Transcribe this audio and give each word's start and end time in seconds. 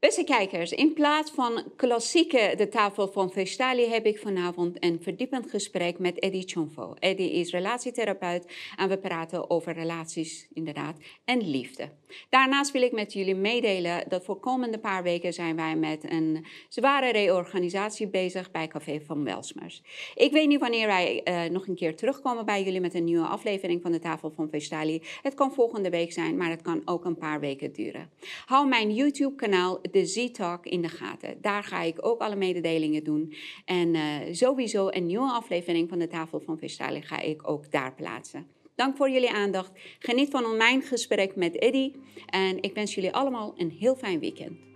Beste 0.00 0.24
kijkers, 0.24 0.72
in 0.72 0.92
plaats 0.92 1.30
van 1.30 1.62
klassieke 1.76 2.54
de 2.56 2.68
tafel 2.68 3.08
van 3.08 3.30
Vestali 3.30 3.86
heb 3.86 4.06
ik 4.06 4.18
vanavond 4.18 4.84
een 4.84 4.98
verdiepend 5.02 5.50
gesprek 5.50 5.98
met 5.98 6.18
Eddie 6.18 6.48
Chonfo. 6.48 6.94
Eddie 6.98 7.32
is 7.32 7.50
relatietherapeut 7.50 8.46
en 8.76 8.88
we 8.88 8.98
praten 8.98 9.50
over 9.50 9.72
relaties 9.72 10.48
inderdaad 10.52 10.96
en 11.24 11.50
liefde. 11.50 11.88
Daarnaast 12.28 12.70
wil 12.70 12.82
ik 12.82 12.92
met 12.92 13.12
jullie 13.12 13.34
meedelen 13.34 14.08
dat 14.08 14.24
voor 14.24 14.40
komende 14.40 14.78
paar 14.78 15.02
weken 15.02 15.32
zijn 15.32 15.56
wij 15.56 15.76
met 15.76 16.10
een 16.10 16.46
zware 16.68 17.12
reorganisatie 17.12 18.08
bezig 18.08 18.50
bij 18.50 18.68
Café 18.68 19.00
van 19.00 19.24
Welsmers. 19.24 19.82
Ik 20.14 20.32
weet 20.32 20.48
niet 20.48 20.60
wanneer 20.60 20.86
wij 20.86 21.20
uh, 21.24 21.50
nog 21.50 21.66
een 21.66 21.74
keer 21.74 21.96
terugkomen 21.96 22.44
bij 22.44 22.62
jullie 22.62 22.80
met 22.80 22.94
een 22.94 23.04
nieuwe 23.04 23.26
aflevering 23.26 23.82
van 23.82 23.92
de 23.92 23.98
tafel 23.98 24.30
van 24.30 24.48
Vestali. 24.50 25.02
Het 25.22 25.34
kan 25.34 25.52
volgende 25.52 25.90
week 25.90 26.12
zijn, 26.12 26.36
maar 26.36 26.50
het 26.50 26.62
kan 26.62 26.82
ook 26.84 27.04
een 27.04 27.18
paar 27.18 27.40
weken 27.40 27.72
duren. 27.72 28.10
Hou 28.46 28.68
mijn 28.68 28.94
YouTube 28.94 29.34
kanaal 29.34 29.78
de 29.92 30.06
Z-Talk 30.06 30.66
in 30.66 30.82
de 30.82 30.88
gaten. 30.88 31.38
Daar 31.40 31.64
ga 31.64 31.82
ik 31.82 32.06
ook 32.06 32.20
alle 32.20 32.36
mededelingen 32.36 33.04
doen. 33.04 33.34
En 33.64 33.94
uh, 33.94 34.02
sowieso 34.30 34.88
een 34.90 35.06
nieuwe 35.06 35.30
aflevering 35.30 35.88
van 35.88 35.98
de 35.98 36.08
Tafel 36.08 36.40
van 36.40 36.58
Vistali 36.58 37.02
ga 37.02 37.20
ik 37.20 37.48
ook 37.48 37.70
daar 37.70 37.94
plaatsen. 37.94 38.46
Dank 38.74 38.96
voor 38.96 39.10
jullie 39.10 39.30
aandacht. 39.30 39.70
Geniet 39.98 40.30
van 40.30 40.56
mijn 40.56 40.82
gesprek 40.82 41.36
met 41.36 41.58
Eddy. 41.58 41.92
En 42.26 42.62
ik 42.62 42.74
wens 42.74 42.94
jullie 42.94 43.12
allemaal 43.12 43.54
een 43.56 43.70
heel 43.70 43.96
fijn 43.96 44.20
weekend. 44.20 44.69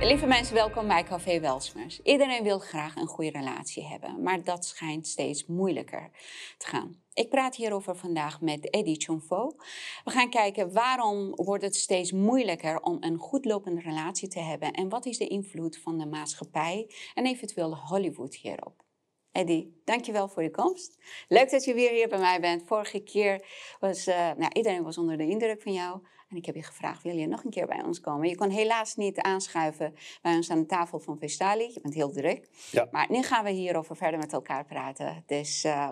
Lieve 0.00 0.26
mensen, 0.26 0.54
welkom 0.54 0.88
bij 0.88 1.02
Café 1.02 1.40
Welsmers. 1.40 2.00
Iedereen 2.02 2.42
wil 2.42 2.58
graag 2.58 2.96
een 2.96 3.06
goede 3.06 3.30
relatie 3.30 3.84
hebben, 3.84 4.22
maar 4.22 4.44
dat 4.44 4.64
schijnt 4.64 5.06
steeds 5.06 5.46
moeilijker 5.46 6.10
te 6.58 6.66
gaan. 6.66 7.02
Ik 7.14 7.28
praat 7.28 7.56
hierover 7.56 7.96
vandaag 7.96 8.40
met 8.40 8.70
Eddie 8.70 9.00
Chonfo. 9.00 9.56
We 10.04 10.10
gaan 10.10 10.30
kijken 10.30 10.72
waarom 10.72 11.34
wordt 11.34 11.64
het 11.64 11.76
steeds 11.76 12.12
moeilijker 12.12 12.80
om 12.80 12.96
een 13.00 13.16
goedlopende 13.16 13.80
relatie 13.80 14.28
te 14.28 14.40
hebben 14.40 14.72
en 14.72 14.88
wat 14.88 15.06
is 15.06 15.18
de 15.18 15.26
invloed 15.26 15.78
van 15.78 15.98
de 15.98 16.06
maatschappij 16.06 16.90
en 17.14 17.26
eventueel 17.26 17.76
Hollywood 17.76 18.34
hierop. 18.34 18.84
Eddie, 19.32 19.80
dankjewel 19.84 20.28
voor 20.28 20.42
je 20.42 20.50
komst. 20.50 20.98
Leuk 21.28 21.50
dat 21.50 21.64
je 21.64 21.74
weer 21.74 21.90
hier 21.90 22.08
bij 22.08 22.18
mij 22.18 22.40
bent. 22.40 22.62
Vorige 22.66 23.00
keer 23.00 23.46
was 23.80 24.08
uh, 24.08 24.14
nou, 24.16 24.50
iedereen 24.52 24.82
was 24.82 24.98
onder 24.98 25.16
de 25.16 25.26
indruk 25.28 25.62
van 25.62 25.72
jou. 25.72 26.00
En 26.28 26.36
ik 26.36 26.46
heb 26.46 26.54
je 26.54 26.62
gevraagd, 26.62 27.02
wil 27.02 27.16
je 27.16 27.26
nog 27.26 27.44
een 27.44 27.50
keer 27.50 27.66
bij 27.66 27.82
ons 27.82 28.00
komen? 28.00 28.28
Je 28.28 28.36
kon 28.36 28.50
helaas 28.50 28.94
niet 28.94 29.18
aanschuiven 29.18 29.94
bij 30.22 30.34
ons 30.34 30.50
aan 30.50 30.60
de 30.60 30.66
tafel 30.66 30.98
van 30.98 31.18
Vestali. 31.18 31.72
Je 31.74 31.80
bent 31.80 31.94
heel 31.94 32.10
druk. 32.10 32.48
Ja. 32.70 32.88
Maar 32.90 33.06
nu 33.10 33.22
gaan 33.22 33.44
we 33.44 33.50
hierover 33.50 33.96
verder 33.96 34.18
met 34.18 34.32
elkaar 34.32 34.64
praten. 34.64 35.22
Dus, 35.26 35.64
uh, 35.64 35.90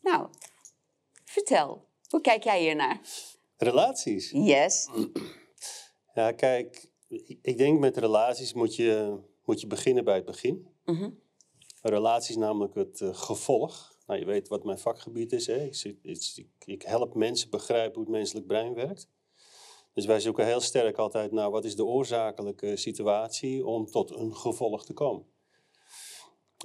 nou, 0.00 0.28
vertel. 1.24 1.88
Hoe 2.08 2.20
kijk 2.20 2.44
jij 2.44 2.60
hiernaar? 2.60 3.00
Relaties? 3.56 4.30
Yes. 4.30 4.88
Ja, 6.14 6.32
kijk, 6.32 6.90
ik 7.42 7.58
denk 7.58 7.78
met 7.78 7.96
relaties 7.96 8.52
moet 8.52 8.76
je, 8.76 9.18
moet 9.44 9.60
je 9.60 9.66
beginnen 9.66 10.04
bij 10.04 10.14
het 10.14 10.24
begin. 10.24 10.68
Mm 10.84 10.96
-hmm. 10.96 11.18
Relaties 11.82 12.36
namelijk 12.36 12.74
het 12.74 13.00
uh, 13.00 13.14
gevolg. 13.14 13.96
Nou, 14.06 14.20
je 14.20 14.26
weet 14.26 14.48
wat 14.48 14.64
mijn 14.64 14.78
vakgebied 14.78 15.32
is. 15.32 15.46
Hè? 15.46 15.64
Ik, 15.64 15.96
ik, 16.02 16.46
ik 16.64 16.82
help 16.82 17.14
mensen 17.14 17.50
begrijpen 17.50 17.94
hoe 17.94 18.02
het 18.02 18.12
menselijk 18.12 18.46
brein 18.46 18.74
werkt. 18.74 19.08
Dus 19.94 20.06
wij 20.06 20.20
zoeken 20.20 20.46
heel 20.46 20.60
sterk 20.60 20.96
altijd 20.96 21.32
naar 21.32 21.50
wat 21.50 21.64
is 21.64 21.76
de 21.76 21.84
oorzakelijke 21.84 22.76
situatie 22.76 23.66
om 23.66 23.86
tot 23.86 24.10
een 24.10 24.34
gevolg 24.34 24.84
te 24.84 24.92
komen. 24.92 25.26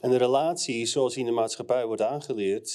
En 0.02 0.10
de 0.10 0.18
relatie, 0.18 0.86
zoals 0.86 1.14
die 1.14 1.24
in 1.24 1.30
de 1.30 1.36
maatschappij 1.36 1.86
wordt 1.86 2.02
aangeleerd, 2.02 2.70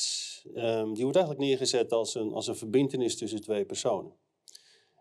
um, 0.55 0.95
die 0.95 1.03
wordt 1.03 1.19
eigenlijk 1.19 1.39
neergezet 1.39 1.93
als 1.93 2.15
een, 2.15 2.33
als 2.33 2.47
een 2.47 2.57
verbindenis 2.57 3.17
tussen 3.17 3.41
twee 3.41 3.65
personen. 3.65 4.13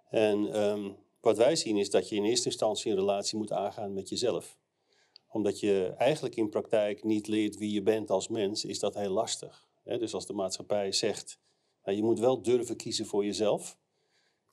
En 0.10 0.62
um, 0.62 0.96
wat 1.22 1.38
wij 1.38 1.56
zien 1.56 1.78
is 1.78 1.90
dat 1.90 2.10
je 2.10 2.16
in 2.16 2.24
eerste 2.24 2.50
instantie 2.50 2.92
een 2.92 2.98
relatie 2.98 3.38
moet 3.38 3.52
aangaan 3.52 3.94
met 3.94 4.10
jezelf. 4.10 4.58
Omdat 5.28 5.60
je 5.60 5.94
eigenlijk 5.98 6.36
in 6.36 6.50
praktijk 6.50 7.04
niet 7.04 7.28
leert 7.28 7.58
wie 7.58 7.72
je 7.72 7.82
bent 7.82 8.10
als 8.10 8.28
mens, 8.28 8.66
is 8.66 8.80
dat 8.80 8.96
heel 8.96 9.12
lastig. 9.12 9.66
Dus 9.84 10.14
als 10.14 10.26
de 10.26 10.34
maatschappij 10.34 10.92
zegt, 10.92 11.40
nou, 11.84 11.98
je 11.98 12.04
moet 12.04 12.20
wel 12.20 12.42
durven 12.42 12.76
kiezen 12.76 13.06
voor 13.06 13.26
jezelf 13.26 13.78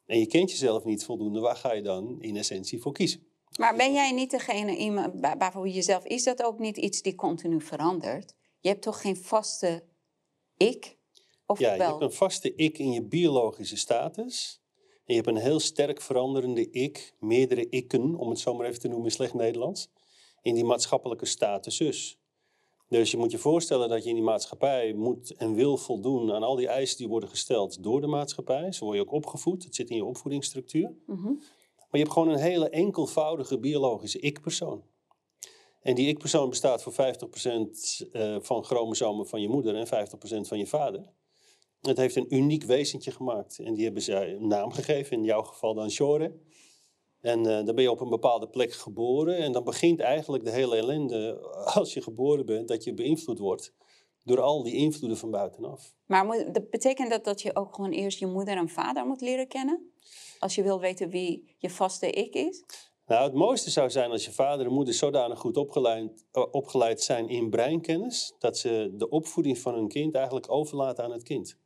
en 0.09 0.19
je 0.19 0.27
kent 0.27 0.51
jezelf 0.51 0.85
niet 0.85 1.05
voldoende, 1.05 1.41
waar 1.41 1.57
ga 1.57 1.73
je 1.73 1.83
dan 1.83 2.17
in 2.21 2.37
essentie 2.37 2.81
voor 2.81 2.93
kiezen? 2.93 3.27
Maar 3.59 3.77
ben 3.77 3.93
jij 3.93 4.13
niet 4.13 4.31
degene 4.31 5.11
waarvoor 5.39 5.69
jezelf, 5.69 6.05
is 6.05 6.25
dat 6.25 6.43
ook 6.43 6.59
niet 6.59 6.77
iets 6.77 7.03
die 7.03 7.15
continu 7.15 7.61
verandert? 7.61 8.35
Je 8.61 8.69
hebt 8.69 8.83
toch 8.83 9.01
geen 9.01 9.17
vaste 9.17 9.85
ik? 10.57 10.97
Of 11.47 11.59
ja, 11.59 11.75
je 11.75 11.83
hebt 11.83 12.01
een 12.01 12.13
vaste 12.13 12.55
ik 12.55 12.79
in 12.79 12.93
je 12.93 13.03
biologische 13.03 13.77
status. 13.77 14.63
En 14.79 15.15
je 15.15 15.23
hebt 15.23 15.27
een 15.27 15.43
heel 15.43 15.61
sterk 15.61 16.01
veranderende 16.01 16.71
ik, 16.71 17.15
meerdere 17.19 17.69
ikken, 17.69 18.15
om 18.15 18.29
het 18.29 18.39
zo 18.39 18.55
maar 18.55 18.67
even 18.67 18.81
te 18.81 18.89
noemen 18.89 19.07
in 19.07 19.13
slecht 19.13 19.35
Nederlands, 19.35 19.89
in 20.43 20.55
die 20.55 20.65
maatschappelijke 20.65 21.27
status. 21.27 22.19
Dus 22.89 23.11
je 23.11 23.17
moet 23.17 23.31
je 23.31 23.39
voorstellen 23.39 23.89
dat 23.89 24.03
je 24.03 24.09
in 24.09 24.15
die 24.15 24.25
maatschappij 24.25 24.93
moet 24.93 25.35
en 25.37 25.55
wil 25.55 25.77
voldoen 25.77 26.33
aan 26.33 26.43
al 26.43 26.57
die 26.57 26.69
eisen 26.69 26.97
die 26.97 27.09
worden 27.09 27.29
gesteld 27.29 27.83
door 27.83 28.01
de 28.01 28.07
maatschappij. 28.07 28.73
Zo 28.73 28.85
word 28.85 28.97
je 28.97 29.03
ook 29.03 29.13
opgevoed, 29.13 29.65
het 29.65 29.75
zit 29.75 29.91
in 29.91 29.97
je 29.97 30.05
opvoedingsstructuur. 30.05 30.95
Mhm. 31.07 31.33
Maar 31.77 32.01
je 32.01 32.07
hebt 32.07 32.13
gewoon 32.13 32.29
een 32.29 32.39
hele 32.39 32.69
enkelvoudige 32.69 33.59
biologische 33.59 34.19
ik-persoon. 34.19 34.83
En 35.83 35.95
die 35.95 36.09
ik-persoon 36.09 36.49
bestaat 36.49 36.83
voor 36.83 36.93
50% 36.93 36.97
eh, 38.13 38.37
van 38.41 38.65
chromosomen 38.65 39.27
van 39.27 39.41
je 39.41 39.49
moeder 39.49 39.75
en 39.75 39.87
50% 39.87 40.49
van 40.49 40.59
je 40.59 40.67
vader. 40.67 41.13
Het 41.81 41.97
heeft 41.97 42.17
een 42.17 42.35
uniek 42.35 42.65
wezentje 42.65 43.11
gemaakt. 43.11 43.59
En 43.59 43.75
die 43.75 43.85
hebben 43.85 44.03
ze 44.03 44.27
een 44.27 44.47
naam 44.47 44.73
gegeven, 44.73 45.17
in 45.17 45.25
jouw 45.25 45.43
geval 45.43 45.75
dan 45.75 45.91
Shore. 45.91 46.33
En 47.21 47.39
uh, 47.39 47.45
dan 47.45 47.75
ben 47.75 47.83
je 47.83 47.91
op 47.91 48.01
een 48.01 48.09
bepaalde 48.09 48.49
plek 48.49 48.73
geboren. 48.73 49.37
En 49.37 49.53
dan 49.53 49.65
begint 49.65 50.01
eigenlijk 50.01 50.45
de 50.45 50.51
hele 50.51 50.77
ellende, 50.77 51.39
als 51.75 51.95
je 51.95 52.03
geboren 52.03 52.47
bent, 52.47 52.69
dat 52.69 52.85
je 52.85 52.95
beïnvloed 52.95 53.39
wordt 53.39 53.73
door 54.23 54.41
al 54.41 54.63
die 54.63 54.75
invloeden 54.75 55.19
van 55.19 55.31
buitenaf. 55.31 55.95
Maar 56.07 56.25
moet, 56.25 56.71
betekent 56.71 57.11
dat 57.11 57.25
dat 57.25 57.43
je 57.43 57.57
ook 57.57 57.75
gewoon 57.75 57.91
eerst 57.91 58.19
je 58.19 58.27
moeder 58.27 58.57
en 58.57 58.69
vader 58.69 59.07
moet 59.07 59.21
leren 59.21 59.49
kennen? 59.49 59.93
Als 60.39 60.55
je 60.55 60.63
wil 60.63 60.81
weten 60.81 61.11
wie 61.11 61.55
je 61.59 61.71
vaste 61.71 62.11
ik 62.11 62.35
is? 62.35 62.65
Nou, 63.07 63.25
het 63.25 63.35
mooiste 63.35 63.71
zou 63.71 63.91
zijn 63.91 64.11
als 64.11 64.25
je 64.25 64.33
vader 64.33 64.67
en 64.67 64.73
moeder 64.73 64.95
zodanig 64.95 65.39
goed 65.39 65.57
opgeleid, 65.57 66.27
eh, 66.33 66.45
opgeleid 66.51 67.03
zijn 67.03 67.29
in 67.29 67.51
breinkennis, 67.51 68.35
dat 68.39 68.59
ze 68.59 68.91
de 68.95 69.09
opvoeding 69.09 69.59
van 69.59 69.75
hun 69.75 69.89
kind 69.89 70.15
eigenlijk 70.15 70.51
overlaten 70.51 71.05
aan 71.05 71.13
het 71.13 71.23
kind. 71.23 71.57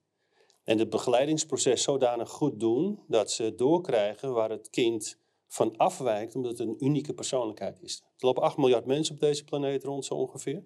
En 0.64 0.78
het 0.78 0.90
begeleidingsproces 0.90 1.82
zodanig 1.82 2.30
goed 2.30 2.60
doen 2.60 3.02
dat 3.08 3.30
ze 3.30 3.54
doorkrijgen 3.54 4.32
waar 4.32 4.50
het 4.50 4.70
kind 4.70 5.18
van 5.52 5.76
afwijkt, 5.76 6.34
omdat 6.34 6.58
het 6.58 6.68
een 6.68 6.84
unieke 6.84 7.14
persoonlijkheid 7.14 7.82
is. 7.82 8.02
Er 8.02 8.26
lopen 8.26 8.42
8 8.42 8.56
miljard 8.56 8.86
mensen 8.86 9.14
op 9.14 9.20
deze 9.20 9.44
planeet 9.44 9.84
rond, 9.84 10.04
zo 10.04 10.14
ongeveer. 10.14 10.64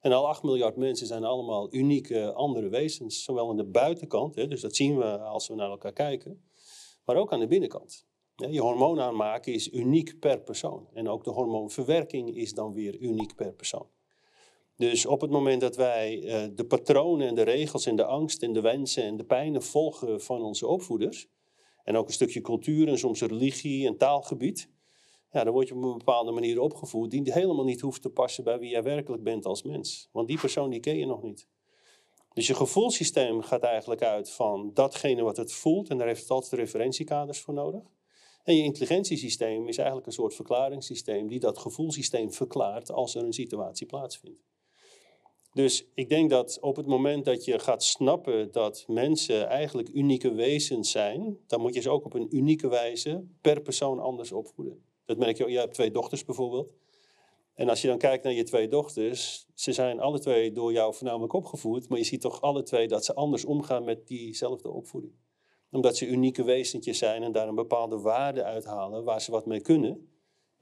En 0.00 0.12
al 0.12 0.28
8 0.28 0.42
miljard 0.42 0.76
mensen 0.76 1.06
zijn 1.06 1.24
allemaal 1.24 1.74
unieke 1.74 2.32
andere 2.32 2.68
wezens, 2.68 3.24
zowel 3.24 3.50
aan 3.50 3.56
de 3.56 3.64
buitenkant, 3.64 4.34
hè, 4.34 4.48
dus 4.48 4.60
dat 4.60 4.76
zien 4.76 4.98
we 4.98 5.18
als 5.18 5.48
we 5.48 5.54
naar 5.54 5.70
elkaar 5.70 5.92
kijken, 5.92 6.44
maar 7.04 7.16
ook 7.16 7.32
aan 7.32 7.40
de 7.40 7.46
binnenkant. 7.46 8.06
Je 8.34 8.60
hormoon 8.60 9.00
aanmaken 9.00 9.52
is 9.52 9.72
uniek 9.72 10.18
per 10.18 10.40
persoon. 10.40 10.88
En 10.92 11.08
ook 11.08 11.24
de 11.24 11.30
hormoonverwerking 11.30 12.36
is 12.36 12.54
dan 12.54 12.72
weer 12.72 12.98
uniek 12.98 13.34
per 13.34 13.52
persoon. 13.52 13.86
Dus 14.76 15.06
op 15.06 15.20
het 15.20 15.30
moment 15.30 15.60
dat 15.60 15.76
wij 15.76 16.22
uh, 16.22 16.56
de 16.56 16.64
patronen 16.64 17.28
en 17.28 17.34
de 17.34 17.42
regels 17.42 17.86
en 17.86 17.96
de 17.96 18.04
angst 18.04 18.42
en 18.42 18.52
de 18.52 18.60
wensen 18.60 19.02
en 19.02 19.16
de 19.16 19.24
pijnen 19.24 19.62
volgen 19.62 20.20
van 20.20 20.42
onze 20.42 20.66
opvoeders, 20.66 21.28
en 21.84 21.96
ook 21.96 22.06
een 22.06 22.12
stukje 22.12 22.40
cultuur 22.40 22.88
en 22.88 22.98
soms 22.98 23.20
religie 23.20 23.86
en 23.86 23.96
taalgebied, 23.96 24.70
ja, 25.32 25.44
dan 25.44 25.52
word 25.52 25.68
je 25.68 25.74
op 25.74 25.82
een 25.82 25.98
bepaalde 25.98 26.32
manier 26.32 26.60
opgevoed 26.60 27.10
die 27.10 27.32
helemaal 27.32 27.64
niet 27.64 27.80
hoeft 27.80 28.02
te 28.02 28.10
passen 28.10 28.44
bij 28.44 28.58
wie 28.58 28.70
jij 28.70 28.82
werkelijk 28.82 29.22
bent 29.22 29.46
als 29.46 29.62
mens. 29.62 30.08
Want 30.12 30.28
die 30.28 30.40
persoon 30.40 30.70
die 30.70 30.80
ken 30.80 30.96
je 30.96 31.06
nog 31.06 31.22
niet. 31.22 31.48
Dus 32.34 32.46
je 32.46 32.54
gevoelssysteem 32.54 33.42
gaat 33.42 33.62
eigenlijk 33.62 34.02
uit 34.02 34.30
van 34.30 34.70
datgene 34.74 35.22
wat 35.22 35.36
het 35.36 35.52
voelt 35.52 35.88
en 35.88 35.98
daar 35.98 36.06
heeft 36.06 36.20
het 36.20 36.30
altijd 36.30 36.52
referentiekaders 36.52 37.40
voor 37.40 37.54
nodig. 37.54 37.90
En 38.44 38.56
je 38.56 38.62
intelligentiesysteem 38.62 39.68
is 39.68 39.76
eigenlijk 39.76 40.06
een 40.06 40.12
soort 40.12 40.34
verklaringssysteem 40.34 41.28
die 41.28 41.40
dat 41.40 41.58
gevoelssysteem 41.58 42.32
verklaart 42.32 42.90
als 42.90 43.14
er 43.14 43.24
een 43.24 43.32
situatie 43.32 43.86
plaatsvindt. 43.86 44.51
Dus 45.52 45.86
ik 45.94 46.08
denk 46.08 46.30
dat 46.30 46.58
op 46.60 46.76
het 46.76 46.86
moment 46.86 47.24
dat 47.24 47.44
je 47.44 47.58
gaat 47.58 47.82
snappen 47.84 48.52
dat 48.52 48.84
mensen 48.88 49.48
eigenlijk 49.48 49.88
unieke 49.88 50.32
wezens 50.32 50.90
zijn, 50.90 51.38
dan 51.46 51.60
moet 51.60 51.74
je 51.74 51.80
ze 51.80 51.90
ook 51.90 52.04
op 52.04 52.14
een 52.14 52.36
unieke 52.36 52.68
wijze 52.68 53.24
per 53.40 53.60
persoon 53.60 54.00
anders 54.00 54.32
opvoeden. 54.32 54.82
Dat 55.04 55.18
merk 55.18 55.36
je 55.36 55.44
ook. 55.44 55.50
Je 55.50 55.58
hebt 55.58 55.74
twee 55.74 55.90
dochters 55.90 56.24
bijvoorbeeld. 56.24 56.72
En 57.54 57.68
als 57.68 57.82
je 57.82 57.88
dan 57.88 57.98
kijkt 57.98 58.24
naar 58.24 58.32
je 58.32 58.42
twee 58.42 58.68
dochters, 58.68 59.46
ze 59.54 59.72
zijn 59.72 60.00
alle 60.00 60.18
twee 60.18 60.52
door 60.52 60.72
jou 60.72 60.94
voornamelijk 60.94 61.32
opgevoed, 61.32 61.88
maar 61.88 61.98
je 61.98 62.04
ziet 62.04 62.20
toch 62.20 62.40
alle 62.40 62.62
twee 62.62 62.88
dat 62.88 63.04
ze 63.04 63.14
anders 63.14 63.44
omgaan 63.44 63.84
met 63.84 64.06
diezelfde 64.06 64.70
opvoeding. 64.70 65.12
Omdat 65.70 65.96
ze 65.96 66.06
unieke 66.06 66.44
wezentjes 66.44 66.98
zijn 66.98 67.22
en 67.22 67.32
daar 67.32 67.48
een 67.48 67.54
bepaalde 67.54 67.98
waarde 67.98 68.44
uithalen 68.44 69.04
waar 69.04 69.20
ze 69.20 69.30
wat 69.30 69.46
mee 69.46 69.60
kunnen. 69.60 70.11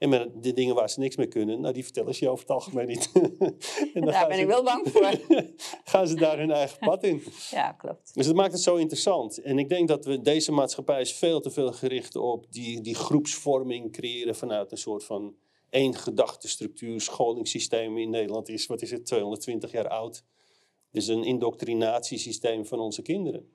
En 0.01 0.09
met 0.09 0.43
de 0.43 0.53
dingen 0.53 0.75
waar 0.75 0.89
ze 0.89 0.99
niks 0.99 1.15
mee 1.15 1.27
kunnen, 1.27 1.61
nou, 1.61 1.73
die 1.73 1.83
vertellen 1.83 2.15
ze 2.15 2.23
je 2.23 2.29
over 2.29 2.45
het 2.45 2.55
algemeen 2.55 2.87
niet. 2.87 3.11
en 3.93 4.05
daar 4.05 4.27
ben 4.27 4.39
ik 4.39 4.47
wel 4.47 4.63
bang 4.63 4.87
voor. 4.89 5.19
gaan 5.91 6.07
ze 6.07 6.15
daar 6.15 6.37
hun 6.37 6.51
eigen 6.51 6.77
pad 6.79 7.03
in. 7.03 7.23
Ja, 7.51 7.71
klopt. 7.71 8.13
Dus 8.13 8.25
dat 8.25 8.35
maakt 8.35 8.51
het 8.51 8.61
zo 8.61 8.75
interessant. 8.75 9.37
En 9.41 9.59
ik 9.59 9.69
denk 9.69 9.87
dat 9.87 10.05
we, 10.05 10.21
deze 10.21 10.51
maatschappij 10.51 11.01
is 11.01 11.13
veel 11.13 11.39
te 11.39 11.51
veel 11.51 11.71
gericht 11.71 12.15
op 12.15 12.45
die, 12.49 12.81
die 12.81 12.95
groepsvorming 12.95 13.91
creëren 13.91 14.35
vanuit 14.35 14.71
een 14.71 14.77
soort 14.77 15.03
van 15.03 15.35
één 15.69 15.95
gedachtestructuur. 15.95 17.01
Scholingssysteem 17.01 17.97
in 17.97 18.09
Nederland 18.09 18.49
is, 18.49 18.65
wat 18.65 18.81
is 18.81 18.91
het, 18.91 19.05
220 19.05 19.71
jaar 19.71 19.87
oud. 19.87 20.23
Dus 20.91 21.07
een 21.07 21.23
indoctrinatiesysteem 21.23 22.65
van 22.65 22.79
onze 22.79 23.01
kinderen. 23.01 23.49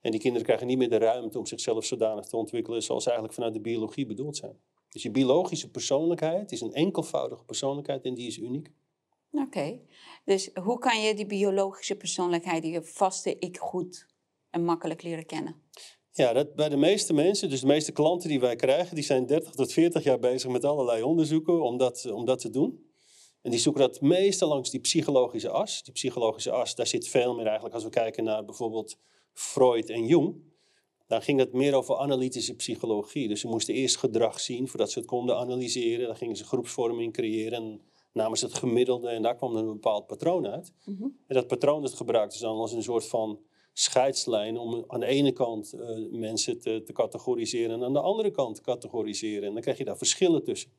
En 0.00 0.10
die 0.10 0.20
kinderen 0.20 0.46
krijgen 0.46 0.66
niet 0.66 0.78
meer 0.78 0.90
de 0.90 0.98
ruimte 0.98 1.38
om 1.38 1.46
zichzelf 1.46 1.84
zodanig 1.84 2.26
te 2.26 2.36
ontwikkelen 2.36 2.82
zoals 2.82 3.02
ze 3.02 3.08
eigenlijk 3.08 3.38
vanuit 3.38 3.54
de 3.54 3.70
biologie 3.70 4.06
bedoeld 4.06 4.36
zijn. 4.36 4.58
Dus 4.88 5.02
je 5.02 5.10
biologische 5.10 5.70
persoonlijkheid 5.70 6.52
is 6.52 6.60
een 6.60 6.72
enkelvoudige 6.72 7.44
persoonlijkheid 7.44 8.04
en 8.04 8.14
die 8.14 8.26
is 8.26 8.38
uniek. 8.38 8.70
Oké, 9.30 9.80
dus 10.24 10.50
hoe 10.54 10.78
kan 10.78 11.02
je 11.02 11.14
die 11.14 11.26
biologische 11.26 11.96
persoonlijkheid, 11.96 12.62
die 12.62 12.80
vaste 12.80 13.38
ik 13.38 13.58
goed 13.58 14.06
en 14.50 14.64
makkelijk 14.64 15.02
leren 15.02 15.26
kennen? 15.26 15.62
Ja, 16.12 16.32
dat 16.32 16.54
bij 16.54 16.68
de 16.68 16.76
meeste 16.76 17.12
mensen, 17.12 17.50
dus 17.50 17.60
de 17.60 17.66
meeste 17.66 17.92
klanten 17.92 18.28
die 18.28 18.40
wij 18.40 18.56
krijgen, 18.56 18.94
die 18.94 19.04
zijn 19.04 19.26
30 19.26 19.54
tot 19.54 19.72
40 19.72 20.02
jaar 20.02 20.18
bezig 20.18 20.50
met 20.50 20.64
allerlei 20.64 21.02
onderzoeken 21.02 21.62
om 21.62 21.76
dat, 21.76 22.10
om 22.10 22.24
dat 22.24 22.40
te 22.40 22.50
doen. 22.50 22.84
En 23.42 23.50
die 23.50 23.60
zoeken 23.60 23.80
dat 23.80 24.00
meestal 24.00 24.48
langs 24.48 24.70
die 24.70 24.80
psychologische 24.80 25.50
as. 25.50 25.82
Die 25.82 25.92
psychologische 25.92 26.50
as, 26.50 26.74
daar 26.74 26.86
zit 26.86 27.08
veel 27.08 27.34
meer 27.34 27.44
eigenlijk 27.44 27.74
als 27.74 27.84
we 27.84 27.90
kijken 27.90 28.24
naar 28.24 28.44
bijvoorbeeld 28.44 28.98
Freud 29.32 29.88
en 29.88 30.06
Jung. 30.06 30.34
Dan 31.06 31.22
ging 31.22 31.38
het 31.38 31.52
meer 31.52 31.74
over 31.74 31.96
analytische 31.96 32.54
psychologie. 32.54 33.28
Dus 33.28 33.40
ze 33.40 33.48
moesten 33.48 33.74
eerst 33.74 33.96
gedrag 33.96 34.40
zien 34.40 34.68
voordat 34.68 34.90
ze 34.90 34.98
het 34.98 35.08
konden 35.08 35.36
analyseren. 35.36 36.06
Dan 36.06 36.16
gingen 36.16 36.36
ze 36.36 36.44
groepsvorming 36.44 37.12
creëren 37.12 37.62
en 37.62 37.80
namen 38.12 38.38
ze 38.38 38.44
het 38.44 38.54
gemiddelde 38.54 39.08
en 39.08 39.22
daar 39.22 39.36
kwam 39.36 39.56
een 39.56 39.66
bepaald 39.66 40.06
patroon 40.06 40.46
uit. 40.46 40.72
Mhm. 40.84 41.02
En 41.02 41.34
dat 41.34 41.46
patroon 41.46 41.82
dat 41.82 41.94
gebruikten 41.94 42.38
ze 42.38 42.44
dan 42.44 42.56
als 42.56 42.72
een 42.72 42.82
soort 42.82 43.06
van 43.06 43.40
scheidslijn 43.72 44.56
om 44.56 44.84
aan 44.86 45.00
de 45.00 45.06
ene 45.06 45.32
kant 45.32 45.74
uh, 45.74 46.10
mensen 46.10 46.60
te, 46.60 46.82
te, 46.82 46.92
categoriseren 46.92 47.70
en 47.70 47.84
aan 47.84 47.92
de 47.92 48.00
andere 48.00 48.30
kant 48.30 48.56
te 48.56 48.62
categoriseren. 48.62 49.48
En 49.48 49.52
dan 49.52 49.62
krijg 49.62 49.78
je 49.78 49.84
daar 49.84 49.96
verschillen 49.96 50.44
tussen. 50.44 50.70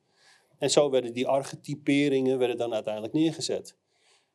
En 0.57 0.69
zo 0.69 0.89
werden 0.89 1.13
die 1.13 1.27
archetyperingen 1.27 2.38
werden 2.38 2.57
dan 2.57 2.73
uiteindelijk 2.73 3.13
neergezet. 3.13 3.77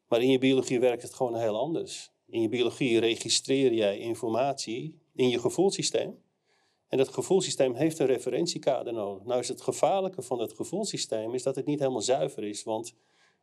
Maar 0.09 0.23
in 0.23 0.31
je 0.31 0.39
biologie 0.39 0.81
werkt 0.81 1.03
het 1.03 1.15
gewoon 1.15 1.37
heel 1.37 1.59
anders. 1.59 2.11
In 2.27 2.41
je 2.41 2.49
biologie 2.49 3.01
registreer 3.01 3.73
jij 3.73 3.99
informatie 3.99 5.02
in 5.15 5.29
je 5.29 5.39
gevoelssysteem. 5.39 6.23
En 6.89 6.99
dat 6.99 7.09
gevoelssysteem 7.09 7.75
heeft 7.75 7.99
een 7.99 8.07
referentiekader 8.07 8.93
nodig. 8.93 9.25
Nou 9.25 9.41
is 9.41 9.49
het 9.49 9.61
gevaarlijke 9.61 10.23
van 10.23 10.39
dat 10.39 10.53
gevoelssysteem 10.53 11.35
is 11.35 11.43
dat 11.43 11.57
het 11.57 11.67
niet 11.67 11.79
helemaal 11.79 12.03
zuiver 12.03 12.45
is. 12.45 12.63
Want 12.63 12.95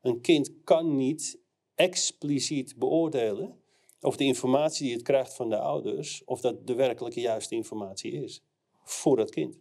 een 0.02 0.22
kind 0.22 0.64
kan 0.64 0.96
niet 0.96 1.40
expliciet 1.76 2.76
beoordelen 2.78 3.60
of 4.02 4.18
de 4.18 4.24
informatie 4.24 4.86
die 4.86 4.94
het 4.94 5.04
krijgt 5.04 5.34
van 5.34 5.50
de 5.50 5.60
ouders, 5.60 6.24
of 6.26 6.42
dat 6.42 6.68
de 6.68 6.74
werkelijke 6.74 7.20
juiste 7.20 7.56
informatie 7.56 8.12
is 8.12 8.44
voor 8.84 9.16
dat 9.16 9.30
kind. 9.30 9.60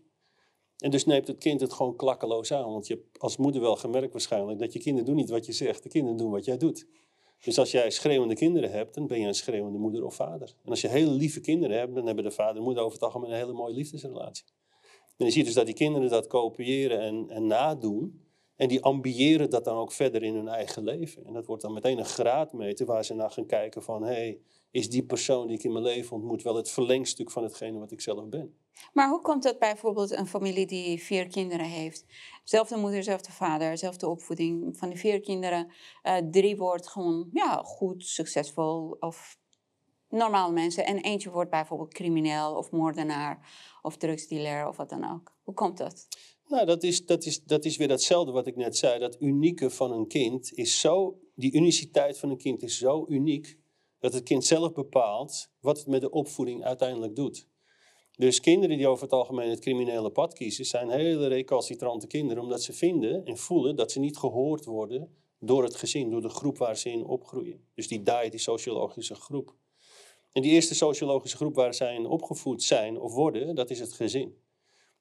En 0.79 0.91
dus 0.91 1.05
neemt 1.05 1.27
het 1.27 1.39
kind 1.39 1.61
het 1.61 1.73
gewoon 1.73 1.97
klakkeloos 1.97 2.53
aan. 2.53 2.73
Want 2.73 2.87
je 2.87 2.95
hebt 2.95 3.19
als 3.19 3.37
moeder 3.37 3.61
wel 3.61 3.77
gemerkt 3.77 4.13
waarschijnlijk 4.13 4.59
dat 4.59 4.73
je 4.73 4.79
kinderen 4.79 5.07
doen 5.07 5.17
niet 5.17 5.31
wat 5.31 5.47
je 5.47 5.53
zegt, 5.53 5.83
de 5.83 5.89
kinderen 5.89 6.19
doen 6.19 6.31
wat 6.31 6.45
jij 6.45 6.57
doet. 6.57 6.87
Dus 7.45 7.59
als 7.59 7.71
jij 7.71 7.91
schreeuwende 7.91 8.35
kinderen 8.35 8.71
hebt, 8.71 8.95
dan 8.95 9.07
ben 9.07 9.21
je 9.21 9.27
een 9.27 9.35
schreeuwende 9.35 9.79
moeder 9.79 10.05
of 10.05 10.15
vader. 10.15 10.55
En 10.65 10.71
als 10.71 10.81
je 10.81 10.89
hele 10.89 11.11
lieve 11.11 11.41
kinderen 11.41 11.79
hebt, 11.79 11.95
dan 11.95 12.07
hebben 12.07 12.25
de 12.25 12.31
vader 12.31 12.57
en 12.57 12.63
moeder 12.63 12.83
over 12.83 12.95
het 12.95 13.03
algemeen 13.03 13.31
een 13.31 13.37
hele 13.37 13.53
mooie 13.53 13.75
liefdesrelatie. 13.75 14.45
En 15.17 15.27
je 15.27 15.33
ziet 15.33 15.45
dus 15.45 15.55
dat 15.55 15.67
die 15.67 15.75
kinderen 15.75 16.09
dat 16.09 16.27
kopiëren 16.27 17.01
en, 17.01 17.31
en 17.31 17.47
nadoen. 17.47 18.27
En 18.57 18.69
die 18.69 18.83
ambiëren 18.83 19.51
dat 19.51 19.65
dan 19.65 19.77
ook 19.77 19.93
verder 19.93 20.23
in 20.23 20.35
hun 20.35 20.49
eigen 20.49 20.85
leven. 20.85 21.27
En 21.27 21.33
dat 21.33 21.47
wordt 21.47 21.63
dan 21.63 21.73
meteen 21.73 21.99
een 21.99 22.05
graadmeter 22.05 22.87
waar 22.87 23.05
ze 23.05 23.15
naar 23.15 23.31
gaan 23.31 23.47
kijken 23.47 23.83
van... 23.83 24.03
hé, 24.03 24.13
hey, 24.13 24.41
is 24.71 24.91
die 24.91 25.05
persoon 25.05 25.47
die 25.47 25.57
ik 25.57 25.65
in 25.65 25.73
mijn 25.73 25.85
leven 25.85 26.17
ontmoet 26.17 26.43
wel 26.43 26.57
het 26.57 26.71
verlengstuk 26.71 27.31
van 27.31 27.43
hetgene 27.43 27.79
wat 27.79 27.91
ik 27.91 28.01
zelf 28.01 28.29
ben? 28.29 28.55
Maar 28.93 29.09
hoe 29.09 29.21
komt 29.21 29.43
dat 29.43 29.59
bijvoorbeeld 29.59 30.11
een 30.11 30.27
familie 30.27 30.67
die 30.67 31.03
vier 31.03 31.29
kinderen 31.29 31.67
heeft? 31.67 32.05
Zelfde 32.45 32.77
moeder, 32.77 33.03
zelfde 33.03 33.33
vader, 33.33 33.79
zelfde 33.79 34.09
opvoeding. 34.09 34.79
Van 34.79 34.89
die 34.89 34.99
vier 34.99 35.21
kinderen, 35.21 35.73
uh, 36.03 36.17
drie 36.31 36.57
wordt 36.57 36.89
gewoon 36.89 37.29
ja, 37.33 37.63
goed, 37.65 38.07
succesvol 38.07 38.97
of 39.01 39.39
normale 40.09 40.53
mensen. 40.53 40.87
En 40.87 40.99
eentje 40.99 41.31
wordt 41.31 41.51
bijvoorbeeld 41.51 41.95
crimineel 41.95 42.55
of 42.57 42.71
moordenaar 42.71 43.51
of 43.83 43.97
drugsdealer 43.97 44.69
of 44.69 44.77
wat 44.77 44.89
dan 44.89 45.13
ook. 45.13 45.37
Hoe 45.43 45.55
komt 45.55 45.79
dat? 45.79 46.09
Nou, 46.47 46.67
dat 46.67 46.83
is, 46.83 47.07
dat, 47.07 47.25
is, 47.25 47.45
dat 47.45 47.65
is 47.65 47.77
weer 47.77 47.89
datzelfde 47.89 48.33
wat 48.33 48.47
ik 48.47 48.57
net 48.57 48.77
zei. 48.77 48.99
Dat 48.99 49.21
unieke 49.21 49.71
van 49.71 49.93
een 49.93 50.07
kind 50.07 50.53
is 50.53 50.81
zo, 50.81 51.19
die 51.35 51.55
uniciteit 51.55 52.19
van 52.19 52.31
een 52.31 52.37
kind 52.37 52.63
is 52.63 52.79
zo 52.79 53.05
uniek, 53.09 53.59
dat 53.99 54.13
het 54.13 54.23
kind 54.23 54.45
zelf 54.45 54.73
bepaalt 54.73 55.51
wat 55.61 55.79
het 55.79 55.87
met 55.87 56.01
de 56.01 56.11
opvoeding 56.11 56.65
uiteindelijk 56.65 57.17
doet. 57.17 57.47
Dus 58.19 58.41
kinderen 58.41 58.77
die 58.77 58.89
over 58.89 59.03
het 59.03 59.13
algemeen 59.13 59.51
het 59.51 59.61
criminele 59.61 60.11
pad 60.11 60.35
kiezen, 60.35 60.65
zijn 60.65 60.91
hele 60.91 61.27
recalcitrante 61.27 62.07
kinderen, 62.07 62.43
omdat 62.43 62.63
ze 62.63 62.73
vinden 62.73 63.25
en 63.25 63.37
voelen 63.37 63.77
dat 63.77 63.93
ze 63.93 63.99
niet 63.99 64.17
gehoord 64.17 64.65
worden 64.65 65.15
door 65.41 65.63
het 65.63 65.75
gezin, 65.75 66.11
door 66.11 66.23
de 66.23 66.29
groep 66.29 66.59
waar 66.59 66.77
ze 66.77 66.91
in 66.91 67.05
opgroeien. 67.05 67.61
Dus 67.75 67.89
die 67.89 68.03
DAI, 68.03 68.31
die 68.31 68.41
sociologische 68.41 69.15
groep. 69.15 69.55
En 70.33 70.43
die 70.43 70.51
eerste 70.51 70.75
sociologische 70.75 71.37
groep 71.37 71.55
waar 71.55 71.75
zij 71.75 71.95
in 71.95 72.07
opgevoed 72.07 72.63
zijn 72.63 73.01
of 73.01 73.13
worden, 73.13 73.55
dat 73.55 73.71
is 73.71 73.81
het 73.81 73.93
gezin. 73.93 74.37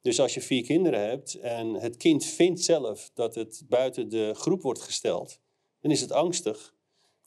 Dus 0.01 0.19
als 0.19 0.33
je 0.33 0.41
vier 0.41 0.63
kinderen 0.63 1.07
hebt 1.07 1.35
en 1.35 1.73
het 1.73 1.97
kind 1.97 2.25
vindt 2.25 2.61
zelf 2.61 3.11
dat 3.13 3.35
het 3.35 3.63
buiten 3.65 4.09
de 4.09 4.33
groep 4.33 4.61
wordt 4.61 4.81
gesteld, 4.81 5.39
dan 5.81 5.91
is 5.91 6.01
het 6.01 6.11
angstig. 6.11 6.73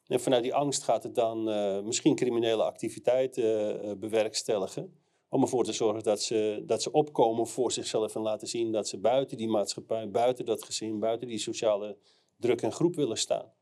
En 0.07 0.19
vanuit 0.19 0.43
die 0.43 0.53
angst 0.53 0.83
gaat 0.83 1.03
het 1.03 1.15
dan 1.15 1.49
uh, 1.49 1.81
misschien 1.81 2.15
criminele 2.15 2.63
activiteiten 2.63 3.85
uh, 3.85 3.91
bewerkstelligen. 3.97 5.00
Om 5.33 5.41
ervoor 5.41 5.63
te 5.63 5.73
zorgen 5.73 6.03
dat 6.03 6.21
ze, 6.21 6.63
dat 6.65 6.81
ze 6.81 6.91
opkomen 6.91 7.47
voor 7.47 7.71
zichzelf 7.71 8.15
en 8.15 8.21
laten 8.21 8.47
zien 8.47 8.71
dat 8.71 8.87
ze 8.87 8.97
buiten 8.97 9.37
die 9.37 9.47
maatschappij, 9.47 10.09
buiten 10.09 10.45
dat 10.45 10.63
gezin, 10.63 10.99
buiten 10.99 11.27
die 11.27 11.37
sociale 11.37 11.97
druk 12.37 12.61
en 12.61 12.71
groep 12.71 12.95
willen 12.95 13.17
staan. 13.17 13.53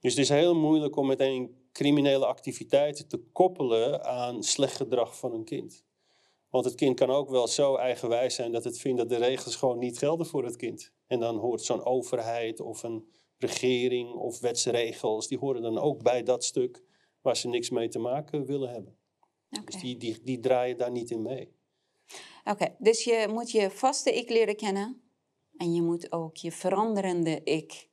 Dus 0.00 0.10
het 0.10 0.22
is 0.22 0.28
heel 0.28 0.54
moeilijk 0.54 0.96
om 0.96 1.06
meteen 1.06 1.54
criminele 1.72 2.26
activiteiten 2.26 3.08
te 3.08 3.18
koppelen 3.32 4.04
aan 4.04 4.42
slecht 4.42 4.76
gedrag 4.76 5.18
van 5.18 5.32
een 5.32 5.44
kind. 5.44 5.84
Want 6.48 6.64
het 6.64 6.74
kind 6.74 6.96
kan 6.96 7.10
ook 7.10 7.30
wel 7.30 7.46
zo 7.48 7.76
eigenwijs 7.76 8.34
zijn 8.34 8.52
dat 8.52 8.64
het 8.64 8.78
vindt 8.78 8.98
dat 8.98 9.08
de 9.08 9.16
regels 9.16 9.56
gewoon 9.56 9.78
niet 9.78 9.98
gelden 9.98 10.26
voor 10.26 10.44
het 10.44 10.56
kind. 10.56 10.92
En 11.06 11.20
dan 11.20 11.36
hoort 11.36 11.62
zo'n 11.62 11.84
overheid 11.84 12.60
of 12.60 12.82
een 12.82 13.08
regering 13.38 14.14
of 14.14 14.40
wetsregels, 14.40 15.28
die 15.28 15.38
horen 15.38 15.62
dan 15.62 15.78
ook 15.78 16.02
bij 16.02 16.22
dat 16.22 16.44
stuk 16.44 16.82
waar 17.20 17.36
ze 17.36 17.48
niks 17.48 17.70
mee 17.70 17.88
te 17.88 17.98
maken 17.98 18.46
willen 18.46 18.70
hebben. 18.70 18.99
Dus 19.64 19.80
die, 19.80 19.96
die, 19.96 20.20
die 20.24 20.40
draaien 20.40 20.76
daar 20.76 20.90
niet 20.90 21.10
in 21.10 21.22
mee. 21.22 21.52
Oké, 22.44 22.74
dus 22.78 23.04
je 23.04 23.26
moet 23.30 23.50
je 23.50 23.70
vaste 23.70 24.14
ik 24.14 24.30
leren 24.30 24.56
kennen 24.56 25.02
en 25.56 25.74
je 25.74 25.82
moet 25.82 26.12
ook 26.12 26.36
je 26.36 26.52
veranderende 26.52 27.40
ik 27.42 27.88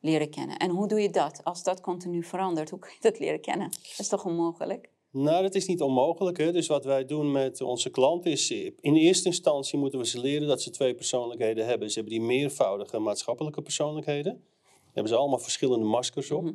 leren 0.00 0.30
kennen. 0.30 0.56
En 0.56 0.70
hoe 0.70 0.88
doe 0.88 1.00
je 1.00 1.10
dat? 1.10 1.44
Als 1.44 1.62
dat 1.62 1.80
continu 1.80 2.22
verandert, 2.22 2.70
hoe 2.70 2.78
kun 2.78 2.90
je 2.90 3.10
dat 3.10 3.18
leren 3.18 3.40
kennen? 3.40 3.68
Dat 3.70 3.98
is 3.98 4.08
toch 4.08 4.24
onmogelijk? 4.24 4.90
Nou, 5.10 5.42
dat 5.42 5.54
is 5.54 5.66
niet 5.66 5.82
onmogelijk. 5.82 6.36
Hè? 6.36 6.52
Dus 6.52 6.66
wat 6.66 6.84
wij 6.84 7.04
doen 7.04 7.32
met 7.32 7.60
onze 7.60 7.90
klanten 7.90 8.30
is, 8.30 8.50
in 8.50 8.94
eerste 8.94 9.28
instantie 9.28 9.78
moeten 9.78 9.98
we 9.98 10.06
ze 10.06 10.20
leren 10.20 10.48
dat 10.48 10.62
ze 10.62 10.70
twee 10.70 10.94
persoonlijkheden 10.94 11.66
hebben. 11.66 11.90
Ze 11.90 11.94
hebben 11.98 12.18
die 12.18 12.26
meervoudige 12.26 12.98
maatschappelijke 12.98 13.62
persoonlijkheden. 13.62 14.32
Daar 14.32 14.92
hebben 14.92 15.12
ze 15.12 15.18
allemaal 15.18 15.38
verschillende 15.38 15.86
maskers 15.86 16.30
op. 16.30 16.42
Mhm. 16.42 16.54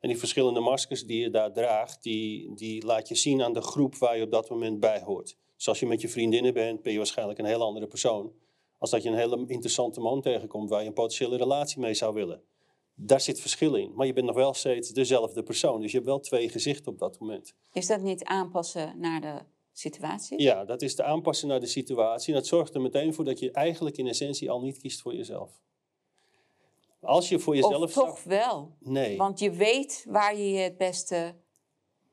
En 0.00 0.08
die 0.08 0.18
verschillende 0.18 0.60
maskers 0.60 1.06
die 1.06 1.20
je 1.20 1.30
daar 1.30 1.52
draagt, 1.52 2.02
die, 2.02 2.54
die 2.54 2.86
laat 2.86 3.08
je 3.08 3.14
zien 3.14 3.42
aan 3.42 3.52
de 3.52 3.60
groep 3.60 3.96
waar 3.96 4.16
je 4.16 4.24
op 4.24 4.30
dat 4.30 4.50
moment 4.50 4.80
bij 4.80 5.02
hoort. 5.02 5.36
Dus 5.56 5.68
als 5.68 5.80
je 5.80 5.86
met 5.86 6.00
je 6.00 6.08
vriendinnen 6.08 6.54
bent, 6.54 6.82
ben 6.82 6.92
je 6.92 6.98
waarschijnlijk 6.98 7.38
een 7.38 7.44
heel 7.44 7.62
andere 7.62 7.86
persoon. 7.86 8.32
Als 8.78 8.90
dat 8.90 9.02
je 9.02 9.08
een 9.08 9.16
hele 9.16 9.44
interessante 9.46 10.00
man 10.00 10.20
tegenkomt 10.20 10.70
waar 10.70 10.80
je 10.80 10.86
een 10.86 10.92
potentiële 10.92 11.36
relatie 11.36 11.80
mee 11.80 11.94
zou 11.94 12.14
willen. 12.14 12.42
Daar 12.94 13.20
zit 13.20 13.40
verschil 13.40 13.74
in. 13.74 13.92
Maar 13.94 14.06
je 14.06 14.12
bent 14.12 14.26
nog 14.26 14.34
wel 14.34 14.54
steeds 14.54 14.90
dezelfde 14.90 15.42
persoon. 15.42 15.80
Dus 15.80 15.90
je 15.90 15.96
hebt 15.96 16.08
wel 16.08 16.20
twee 16.20 16.48
gezichten 16.48 16.92
op 16.92 16.98
dat 16.98 17.18
moment. 17.18 17.54
Is 17.72 17.86
dat 17.86 18.00
niet 18.00 18.24
aanpassen 18.24 18.94
naar 18.98 19.20
de 19.20 19.38
situatie? 19.72 20.42
Ja, 20.42 20.64
dat 20.64 20.82
is 20.82 20.96
de 20.96 21.02
aanpassen 21.02 21.48
naar 21.48 21.60
de 21.60 21.66
situatie. 21.66 22.32
En 22.32 22.38
dat 22.38 22.48
zorgt 22.48 22.74
er 22.74 22.80
meteen 22.80 23.14
voor 23.14 23.24
dat 23.24 23.38
je 23.38 23.50
eigenlijk 23.50 23.96
in 23.96 24.06
essentie 24.06 24.50
al 24.50 24.60
niet 24.60 24.78
kiest 24.78 25.00
voor 25.00 25.14
jezelf. 25.14 25.60
Als 27.00 27.28
je 27.28 27.38
voor 27.38 27.54
jezelf... 27.54 27.82
Of 27.82 27.92
toch 27.92 28.24
wel? 28.24 28.76
Nee. 28.80 29.16
Want 29.16 29.38
je 29.38 29.50
weet 29.50 30.04
waar 30.08 30.36
je 30.36 30.50
je 30.50 30.58
het 30.58 30.76
beste 30.76 31.34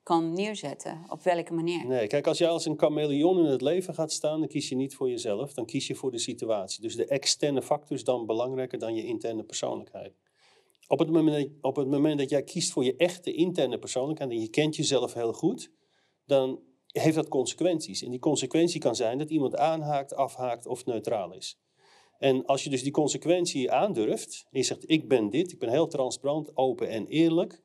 kan 0.05 0.33
neerzetten. 0.33 1.05
Op 1.09 1.23
welke 1.23 1.53
manier? 1.53 1.87
Nee, 1.87 2.07
kijk, 2.07 2.27
als 2.27 2.37
jij 2.37 2.49
als 2.49 2.65
een 2.65 2.77
chameleon 2.77 3.39
in 3.39 3.45
het 3.45 3.61
leven 3.61 3.93
gaat 3.93 4.11
staan, 4.11 4.39
dan 4.39 4.47
kies 4.47 4.69
je 4.69 4.75
niet 4.75 4.95
voor 4.95 5.09
jezelf, 5.09 5.53
dan 5.53 5.65
kies 5.65 5.87
je 5.87 5.95
voor 5.95 6.11
de 6.11 6.17
situatie. 6.17 6.81
Dus 6.81 6.95
de 6.95 7.05
externe 7.05 7.61
factor 7.61 7.95
is 7.95 8.03
dan 8.03 8.25
belangrijker 8.25 8.79
dan 8.79 8.95
je 8.95 9.05
interne 9.05 9.43
persoonlijkheid. 9.43 10.13
Op 10.87 10.99
het, 10.99 11.11
moment, 11.11 11.49
op 11.61 11.75
het 11.75 11.87
moment 11.87 12.19
dat 12.19 12.29
jij 12.29 12.43
kiest 12.43 12.71
voor 12.71 12.83
je 12.83 12.95
echte 12.95 13.33
interne 13.33 13.79
persoonlijkheid 13.79 14.31
en 14.31 14.39
je 14.39 14.49
kent 14.49 14.75
jezelf 14.75 15.13
heel 15.13 15.33
goed, 15.33 15.71
dan 16.25 16.59
heeft 16.87 17.15
dat 17.15 17.27
consequenties. 17.27 18.03
En 18.03 18.11
die 18.11 18.19
consequentie 18.19 18.79
kan 18.79 18.95
zijn 18.95 19.17
dat 19.17 19.29
iemand 19.29 19.55
aanhaakt, 19.55 20.15
afhaakt 20.15 20.65
of 20.65 20.85
neutraal 20.85 21.33
is. 21.33 21.59
En 22.25 22.46
als 22.46 22.63
je 22.63 22.70
dus 22.70 22.84
die 22.84 22.91
consequentie 22.91 23.72
aandurft, 23.72 24.46
en 24.51 24.60
je 24.60 24.65
zegt 24.65 24.89
ik 24.89 25.08
ben 25.08 25.29
dit, 25.29 25.51
ik 25.51 25.60
ben 25.60 25.70
heel 25.70 25.88
transparant, 25.88 26.58
open 26.58 26.89
en 26.89 27.08
eerlijk, 27.08 27.62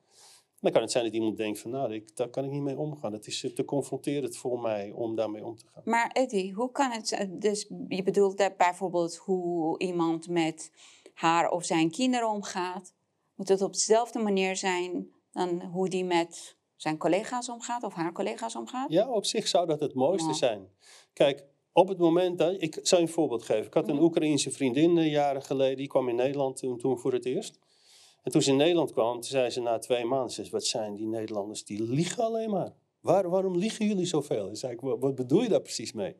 dan 0.60 0.72
kan 0.72 0.82
het 0.82 0.90
zijn 0.90 1.04
dat 1.04 1.12
iemand 1.14 1.36
denkt 1.36 1.58
van 1.60 1.70
nou, 1.70 1.94
ik, 1.94 2.16
daar 2.16 2.28
kan 2.28 2.44
ik 2.44 2.50
niet 2.50 2.62
mee 2.62 2.78
omgaan. 2.78 3.12
Het 3.12 3.26
is 3.26 3.46
te 3.54 3.64
confronterend 3.64 4.36
voor 4.36 4.60
mij 4.60 4.90
om 4.90 5.14
daarmee 5.16 5.44
om 5.44 5.56
te 5.56 5.64
gaan. 5.72 5.82
Maar 5.84 6.10
Eddie, 6.12 6.52
hoe 6.52 6.70
kan 6.72 6.90
het, 6.90 7.08
z- 7.08 7.24
dus 7.30 7.66
je 7.88 8.02
bedoelt 8.02 8.38
dat 8.38 8.56
bijvoorbeeld 8.56 9.16
hoe 9.16 9.78
iemand 9.78 10.28
met 10.28 10.70
haar 11.14 11.50
of 11.50 11.64
zijn 11.64 11.90
kinderen 11.90 12.28
omgaat, 12.28 12.94
moet 13.34 13.48
het 13.48 13.62
op 13.62 13.72
dezelfde 13.72 14.18
manier 14.18 14.56
zijn 14.56 15.10
dan 15.32 15.62
hoe 15.62 15.88
die 15.88 16.04
met 16.04 16.56
zijn 16.76 16.98
collega's 16.98 17.48
omgaat 17.48 17.82
of 17.82 17.94
haar 17.94 18.12
collega's 18.12 18.56
omgaat? 18.56 18.90
Ja, 18.90 19.08
op 19.10 19.24
zich 19.24 19.48
zou 19.48 19.66
dat 19.66 19.80
het 19.80 19.94
mooiste 19.94 20.28
Ja. 20.28 20.34
zijn. 20.34 20.68
Kijk, 21.12 21.44
op 21.80 21.88
het 21.88 21.98
moment 21.98 22.38
dat... 22.38 22.62
Ik 22.62 22.78
zal 22.82 22.98
je 22.98 23.04
een 23.04 23.10
voorbeeld 23.10 23.42
geven. 23.42 23.66
Ik 23.66 23.74
had 23.74 23.88
een 23.88 23.94
Mhm. 23.94 24.04
Oekraïense 24.04 24.50
vriendin 24.50 24.98
eh, 24.98 25.10
jaren 25.10 25.42
geleden. 25.42 25.76
Die 25.76 25.86
kwam 25.86 26.08
in 26.08 26.14
Nederland 26.14 26.56
toen, 26.56 26.78
toen 26.78 26.98
voor 26.98 27.12
het 27.12 27.24
eerst. 27.24 27.58
En 28.22 28.32
toen 28.32 28.42
ze 28.42 28.50
in 28.50 28.56
Nederland 28.56 28.92
kwam, 28.92 29.12
toen 29.12 29.22
zei 29.22 29.50
ze 29.50 29.60
na 29.60 29.78
twee 29.78 30.04
maanden... 30.04 30.30
Ze 30.30 30.34
zei, 30.34 30.50
wat 30.50 30.64
zijn 30.64 30.94
die 30.94 31.06
Nederlanders, 31.06 31.64
die 31.64 31.82
liegen 31.82 32.24
alleen 32.24 32.50
maar. 32.50 32.74
Waar, 33.00 33.28
waarom 33.28 33.56
liegen 33.56 33.86
jullie 33.86 34.06
zoveel? 34.06 34.44
Dan 34.44 34.56
zei 34.56 34.72
ik, 34.72 34.80
wat, 34.80 35.14
bedoel 35.14 35.42
je 35.42 35.48
daar 35.48 35.60
precies 35.60 35.92
mee? 35.92 36.12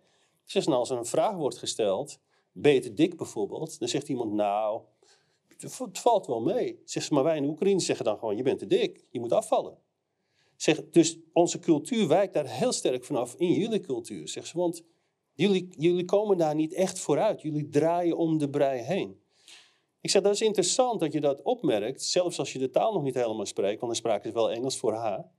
Ze 0.44 0.56
zegt, 0.56 0.66
nou, 0.66 0.78
als 0.78 0.90
er 0.90 0.98
een 0.98 1.06
vraag 1.06 1.36
wordt 1.36 1.58
gesteld... 1.58 2.18
Ben 2.52 2.72
je 2.74 2.80
te 2.80 2.94
dik 2.94 3.16
bijvoorbeeld? 3.16 3.78
Dan 3.78 3.88
zegt 3.88 4.08
iemand, 4.08 4.32
nou, 4.32 4.80
het 5.58 5.98
valt 5.98 6.26
wel 6.26 6.40
mee. 6.40 6.80
Zegt 6.84 7.06
ze, 7.06 7.14
maar 7.14 7.22
wij 7.22 7.36
in 7.36 7.44
Oekraïne 7.44 7.80
zeggen 7.80 8.04
dan 8.04 8.18
gewoon... 8.18 8.36
Je 8.36 8.42
bent 8.42 8.58
te 8.58 8.66
dik, 8.66 9.04
je 9.10 9.20
moet 9.20 9.32
afvallen. 9.32 9.78
Zeg, 10.56 10.88
dus 10.90 11.18
onze 11.32 11.58
cultuur 11.58 12.08
wijkt 12.08 12.34
daar 12.34 12.46
heel 12.46 12.72
sterk 12.72 13.04
vanaf 13.04 13.34
in 13.34 13.52
jullie 13.52 13.80
cultuur. 13.80 14.28
Zegt 14.28 14.46
ze, 14.46 14.58
want 14.58 14.84
jullie, 15.34 15.68
jullie 15.78 16.04
komen 16.04 16.36
daar 16.36 16.54
niet 16.54 16.74
echt 16.74 16.98
vooruit. 16.98 17.42
Jullie 17.42 17.68
draaien 17.68 18.16
om 18.16 18.38
de 18.38 18.50
brei 18.50 18.80
heen. 18.80 19.20
Ik 20.00 20.10
zeg, 20.10 20.22
dat 20.22 20.32
is 20.32 20.40
interessant 20.40 21.00
dat 21.00 21.12
je 21.12 21.20
dat 21.20 21.42
opmerkt, 21.42 22.02
zelfs 22.02 22.38
als 22.38 22.52
je 22.52 22.58
de 22.58 22.70
taal 22.70 22.92
nog 22.92 23.02
niet 23.02 23.14
helemaal 23.14 23.46
spreekt, 23.46 23.80
want 23.80 23.92
dan 23.92 24.00
spraken 24.00 24.28
ze 24.30 24.34
wel 24.34 24.50
Engels 24.50 24.78
voor 24.78 24.94
haar. 24.94 25.30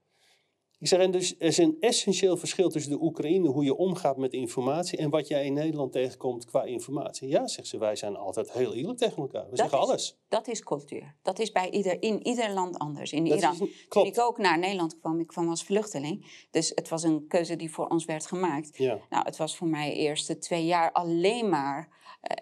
Ik 0.81 0.87
zeg, 0.87 0.99
en 0.99 1.11
dus 1.11 1.35
er 1.37 1.45
is 1.47 1.57
een 1.57 1.77
essentieel 1.79 2.37
verschil 2.37 2.69
tussen 2.69 2.91
de 2.91 3.01
Oekraïne, 3.01 3.47
hoe 3.49 3.63
je 3.63 3.75
omgaat 3.75 4.17
met 4.17 4.33
informatie, 4.33 4.97
en 4.97 5.09
wat 5.09 5.27
jij 5.27 5.45
in 5.45 5.53
Nederland 5.53 5.91
tegenkomt 5.91 6.45
qua 6.45 6.63
informatie. 6.63 7.27
Ja, 7.27 7.47
zegt 7.47 7.67
ze, 7.67 7.77
wij 7.77 7.95
zijn 7.95 8.15
altijd 8.15 8.51
heel 8.51 8.73
eerlijk 8.73 8.97
tegen 8.97 9.17
elkaar. 9.17 9.49
We 9.49 9.55
zeggen 9.57 9.77
is, 9.79 9.83
alles. 9.85 10.17
Dat 10.27 10.47
is 10.47 10.63
cultuur. 10.63 11.15
Dat 11.21 11.39
is 11.39 11.51
bij 11.51 11.69
ieder, 11.69 12.01
in 12.01 12.27
ieder 12.27 12.51
land 12.51 12.77
anders. 12.79 13.11
In 13.11 13.25
Dat 13.25 13.37
Iran. 13.37 13.51
is- 13.53 13.85
Toen 13.89 14.05
ik 14.05 14.19
ook 14.19 14.37
naar 14.37 14.59
Nederland 14.59 14.99
kwam, 14.99 15.19
ik 15.19 15.27
kwam 15.27 15.49
als 15.49 15.63
vluchteling. 15.63 16.45
Dus 16.51 16.71
het 16.75 16.89
was 16.89 17.03
een 17.03 17.27
keuze 17.27 17.55
die 17.55 17.71
voor 17.71 17.87
ons 17.87 18.05
werd 18.05 18.25
gemaakt. 18.25 18.77
Ja. 18.77 18.99
Nou, 19.09 19.25
het 19.25 19.37
was 19.37 19.55
voor 19.57 19.67
mij 19.67 19.89
de 19.89 19.95
eerste 19.95 20.37
twee 20.37 20.65
jaar 20.65 20.91
alleen 20.91 21.49
maar 21.49 21.89
eh, 22.21 22.37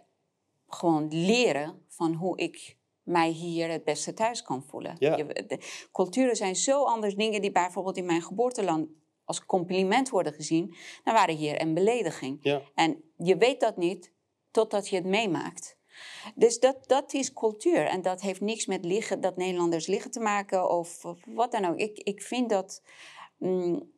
gewoon 0.67 1.07
leren 1.11 1.81
van 1.87 2.13
hoe 2.13 2.37
ik 2.37 2.77
mij 3.09 3.29
hier 3.29 3.69
het 3.69 3.83
beste 3.83 4.13
thuis 4.13 4.41
kan 4.41 4.63
voelen. 4.63 4.95
Ja. 4.99 5.17
Je- 5.17 5.45
de 5.47 5.87
culturen 5.91 6.35
zijn 6.35 6.55
zo 6.55 6.83
anders. 6.83 7.15
Dingen 7.15 7.41
die 7.41 7.51
bijvoorbeeld 7.51 7.97
in 7.97 8.05
mijn 8.05 8.21
geboorteland 8.21 8.89
als 9.25 9.45
compliment 9.45 10.09
worden 10.09 10.33
gezien, 10.33 10.75
dan 11.03 11.13
waren 11.13 11.35
hier 11.35 11.61
een 11.61 11.73
belediging. 11.73 12.37
Ja. 12.41 12.61
En 12.75 13.03
je 13.17 13.37
weet 13.37 13.59
dat 13.59 13.77
niet 13.77 14.13
totdat 14.51 14.89
je 14.89 14.95
het 14.95 15.05
meemaakt. 15.05 15.77
Dus 16.35 16.59
dat, 16.59 16.77
dat 16.87 17.13
is 17.13 17.33
cultuur. 17.33 17.85
En 17.85 18.01
dat 18.01 18.21
heeft 18.21 18.41
niks 18.41 18.65
met 18.65 18.85
liggen, 18.85 19.21
dat 19.21 19.37
Nederlanders 19.37 19.87
liggen 19.87 20.11
te 20.11 20.19
maken 20.19 20.69
of, 20.69 21.05
of 21.05 21.19
wat 21.25 21.51
dan 21.51 21.65
ook. 21.65 21.77
Ik, 21.77 21.97
ik 21.97 22.21
vind 22.21 22.49
dat. 22.49 22.81
mm, 23.37 23.91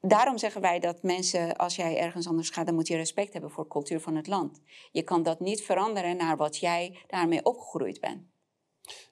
daarom 0.00 0.38
zeggen 0.38 0.60
wij 0.60 0.78
dat 0.78 1.02
mensen, 1.02 1.56
als 1.56 1.76
jij 1.76 1.98
ergens 1.98 2.28
anders 2.28 2.50
gaat, 2.50 2.66
dan 2.66 2.74
moet 2.74 2.88
je 2.88 2.96
respect 2.96 3.32
hebben 3.32 3.50
voor 3.50 3.64
de 3.64 3.70
cultuur 3.70 4.00
van 4.00 4.16
het 4.16 4.26
land. 4.26 4.60
Je 4.92 5.02
kan 5.02 5.22
dat 5.22 5.40
niet 5.40 5.62
veranderen 5.62 6.16
naar 6.16 6.36
wat 6.36 6.56
jij 6.56 6.98
daarmee 7.06 7.44
opgegroeid 7.44 8.00
bent. 8.00 8.22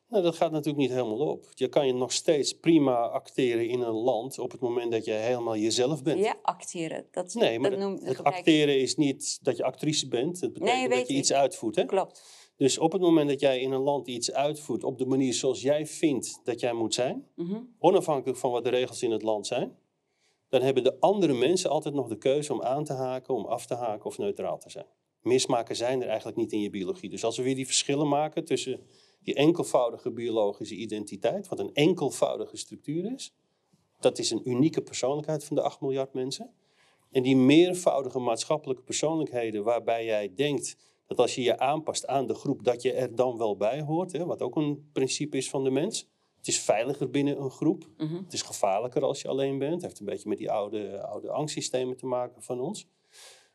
Nou, 0.08 0.22
dat 0.22 0.36
gaat 0.36 0.50
natuurlijk 0.50 0.78
niet 0.78 0.90
helemaal 0.90 1.28
op. 1.28 1.46
Je 1.54 1.68
kan 1.68 1.86
je 1.86 1.92
nog 1.94 2.12
steeds 2.12 2.52
prima 2.52 2.94
acteren 3.08 3.68
in 3.68 3.80
een 3.80 3.94
land 3.94 4.38
op 4.38 4.50
het 4.50 4.60
moment 4.60 4.92
dat 4.92 5.04
je 5.04 5.12
helemaal 5.12 5.56
jezelf 5.56 6.02
bent. 6.02 6.18
Ja, 6.24 6.34
acteren. 6.42 7.06
Dat, 7.10 7.34
Nee, 7.34 7.58
maar 7.58 7.78
dat 7.78 8.00
het, 8.02 8.22
acteren 8.24 8.78
is 8.80 8.96
niet 8.96 9.38
dat 9.42 9.56
je 9.56 9.64
actrice 9.64 10.08
bent. 10.08 10.40
Het 10.40 10.52
betekent 10.52 10.78
Nee, 10.78 10.88
dat 10.88 11.08
je 11.08 11.14
ik. 11.14 11.18
iets 11.20 11.32
uitvoert. 11.32 11.76
Hè? 11.76 11.84
Klopt. 11.84 12.22
Dus 12.56 12.78
op 12.78 12.92
het 12.92 13.00
moment 13.00 13.28
dat 13.28 13.40
jij 13.40 13.60
in 13.60 13.72
een 13.72 13.80
land 13.80 14.08
iets 14.08 14.32
uitvoert 14.32 14.84
op 14.84 14.98
de 14.98 15.06
manier 15.06 15.34
zoals 15.34 15.62
jij 15.62 15.86
vindt 15.86 16.40
dat 16.44 16.60
jij 16.60 16.72
moet 16.72 16.94
zijn, 16.94 17.26
Mhm. 17.34 17.60
onafhankelijk 17.78 18.38
van 18.38 18.50
wat 18.50 18.64
de 18.64 18.70
regels 18.70 19.02
in 19.02 19.10
het 19.10 19.22
land 19.22 19.46
zijn, 19.46 19.76
dan 20.48 20.62
hebben 20.62 20.84
de 20.84 21.00
andere 21.00 21.34
mensen 21.34 21.70
altijd 21.70 21.94
nog 21.94 22.08
de 22.08 22.18
keuze 22.18 22.52
om 22.52 22.62
aan 22.62 22.84
te 22.84 22.92
haken, 22.92 23.34
om 23.34 23.44
af 23.44 23.66
te 23.66 23.74
haken 23.74 24.06
of 24.06 24.18
neutraal 24.18 24.58
te 24.58 24.70
zijn. 24.70 24.86
Mismaken 25.22 25.76
zijn 25.76 26.02
er 26.02 26.08
eigenlijk 26.08 26.38
niet 26.38 26.52
in 26.52 26.60
je 26.60 26.70
biologie. 26.70 27.10
Dus 27.10 27.24
als 27.24 27.36
we 27.36 27.42
weer 27.42 27.54
die 27.54 27.66
verschillen 27.66 28.08
maken 28.08 28.44
tussen 28.44 28.80
die 29.22 29.34
enkelvoudige 29.34 30.10
biologische 30.10 30.74
identiteit, 30.74 31.48
wat 31.48 31.58
een 31.58 31.74
enkelvoudige 31.74 32.56
structuur 32.56 33.12
is, 33.12 33.34
dat 34.00 34.18
is 34.18 34.30
een 34.30 34.48
unieke 34.48 34.82
persoonlijkheid 34.82 35.44
van 35.44 35.56
de 35.56 35.62
8 35.62 35.80
miljard 35.80 36.12
mensen. 36.12 36.50
En 37.10 37.22
die 37.22 37.36
meervoudige 37.36 38.18
maatschappelijke 38.18 38.82
persoonlijkheden 38.82 39.64
waarbij 39.64 40.04
jij 40.04 40.34
denkt 40.34 40.76
dat 41.06 41.18
als 41.18 41.34
je 41.34 41.42
je 41.42 41.58
aanpast 41.58 42.06
aan 42.06 42.26
de 42.26 42.34
groep, 42.34 42.64
dat 42.64 42.82
je 42.82 42.92
er 42.92 43.14
dan 43.14 43.38
wel 43.38 43.56
bij 43.56 43.82
hoort, 43.82 44.12
hè, 44.12 44.24
wat 44.24 44.42
ook 44.42 44.56
een 44.56 44.90
principe 44.92 45.36
is 45.36 45.50
van 45.50 45.64
de 45.64 45.70
mens. 45.70 46.08
Het 46.46 46.54
is 46.54 46.60
veiliger 46.60 47.10
binnen 47.10 47.40
een 47.40 47.50
groep. 47.50 47.88
Mhm. 47.96 48.16
Het 48.16 48.32
is 48.32 48.42
gevaarlijker 48.42 49.02
als 49.02 49.22
je 49.22 49.28
alleen 49.28 49.58
bent. 49.58 49.72
Het 49.72 49.82
heeft 49.82 49.98
een 49.98 50.06
beetje 50.06 50.28
met 50.28 50.38
die 50.38 50.50
oude, 50.50 51.00
oude 51.02 51.30
angstsystemen 51.30 51.96
te 51.96 52.06
maken 52.06 52.42
van 52.42 52.60
ons. 52.60 52.88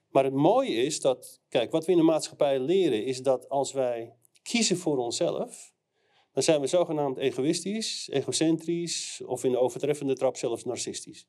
Maar 0.10 0.24
het 0.24 0.34
mooie 0.34 0.74
is 0.74 1.02
dat, 1.02 1.42
kijk, 1.50 1.72
wat 1.72 1.86
we 1.86 1.92
in 1.92 1.98
de 1.98 2.04
maatschappij 2.04 2.60
leren, 2.60 3.06
is 3.06 3.22
dat 3.22 3.50
als 3.50 3.72
wij 3.72 4.16
kiezen 4.42 4.78
voor 4.78 4.98
onszelf, 4.98 5.74
dan 6.32 6.44
zijn 6.44 6.62
we 6.62 6.68
zogenaamd 6.68 7.18
egoïstisch, 7.18 8.10
egocentrisch 8.10 9.22
of 9.26 9.44
in 9.44 9.52
de 9.52 9.60
overtreffende 9.60 10.16
trap 10.16 10.38
zelfs 10.38 10.64
narcistisch. 10.64 11.28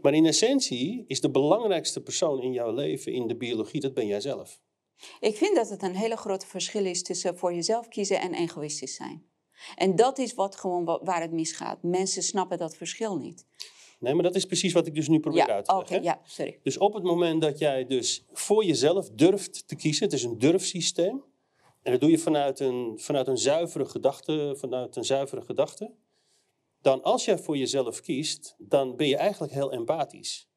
Maar 0.00 0.14
in 0.14 0.26
essentie 0.26 1.04
is 1.06 1.20
de 1.20 1.30
belangrijkste 1.30 2.02
persoon 2.02 2.42
in 2.42 2.52
jouw 2.52 2.72
leven, 2.72 3.12
in 3.12 3.26
de 3.26 3.36
biologie, 3.36 3.80
dat 3.80 3.94
ben 3.94 4.06
jij 4.06 4.20
zelf. 4.20 4.60
Ik 5.20 5.36
vind 5.36 5.56
dat 5.56 5.68
het 5.68 5.82
een 5.82 5.96
hele 5.96 6.16
grote 6.16 6.46
verschil 6.46 6.84
is 6.84 7.02
tussen 7.02 7.38
voor 7.38 7.54
jezelf 7.54 7.88
kiezen 7.88 8.20
en 8.20 8.34
egoïstisch 8.34 8.94
zijn. 8.94 9.34
En 9.74 9.96
dat 9.96 10.18
is 10.18 10.34
wat 10.34 10.56
gewoon 10.56 10.84
wa- 10.84 11.00
waar 11.02 11.20
het 11.20 11.32
misgaat. 11.32 11.82
Mensen 11.82 12.22
snappen 12.22 12.58
dat 12.58 12.76
verschil 12.76 13.16
niet. 13.16 13.46
Nee, 13.98 14.14
maar 14.14 14.22
dat 14.22 14.34
is 14.34 14.44
precies 14.46 14.72
wat 14.72 14.86
ik 14.86 14.94
dus 14.94 15.08
nu 15.08 15.20
probeer 15.20 15.46
Ja, 15.46 15.54
uit 15.54 15.64
te 15.64 15.74
leggen. 15.76 16.02
ja, 16.02 16.20
sorry. 16.24 16.58
Dus 16.62 16.78
op 16.78 16.94
het 16.94 17.02
moment 17.02 17.42
dat 17.42 17.58
jij 17.58 17.86
dus 17.86 18.24
voor 18.32 18.64
jezelf 18.64 19.10
durft 19.10 19.68
te 19.68 19.76
kiezen, 19.76 20.04
het 20.04 20.12
is 20.12 20.22
een 20.22 20.38
durfsysteem. 20.38 21.24
En 21.82 21.92
dat 21.92 22.00
doe 22.00 22.10
je 22.10 22.18
vanuit 22.18 22.60
een, 22.60 22.92
vanuit 22.98 23.26
een 23.26 23.38
zuivere 23.38 23.84
gedachte, 23.84 24.54
vanuit 24.58 24.96
een 24.96 25.04
zuivere 25.04 25.42
gedachte. 25.42 25.90
Dan 26.80 27.02
als 27.02 27.24
jij 27.24 27.38
voor 27.38 27.56
jezelf 27.56 28.00
kiest, 28.00 28.54
dan 28.58 28.96
ben 28.96 29.08
je 29.08 29.16
eigenlijk 29.16 29.52
heel 29.52 29.72
empathisch. 29.72 30.48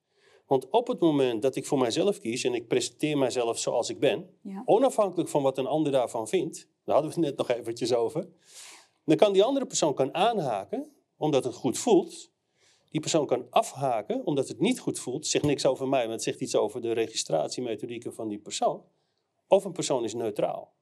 Want 0.47 0.69
op 0.69 0.87
het 0.87 0.99
moment 0.99 1.41
dat 1.41 1.55
ik 1.55 1.65
voor 1.65 1.77
mijzelf 1.77 2.19
kies 2.19 2.43
en 2.43 2.53
ik 2.53 2.67
presenteer 2.67 3.17
mijzelf 3.17 3.59
zoals 3.59 3.89
ik 3.89 3.99
ben, 3.99 4.29
Ja. 4.43 4.61
onafhankelijk 4.65 5.29
van 5.29 5.41
wat 5.43 5.57
een 5.57 5.65
ander 5.67 5.91
daarvan 5.91 6.27
vindt, 6.27 6.67
daar 6.85 6.95
hadden 6.95 7.13
we 7.13 7.19
het 7.19 7.29
net 7.29 7.37
nog 7.47 7.57
eventjes 7.57 7.93
over, 7.93 8.27
dan 9.05 9.17
kan 9.17 9.33
die 9.33 9.43
andere 9.43 9.65
persoon 9.65 9.93
kan 9.93 10.13
aanhaken, 10.13 10.91
omdat 11.17 11.43
het 11.43 11.55
goed 11.55 11.77
voelt. 11.77 12.31
Die 12.89 13.01
persoon 13.01 13.25
kan 13.25 13.47
afhaken, 13.49 14.25
omdat 14.25 14.47
het 14.47 14.59
niet 14.59 14.79
goed 14.79 14.99
voelt. 14.99 15.27
Zegt 15.27 15.45
niks 15.45 15.65
over 15.65 15.87
mij, 15.87 16.03
maar 16.03 16.13
het 16.13 16.23
zegt 16.23 16.41
iets 16.41 16.55
over 16.55 16.81
de 16.81 16.91
registratiemethodieken 16.91 18.13
van 18.13 18.27
die 18.27 18.39
persoon. 18.39 18.83
Of 19.47 19.63
een 19.65 19.71
persoon 19.71 20.03
is 20.03 20.13
neutraal. 20.13 20.73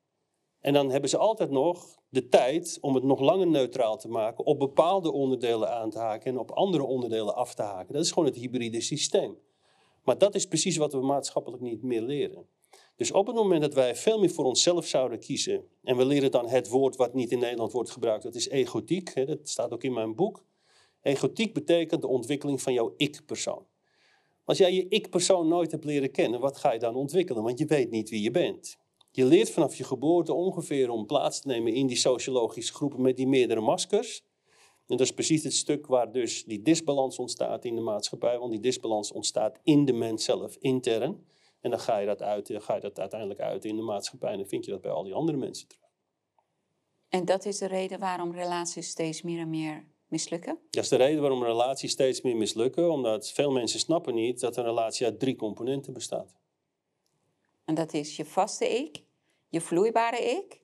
En 0.59 0.73
dan 0.73 0.89
hebben 0.89 1.09
ze 1.09 1.17
altijd 1.17 1.49
nog 1.49 1.97
de 2.09 2.27
tijd 2.27 2.77
om 2.81 2.95
het 2.95 3.03
nog 3.03 3.19
langer 3.19 3.47
neutraal 3.47 3.97
te 3.97 4.07
maken, 4.07 4.45
op 4.45 4.59
bepaalde 4.59 5.11
onderdelen 5.11 5.71
aan 5.71 5.89
te 5.89 5.99
haken 5.99 6.31
en 6.31 6.39
op 6.39 6.51
andere 6.51 6.83
onderdelen 6.83 7.35
af 7.35 7.53
te 7.53 7.61
haken. 7.61 7.93
Dat 7.93 8.03
is 8.03 8.11
gewoon 8.11 8.29
het 8.29 8.37
hybride 8.37 8.81
systeem. 8.81 9.37
Maar 10.03 10.17
dat 10.17 10.35
is 10.35 10.47
precies 10.47 10.77
wat 10.77 10.93
we 10.93 10.99
maatschappelijk 10.99 11.61
niet 11.61 11.83
meer 11.83 12.01
leren. 12.01 12.47
Dus 12.97 13.11
op 13.11 13.27
het 13.27 13.35
moment 13.35 13.61
dat 13.61 13.73
wij 13.73 13.95
veel 13.95 14.19
meer 14.19 14.29
voor 14.29 14.45
onszelf 14.45 14.85
zouden 14.85 15.19
kiezen, 15.19 15.63
en 15.83 15.97
we 15.97 16.05
leren 16.05 16.31
dan 16.31 16.47
het 16.47 16.69
woord 16.69 16.95
wat 16.95 17.13
niet 17.13 17.31
in 17.31 17.39
Nederland 17.39 17.71
wordt 17.71 17.89
gebruikt, 17.89 18.23
dat 18.23 18.35
is 18.35 18.49
egotiek, 18.49 19.13
hè, 19.13 19.25
dat 19.25 19.49
staat 19.49 19.71
ook 19.71 19.83
in 19.83 19.93
mijn 19.93 20.15
boek. 20.15 20.45
Egotiek 21.01 21.53
betekent 21.53 22.01
de 22.01 22.07
ontwikkeling 22.07 22.61
van 22.61 22.73
jouw 22.73 22.93
ik-persoon. 22.97 23.65
Als 24.45 24.57
jij 24.57 24.73
je 24.73 24.87
ik-persoon 24.87 25.47
nooit 25.47 25.71
hebt 25.71 25.83
leren 25.83 26.11
kennen, 26.11 26.39
wat 26.39 26.57
ga 26.57 26.71
je 26.71 26.79
dan 26.79 26.95
ontwikkelen? 26.95 27.43
Want 27.43 27.59
je 27.59 27.65
weet 27.65 27.91
niet 27.91 28.09
wie 28.09 28.21
je 28.21 28.31
bent. 28.31 28.77
Je 29.11 29.25
leert 29.25 29.49
vanaf 29.49 29.75
je 29.75 29.83
geboorte 29.83 30.33
ongeveer 30.33 30.89
om 30.89 31.05
plaats 31.05 31.41
te 31.41 31.47
nemen 31.47 31.73
in 31.73 31.87
die 31.87 31.97
sociologische 31.97 32.73
groepen 32.73 33.01
met 33.01 33.17
die 33.17 33.27
meerdere 33.27 33.61
maskers. 33.61 34.23
En 34.87 34.97
dat 34.97 34.99
is 34.99 35.11
precies 35.11 35.43
het 35.43 35.53
stuk 35.53 35.87
waar 35.87 36.11
dus 36.11 36.43
die 36.45 36.61
disbalans 36.61 37.19
ontstaat 37.19 37.65
in 37.65 37.75
de 37.75 37.81
maatschappij. 37.81 38.37
Want 38.39 38.51
die 38.51 38.59
disbalans 38.59 39.11
ontstaat 39.11 39.59
in 39.63 39.85
de 39.85 39.93
mens 39.93 40.23
zelf, 40.23 40.57
intern. 40.59 41.25
En 41.67 41.73
dan 41.73 41.81
ga 41.81 41.97
je 41.97 42.05
dat, 42.05 42.21
uit, 42.21 42.51
ga 42.53 42.75
je 42.75 42.81
dat 42.81 42.99
uiteindelijk 42.99 43.39
uit 43.39 43.65
in 43.65 43.75
de 43.75 43.81
maatschappij. 43.81 44.31
En 44.31 44.37
dan 44.37 44.47
vind 44.47 44.65
je 44.65 44.71
dat 44.71 44.81
bij 44.81 44.91
al 44.91 45.03
die 45.03 45.13
andere 45.13 45.37
mensen 45.37 45.67
terug. 45.67 45.85
En 47.09 47.25
dat 47.25 47.45
is 47.45 47.57
de 47.57 47.65
reden 47.65 47.99
waarom 47.99 48.33
relaties 48.33 48.89
steeds 48.89 49.21
meer 49.21 49.39
en 49.39 49.49
meer 49.49 49.85
mislukken. 50.07 50.59
Dat 50.69 50.83
is 50.83 50.89
de 50.89 50.95
reden 50.95 51.21
waarom 51.21 51.43
relaties 51.43 51.91
steeds 51.91 52.21
meer 52.21 52.35
mislukken. 52.35 52.91
Omdat 52.91 53.31
veel 53.31 53.51
mensen 53.51 53.79
snappen 53.79 54.13
niet 54.13 54.39
dat 54.39 54.57
een 54.57 54.63
relatie 54.63 55.05
uit 55.05 55.19
drie 55.19 55.35
componenten 55.35 55.93
bestaat. 55.93 56.35
En 57.65 57.75
dat 57.75 57.93
is 57.93 58.15
je 58.15 58.25
vaste 58.25 58.69
ik, 58.69 59.03
je 59.49 59.61
vloeibare 59.61 60.17
ik. 60.17 60.61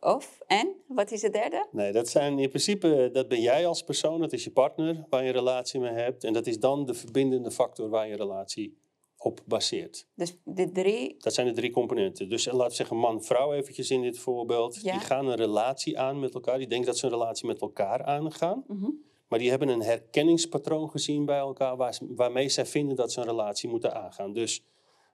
Of, 0.00 0.40
en, 0.46 0.74
wat 0.86 1.10
is 1.10 1.22
het 1.22 1.32
derde? 1.32 1.66
Nee, 1.72 1.92
dat 1.92 2.08
zijn 2.08 2.38
in 2.38 2.48
principe, 2.48 3.10
dat 3.12 3.28
ben 3.28 3.40
jij 3.40 3.66
als 3.66 3.82
persoon, 3.82 4.20
dat 4.20 4.32
is 4.32 4.44
je 4.44 4.50
partner 4.50 5.04
waar 5.08 5.22
je 5.22 5.28
een 5.28 5.34
relatie 5.34 5.80
mee 5.80 5.92
hebt. 5.92 6.24
En 6.24 6.32
dat 6.32 6.46
is 6.46 6.58
dan 6.58 6.86
de 6.86 6.94
verbindende 6.94 7.50
factor 7.50 7.88
waar 7.88 8.08
je 8.08 8.16
relatie 8.16 8.78
op 9.22 9.40
baseert. 9.46 10.06
Dus 10.14 10.36
de 10.44 10.72
drie... 10.72 11.14
Dat 11.18 11.34
zijn 11.34 11.46
de 11.46 11.52
drie 11.52 11.70
componenten. 11.70 12.28
Dus 12.28 12.44
laten 12.44 12.68
we 12.68 12.74
zeggen 12.74 12.96
man-vrouw 12.96 13.52
eventjes 13.52 13.90
in 13.90 14.02
dit 14.02 14.18
voorbeeld. 14.18 14.82
Die 14.82 14.92
gaan 14.92 15.26
een 15.26 15.36
relatie 15.36 15.98
aan 15.98 16.20
met 16.20 16.34
elkaar. 16.34 16.58
Die 16.58 16.66
denken 16.66 16.86
dat 16.86 16.98
ze 16.98 17.04
een 17.04 17.12
relatie 17.12 17.46
met 17.46 17.60
elkaar 17.60 18.02
aangaan. 18.04 18.64
Mm 18.66 19.02
Maar 19.28 19.38
die 19.38 19.50
hebben 19.50 19.68
een 19.68 19.82
herkenningspatroon 19.82 20.90
gezien 20.90 21.24
bij 21.24 21.38
elkaar 21.38 21.76
waar, 21.76 21.98
waarmee 22.08 22.48
zij 22.48 22.66
vinden 22.66 22.96
dat 22.96 23.12
ze 23.12 23.20
een 23.20 23.26
relatie 23.26 23.68
moeten 23.68 23.94
aangaan. 23.94 24.32
Dus 24.32 24.62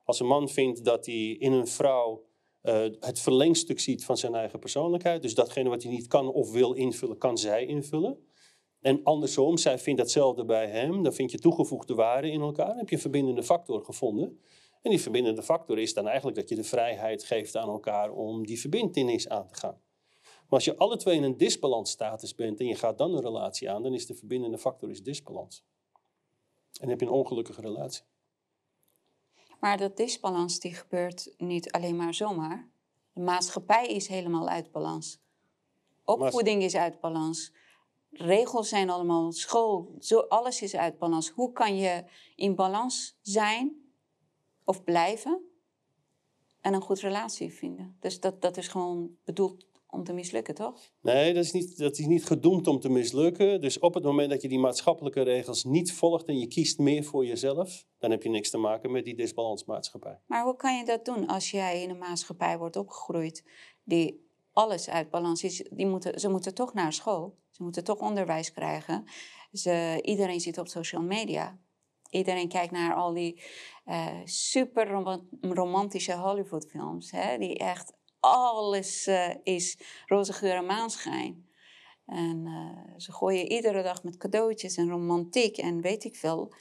als 0.04 0.20
een 0.20 0.26
man 0.26 0.48
vindt 0.48 0.84
dat 0.84 1.06
hij 1.06 1.36
in 1.38 1.52
een 1.52 1.66
vrouw 1.66 2.24
uh, 2.62 2.72
het 3.00 3.20
verlengstuk 3.20 3.80
ziet 3.80 4.04
van 4.04 4.16
zijn 4.16 4.34
eigen 4.34 4.58
persoonlijkheid. 4.58 5.22
Dus 5.22 5.34
datgene 5.34 5.68
wat 5.68 5.82
hij 5.82 5.92
niet 5.92 6.06
kan 6.06 6.28
of 6.28 6.52
wil 6.52 6.72
invullen, 6.72 7.18
kan 7.18 7.38
zij 7.38 7.66
invullen. 7.66 8.25
En 8.80 9.00
andersom, 9.02 9.56
zij 9.56 9.78
vindt 9.78 10.00
datzelfde 10.00 10.44
bij 10.44 10.68
hem. 10.68 11.02
Dan 11.02 11.12
vind 11.12 11.30
je 11.30 11.38
toegevoegde 11.38 11.94
waarde 11.94 12.30
in 12.30 12.40
elkaar. 12.40 12.66
Dan 12.66 12.76
heb 12.76 12.88
je 12.88 12.94
een 12.94 13.00
verbindende 13.00 13.42
factor 13.42 13.84
gevonden. 13.84 14.40
En 14.82 14.90
die 14.90 15.00
verbindende 15.00 15.42
factor 15.42 15.78
is 15.78 15.94
dan 15.94 16.06
eigenlijk 16.06 16.36
dat 16.36 16.48
je 16.48 16.54
de 16.54 16.64
vrijheid 16.64 17.24
geeft 17.24 17.56
aan 17.56 17.68
elkaar 17.68 18.10
om 18.10 18.46
die 18.46 18.60
verbindenis 18.60 19.28
aan 19.28 19.48
te 19.48 19.54
gaan. 19.54 19.80
Maar 20.22 20.58
als 20.58 20.64
je 20.64 20.76
alle 20.76 20.96
twee 20.96 21.16
in 21.16 21.22
een 21.22 21.36
disbalansstatus 21.36 22.34
bent 22.34 22.60
en 22.60 22.66
je 22.66 22.74
gaat 22.74 22.98
dan 22.98 23.14
een 23.14 23.22
relatie 23.22 23.70
aan, 23.70 23.82
dan 23.82 23.94
is 23.94 24.06
de 24.06 24.14
verbindende 24.14 24.58
factor 24.58 24.90
is 24.90 25.02
disbalans. 25.02 25.64
En 26.80 26.88
heb 26.88 27.00
je 27.00 27.06
een 27.06 27.12
ongelukkige 27.12 27.60
relatie. 27.60 28.04
Maar 29.60 29.76
dat 29.76 29.96
disbalans 29.96 30.58
die 30.58 30.74
gebeurt 30.74 31.34
niet 31.38 31.72
alleen 31.72 31.96
maar 31.96 32.14
zomaar. 32.14 32.68
De 33.12 33.20
maatschappij 33.20 33.86
is 33.86 34.08
helemaal 34.08 34.48
uit 34.48 34.72
balans. 34.72 35.20
Opvoeding 36.04 36.62
is 36.62 36.74
uit 36.74 37.00
balans. 37.00 37.52
Regels 38.18 38.68
zijn 38.68 38.90
allemaal 38.90 39.32
school, 39.32 39.94
zo, 40.00 40.18
alles 40.18 40.62
is 40.62 40.76
uit 40.76 40.98
balans. 40.98 41.28
Hoe 41.28 41.52
kan 41.52 41.76
je 41.76 42.04
in 42.34 42.54
balans 42.54 43.18
zijn 43.20 43.76
of 44.64 44.84
blijven 44.84 45.40
en 46.60 46.74
een 46.74 46.82
goed 46.82 47.00
relatie 47.00 47.52
vinden? 47.52 47.96
Dus 48.00 48.20
dat, 48.20 48.42
dat 48.42 48.56
is 48.56 48.68
gewoon 48.68 49.10
bedoeld 49.24 49.66
om 49.96 50.04
te 50.04 50.12
mislukken, 50.12 50.54
toch? 50.54 50.92
Nee, 51.00 51.34
dat 51.34 51.44
is, 51.44 51.52
niet, 51.52 51.78
dat 51.78 51.98
is 51.98 52.06
niet 52.06 52.24
gedoemd 52.24 52.66
om 52.66 52.80
te 52.80 52.88
mislukken. 52.88 53.60
Dus 53.60 53.78
op 53.78 53.94
het 53.94 54.04
moment 54.04 54.30
dat 54.30 54.42
je 54.42 54.48
die 54.48 54.58
maatschappelijke 54.58 55.22
regels 55.22 55.64
niet 55.64 55.92
volgt 55.92 56.26
en 56.26 56.38
je 56.38 56.46
kiest 56.46 56.78
meer 56.78 57.04
voor 57.04 57.26
jezelf, 57.26 57.86
dan 57.98 58.10
heb 58.10 58.22
je 58.22 58.28
niks 58.28 58.50
te 58.50 58.58
maken 58.58 58.90
met 58.90 59.04
die 59.04 59.16
disbalansmaatschappij. 59.16 60.20
Maar 60.26 60.44
hoe 60.44 60.56
kan 60.56 60.78
je 60.78 60.84
dat 60.84 61.04
doen 61.04 61.26
als 61.26 61.50
jij 61.50 61.82
in 61.82 61.90
een 61.90 61.98
maatschappij 61.98 62.58
wordt 62.58 62.76
opgegroeid 62.76 63.44
die 63.84 64.24
alles 64.52 64.88
uit 64.88 65.10
balans 65.10 65.44
is? 65.44 65.68
Die 65.70 65.86
moeten, 65.86 66.20
ze 66.20 66.28
moeten 66.28 66.54
toch 66.54 66.74
naar 66.74 66.92
school, 66.92 67.36
ze 67.56 67.62
moeten 67.62 67.84
toch 67.84 67.98
onderwijs 67.98 68.52
krijgen. 68.52 69.04
Ze, 69.52 69.98
iedereen 70.02 70.40
zit 70.40 70.58
op 70.58 70.68
social 70.68 71.02
media. 71.02 71.58
Iedereen 72.10 72.48
kijkt 72.48 72.72
naar 72.72 72.94
al 72.94 73.12
die 73.12 73.42
uh, 73.86 74.20
super 74.24 74.88
romantische 75.40 76.14
Hollywoodfilms, 76.14 77.10
hè, 77.10 77.38
die 77.38 77.58
echt 77.58 77.92
alles 78.20 79.06
uh, 79.06 79.34
is 79.42 79.78
roze 80.06 80.32
geur 80.32 80.54
en 80.54 80.66
maanschijn. 80.66 81.48
En 82.06 82.46
uh, 82.46 82.98
ze 82.98 83.12
gooien 83.12 83.52
iedere 83.52 83.82
dag 83.82 84.02
met 84.02 84.16
cadeautjes 84.16 84.76
en 84.76 84.88
romantiek 84.88 85.56
en 85.56 85.80
weet 85.80 86.04
ik 86.04 86.16
veel. 86.16 86.54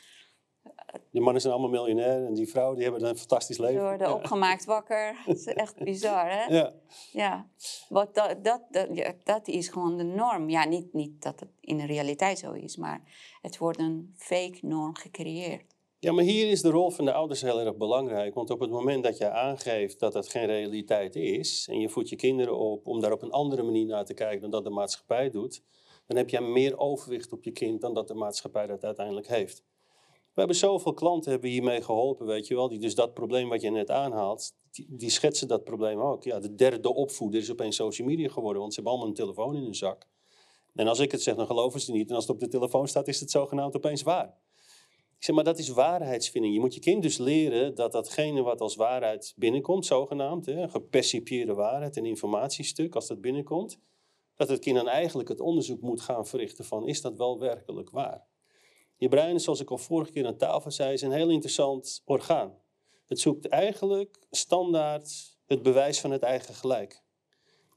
Die 1.12 1.22
mannen 1.22 1.42
zijn 1.42 1.54
allemaal 1.54 1.72
miljonair 1.72 2.26
en 2.26 2.34
die 2.34 2.50
vrouwen 2.50 2.76
die 2.76 2.84
hebben 2.84 3.10
een 3.10 3.18
fantastisch 3.18 3.58
leven. 3.58 3.76
Ze 3.76 3.82
worden 3.82 4.14
opgemaakt 4.14 4.66
wakker. 4.66 5.16
Dat 5.26 5.36
is 5.36 5.46
echt 5.46 5.84
bizar, 5.84 6.30
hè? 6.30 6.56
Ja. 6.56 6.74
ja. 7.12 7.48
Wat 7.90 8.16
dat, 8.16 8.44
dat, 8.44 8.62
dat, 8.72 9.16
dat 9.24 9.48
is 9.48 9.68
gewoon 9.68 9.98
de 9.98 10.04
norm. 10.04 10.50
Ja, 10.50 10.66
niet, 10.66 10.94
niet 10.94 11.24
dat 11.24 11.40
het 11.40 11.50
in 11.60 11.78
de 11.78 11.86
realiteit 11.86 12.40
zo 12.40 12.52
is, 12.52 12.78
maar 12.78 13.02
het 13.42 13.58
wordt 13.58 13.80
een 13.80 14.14
fake 14.18 14.58
norm 14.62 14.96
gecreëerd. 14.96 15.76
Ja, 16.00 16.12
maar 16.12 16.24
hier 16.24 16.50
is 16.50 16.62
de 16.62 16.70
rol 16.70 16.90
van 16.92 17.06
de 17.06 17.14
ouders 17.14 17.42
heel 17.42 17.60
erg 17.60 17.76
belangrijk. 17.76 18.34
Want 18.34 18.50
op 18.50 18.60
het 18.60 18.70
moment 18.70 19.04
dat 19.04 19.18
je 19.18 19.30
aangeeft 19.30 20.00
dat 20.00 20.14
dat 20.14 20.30
geen 20.30 20.46
realiteit 20.46 21.16
is. 21.16 21.68
en 21.72 21.80
je 21.80 21.90
voedt 21.90 22.10
je 22.10 22.16
kinderen 22.16 22.58
op 22.58 22.88
om 22.88 23.00
daar 23.00 23.12
op 23.12 23.22
een 23.22 23.32
andere 23.32 23.64
manier 23.64 23.86
naar 23.86 24.06
te 24.06 24.14
kijken 24.14 24.42
dan 24.42 24.52
dat 24.52 24.64
de 24.64 24.70
maatschappij 24.70 25.30
doet. 25.30 25.64
dan 26.08 26.18
heb 26.18 26.30
je 26.30 26.42
meer 26.42 26.78
overwicht 26.78 27.32
op 27.32 27.44
je 27.44 27.52
kind 27.52 27.82
dan 27.82 27.94
dat 27.94 28.08
de 28.08 28.14
maatschappij 28.14 28.68
dat 28.68 28.84
uiteindelijk 28.84 29.28
heeft. 29.28 29.64
We 30.36 30.42
hebben 30.42 30.60
zoveel 30.60 30.94
klanten 30.94 31.32
hebben 31.32 31.50
hiermee 31.50 31.82
geholpen, 31.82 32.26
weet 32.26 32.48
je 32.48 32.56
wel. 32.56 32.70
Die 32.70 32.80
dus 32.80 32.96
dat 32.96 33.14
probleem 33.14 33.50
wat 33.50 33.62
je 33.62 33.70
net 33.70 33.92
aanhaalt, 33.92 34.54
die, 34.88 35.10
schetsen 35.10 35.48
dat 35.48 35.64
probleem 35.64 36.00
ook. 36.00 36.24
Ja, 36.24 36.40
de 36.40 36.56
derde 36.56 36.94
opvoeder 36.94 37.40
is 37.40 37.52
opeens 37.52 37.76
social 37.76 38.08
media 38.08 38.30
geworden, 38.30 38.62
want 38.62 38.74
ze 38.74 38.82
hebben 38.82 38.94
allemaal 38.98 39.16
een 39.16 39.24
telefoon 39.24 39.56
in 39.56 39.64
hun 39.64 39.76
zak. 39.76 40.08
En 40.74 40.88
als 40.88 41.00
ik 41.00 41.12
het 41.12 41.22
zeg, 41.22 41.36
dan 41.36 41.46
geloven 41.46 41.80
ze 41.80 41.92
niet. 41.92 42.10
En 42.10 42.16
als 42.16 42.28
het 42.28 42.34
op 42.34 42.40
de 42.40 42.48
telefoon 42.48 42.88
staat, 42.88 43.08
is 43.08 43.20
het 43.20 43.32
zogenaamd 43.32 43.76
opeens 43.76 44.04
waar. 44.04 44.38
Ik 45.18 45.24
zeg, 45.24 45.36
maar 45.36 45.44
dat 45.44 45.60
is 45.60 45.70
waarheidsvinding. 45.70 46.54
Je 46.54 46.60
moet 46.60 46.74
je 46.74 46.80
kind 46.80 47.02
dus 47.02 47.18
leren 47.18 47.76
dat 47.76 47.92
datgene 47.92 48.42
wat 48.42 48.62
als 48.62 48.76
waarheid 48.76 49.34
binnenkomt, 49.36 49.86
zogenaamd, 49.86 50.46
hè, 50.46 50.70
gepercipieerde 50.70 51.54
waarheid, 51.54 51.98
een 51.98 52.06
informatiestuk, 52.06 52.96
als 52.96 53.08
dat 53.08 53.22
binnenkomt, 53.22 53.80
dat 54.36 54.50
het 54.50 54.60
kind 54.60 54.76
dan 54.76 54.88
eigenlijk 54.88 55.30
het 55.30 55.40
onderzoek 55.40 55.82
moet 55.82 56.02
gaan 56.02 56.26
verrichten 56.26 56.66
van, 56.66 56.88
is 56.88 57.02
dat 57.02 57.18
wel 57.18 57.40
werkelijk 57.40 57.90
waar? 57.90 58.28
Je 58.98 59.10
brein, 59.10 59.40
zoals 59.40 59.60
ik 59.60 59.72
al 59.72 59.78
vorige 59.78 60.12
keer 60.12 60.26
aan 60.26 60.38
tafel 60.38 60.72
zei, 60.72 60.94
is 60.94 61.02
een 61.02 61.12
heel 61.12 61.30
interessant 61.30 62.02
orgaan. 62.06 62.58
Het 63.06 63.20
zoekt 63.20 63.48
eigenlijk 63.48 64.20
standaard 64.32 65.38
het 65.46 65.62
bewijs 65.64 66.00
van 66.00 66.12
het 66.12 66.22
eigen 66.22 66.54
gelijk. 66.54 67.04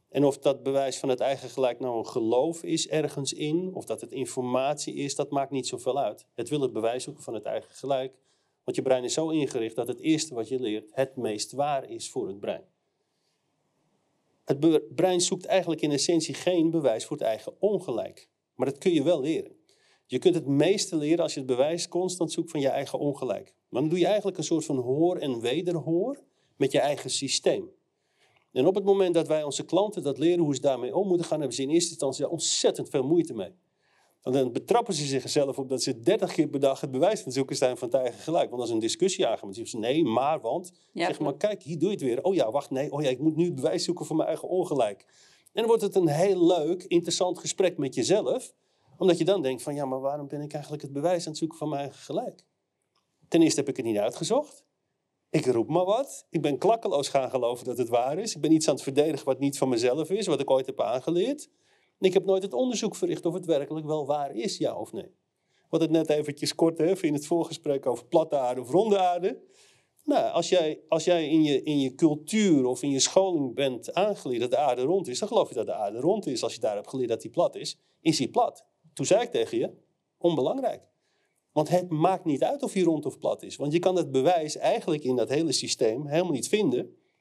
En 0.09 0.25
of 0.25 0.39
dat 0.39 0.63
bewijs 0.63 0.99
van 0.99 1.09
het 1.09 1.21
eigen 1.21 1.49
gelijk 1.49 1.81
nou 1.81 1.99
een 1.99 2.07
geloof 2.07 2.63
is 2.63 2.89
ergens 2.89 3.33
in, 3.33 3.75
of 3.75 3.85
dat 3.85 4.01
het 4.01 4.13
informatie 4.13 4.95
is, 4.95 5.15
dat 5.15 5.31
maakt 5.31 5.51
niet 5.51 5.67
zoveel 5.67 5.99
uit. 5.99 6.27
Het 6.35 6.49
wil 6.49 6.61
het 6.61 6.73
bewijs 6.73 7.05
zoeken 7.05 7.23
van 7.23 7.35
het 7.35 7.45
eigen 7.45 7.75
gelijk. 7.75 8.19
Want 8.65 8.77
je 8.77 8.83
brein 8.83 9.05
is 9.05 9.13
zo 9.13 9.29
ingericht 9.29 9.77
dat 9.77 9.89
het 9.89 10.01
eerste 10.01 10.35
wat 10.35 10.49
je 10.49 10.61
leert 10.61 10.91
het 10.93 11.17
meest 11.17 11.53
waar 11.53 11.91
is 11.91 12.11
voor 12.11 12.27
het 12.27 12.41
brein. 12.41 12.65
Het 14.45 14.95
brein 14.95 15.21
zoekt 15.21 15.45
eigenlijk 15.45 15.81
in 15.81 15.91
essentie 15.91 16.35
geen 16.35 16.71
bewijs 16.71 17.05
voor 17.05 17.17
het 17.17 17.27
eigen 17.27 17.61
ongelijk. 17.61 18.29
Maar 18.55 18.67
dat 18.67 18.79
kun 18.79 18.93
je 18.93 19.03
wel 19.03 19.21
leren. 19.21 19.58
Je 20.11 20.19
kunt 20.19 20.35
het 20.35 20.47
meeste 20.47 20.97
leren 20.97 21.23
als 21.23 21.35
je 21.35 21.39
het 21.39 21.49
bewijs 21.49 21.89
constant 21.89 22.33
zoekt 22.33 22.51
van 22.51 22.61
je 22.61 22.69
eigen 22.69 22.99
ongelijk. 22.99 23.55
Maar 23.69 23.81
dan 23.81 23.91
doe 23.91 23.99
je 23.99 24.07
eigenlijk 24.07 24.39
een 24.39 24.45
soort 24.45 24.65
van 24.65 24.77
hoor 24.77 25.17
en 25.17 25.41
wederhoor 25.41 26.19
met 26.57 26.73
je 26.73 26.81
eigen 26.81 27.11
systeem. 27.11 27.71
En 28.53 28.67
op 28.67 28.75
het 28.75 28.85
moment 28.85 29.15
dat 29.15 29.29
wij 29.29 29.43
onze 29.43 29.65
klanten 29.65 30.03
dat 30.03 30.19
leren 30.19 30.45
hoe 30.45 30.55
ze 30.55 30.61
daarmee 30.61 30.97
om 30.97 31.09
moeten 31.09 31.27
gaan, 31.27 31.39
hebben 31.39 31.57
ze 31.57 31.63
in 31.63 31.71
eerste 31.71 31.91
instantie 31.91 32.23
daar 32.23 32.31
ontzettend 32.31 32.89
veel 32.89 33.03
moeite 33.03 33.35
mee. 33.35 33.51
Want 34.23 34.37
dan 34.37 34.53
betrappen 34.53 34.95
ze 34.95 35.05
zichzelf 35.07 35.59
op 35.59 35.69
dat 35.69 35.83
ze 35.83 36.01
30 36.01 36.33
keer 36.33 36.49
per 36.49 36.61
dag 36.61 36.81
het 36.81 36.91
bewijs 36.91 37.21
van 37.21 37.33
zoeken 37.33 37.57
zijn 37.57 37.77
van 37.77 37.89
het 37.89 37.97
eigen 37.97 38.21
gelijk. 38.21 38.51
Want 38.51 38.63
als 38.63 38.71
een 38.71 38.79
discussie 38.79 39.27
aangaat, 39.27 39.55
zeggen 39.55 39.67
ze 39.67 39.79
nee, 39.79 40.05
maar, 40.05 40.41
want. 40.41 40.73
zeg 40.93 41.19
maar, 41.21 41.37
kijk, 41.37 41.63
hier 41.63 41.79
doe 41.79 41.89
je 41.89 41.95
het 41.95 42.05
weer. 42.05 42.23
Oh 42.23 42.35
ja, 42.35 42.51
wacht, 42.51 42.71
nee, 42.71 42.93
oh 42.93 43.03
ja, 43.03 43.09
ik 43.09 43.19
moet 43.19 43.37
nu 43.37 43.45
het 43.45 43.55
bewijs 43.55 43.85
zoeken 43.85 44.07
voor 44.07 44.17
mijn 44.17 44.29
eigen 44.29 44.49
ongelijk. 44.49 45.05
En 45.53 45.65
dan 45.65 45.67
wordt 45.67 45.83
het 45.83 45.95
een 45.95 46.09
heel 46.09 46.47
leuk, 46.47 46.83
interessant 46.83 47.39
gesprek 47.39 47.79
met 47.79 47.95
jezelf. 47.95 48.53
Omdat 48.99 49.19
je 49.19 49.25
dan 49.25 49.43
denkt 49.43 49.63
van, 49.63 49.75
ja, 49.75 49.85
maar 49.85 50.01
waarom 50.01 50.29
ben 50.29 50.41
ik 50.41 50.53
eigenlijk 50.53 50.83
het 50.83 50.93
bewijs 50.93 51.23
aan 51.23 51.29
het 51.29 51.39
zoeken 51.39 51.59
van 51.59 51.69
mijn 51.69 51.93
gelijk? 51.93 52.45
Ten 53.29 53.43
eerste 53.43 53.61
heb 53.61 53.69
ik 53.69 53.77
het 53.77 53.87
niet 53.87 53.99
uitgezocht. 53.99 54.65
Ik 55.31 55.47
roep 55.47 55.69
maar 55.69 55.85
wat. 55.85 56.27
Ik 56.31 56.43
ben 56.43 56.59
klakkeloos 56.59 57.09
gaan 57.09 57.31
geloven 57.31 57.65
dat 57.65 57.79
het 57.79 57.89
waar 57.89 58.19
is. 58.19 58.35
Ik 58.35 58.41
ben 58.41 58.53
iets 58.53 58.69
aan 58.69 58.75
het 58.75 58.83
verdedigen 58.83 59.27
wat 59.27 59.39
niet 59.39 59.59
van 59.59 59.69
mezelf 59.69 60.11
is, 60.11 60.27
wat 60.27 60.41
ik 60.41 60.51
ooit 60.51 60.67
heb 60.67 60.81
aangeleerd. 60.81 61.49
En 61.99 62.07
ik 62.07 62.13
heb 62.13 62.25
nooit 62.25 62.43
het 62.43 62.53
onderzoek 62.53 62.95
verricht 62.95 63.27
of 63.27 63.35
het 63.35 63.45
werkelijk 63.45 63.87
wel 63.87 64.07
waar 64.07 64.35
is, 64.35 64.57
ja 64.57 64.75
of 64.75 64.93
nee. 64.93 65.15
Wat 65.69 65.81
het 65.81 65.91
net 65.91 66.11
eventjes 66.11 66.55
kort 66.55 66.79
hè, 66.79 67.01
in 67.01 67.13
het 67.13 67.27
voorgesprek 67.27 67.87
over 67.87 68.07
platte 68.07 68.37
aarde 68.37 68.61
of 68.61 68.71
ronde 68.71 68.99
aarde. 68.99 69.41
Nou, 70.05 70.31
als 70.33 70.49
jij, 70.49 70.81
als 70.89 71.05
jij 71.05 71.29
in, 71.29 71.43
je, 71.43 71.63
in 71.63 71.81
je 71.81 71.95
cultuur 71.95 72.67
of 72.67 72.83
in 72.83 72.91
je 72.91 73.01
scholing 73.01 73.55
bent 73.55 73.93
aangeleerd 73.93 74.41
dat 74.41 74.51
de 74.51 74.57
aarde 74.57 74.83
rond 74.83 75.09
is, 75.09 75.19
dan 75.19 75.29
geloof 75.29 75.49
je 75.49 75.55
dat 75.55 75.67
de 75.67 75.75
aarde 75.75 76.01
rond 76.01 76.27
is. 76.27 76.43
Als 76.43 76.55
je 76.55 76.61
daar 76.61 76.75
hebt 76.75 76.89
geleerd 76.89 77.09
dat 77.09 77.21
die 77.21 77.31
plat 77.31 77.57
is, 77.57 77.79
is 78.01 78.17
die 78.17 78.31
plat. 78.31 78.67
Toen 78.99 79.07
zei 79.07 79.23
ik 79.23 79.31
tegen 79.31 79.59
je, 79.59 79.73
onbelangrijk. 80.17 80.83
Want 81.53 81.69
het 81.69 81.91
maakt 81.91 82.25
niet 82.25 82.43
uit 82.43 82.63
of 82.63 82.73
hij 82.73 82.83
rond 82.83 83.07
of 83.07 83.19
plat 83.19 83.43
is. 83.43 83.57
Want 83.57 83.73
je 83.73 83.79
kan 83.79 83.97
het 83.97 84.11
bewijs 84.11 84.57
eigenlijk 84.57 85.05
in 85.05 85.17
dat 85.17 85.29
hele 85.29 85.53
systeem 85.53 86.07
helemaal 86.07 86.33
niet 86.33 86.49
vinden. 86.49 86.79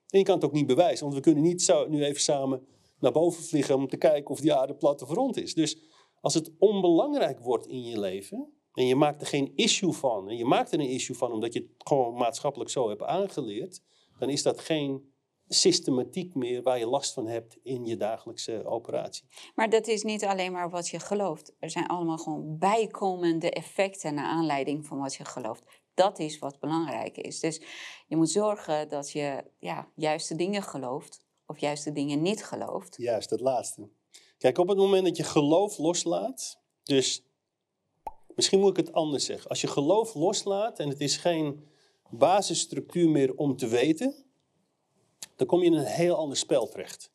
En 0.10 0.20
je 0.20 0.24
kan 0.24 0.36
het 0.36 0.46
ook 0.46 0.52
niet 0.52 0.68
bewijzen. 0.68 1.04
Want 1.04 1.16
we 1.16 1.22
kunnen 1.22 1.44
niet 1.44 1.62
zo, 1.62 1.88
nu 1.88 2.04
even 2.04 2.22
samen 2.22 2.68
naar 3.00 3.12
boven 3.12 3.44
vliegen 3.44 3.76
om 3.76 3.88
te 3.88 3.98
kijken 3.98 4.32
of 4.32 4.40
die 4.40 4.54
aarde 4.54 4.76
plat 4.76 5.02
of 5.02 5.10
rond 5.10 5.38
is. 5.38 5.54
Dus 5.54 5.78
als 6.22 6.34
het 6.34 6.52
onbelangrijk 6.58 7.40
wordt 7.40 7.68
in 7.68 7.84
je 7.84 8.00
leven. 8.00 8.52
En 8.74 8.86
je 8.88 8.96
maakt 8.96 9.22
er 9.22 9.28
geen 9.28 9.52
issue 9.56 9.92
van. 9.92 10.30
En 10.30 10.38
je 10.38 10.46
maakt 10.46 10.72
er 10.72 10.80
een 10.80 10.90
issue 10.90 11.16
van 11.16 11.32
omdat 11.32 11.54
je 11.54 11.60
het 11.60 11.70
gewoon 11.78 12.14
maatschappelijk 12.14 12.70
zo 12.70 12.90
hebt 12.90 13.02
aangeleerd. 13.02 13.82
Dan 14.20 14.30
is 14.30 14.44
dat 14.44 14.60
geen 14.60 15.12
systematiek 15.48 16.36
meer 16.36 16.64
waar 16.64 16.80
je 16.80 16.88
last 16.88 17.14
van 17.14 17.28
hebt 17.28 17.58
in 17.64 17.86
je 17.86 17.98
dagelijkse 17.98 18.66
operatie. 18.66 19.28
Maar 19.56 19.70
dat 19.70 19.88
is 19.88 20.04
niet 20.04 20.26
alleen 20.26 20.52
maar 20.52 20.70
wat 20.70 20.88
je 20.88 21.00
gelooft. 21.00 21.54
Er 21.60 21.70
zijn 21.70 21.88
allemaal 21.88 22.18
gewoon 22.18 22.58
bijkomende 22.58 23.52
effecten 23.52 24.14
naar 24.14 24.26
aanleiding 24.26 24.86
van 24.86 25.00
wat 25.00 25.16
je 25.16 25.26
gelooft. 25.26 25.64
Dat 25.94 26.20
is 26.20 26.40
wat 26.40 26.60
belangrijk 26.60 27.18
is. 27.18 27.40
Dus 27.40 27.62
je 28.08 28.16
moet 28.16 28.30
zorgen 28.30 28.90
dat 28.90 29.12
je 29.12 29.44
ja, 29.60 29.92
juiste 29.96 30.36
dingen 30.36 30.64
gelooft 30.64 31.26
of 31.46 31.60
juiste 31.60 31.92
dingen 31.92 32.22
niet 32.22 32.44
gelooft. 32.44 32.96
Juist, 32.98 33.30
dat 33.30 33.40
laatste. 33.40 33.90
Kijk, 34.38 34.58
op 34.58 34.68
het 34.68 34.78
moment 34.78 35.06
dat 35.06 35.18
je 35.18 35.24
geloof 35.24 35.78
loslaat, 35.78 36.60
dus 36.84 37.24
misschien 38.36 38.60
moet 38.60 38.78
ik 38.78 38.86
het 38.86 38.94
anders 38.94 39.26
zeggen. 39.26 39.50
Als 39.50 39.62
je 39.62 39.68
geloof 39.68 40.14
loslaat 40.14 40.80
en 40.80 40.90
het 40.90 41.00
is 41.00 41.18
geen 41.18 41.68
basisstructuur 42.10 43.10
meer 43.10 43.36
om 43.36 43.58
te 43.58 43.68
weten, 43.68 44.27
dan 45.36 45.48
kom 45.48 45.60
je 45.60 45.66
in 45.66 45.74
een 45.74 45.86
heel 45.86 46.16
ander 46.16 46.38
spel 46.38 46.68
terecht. 46.68 47.12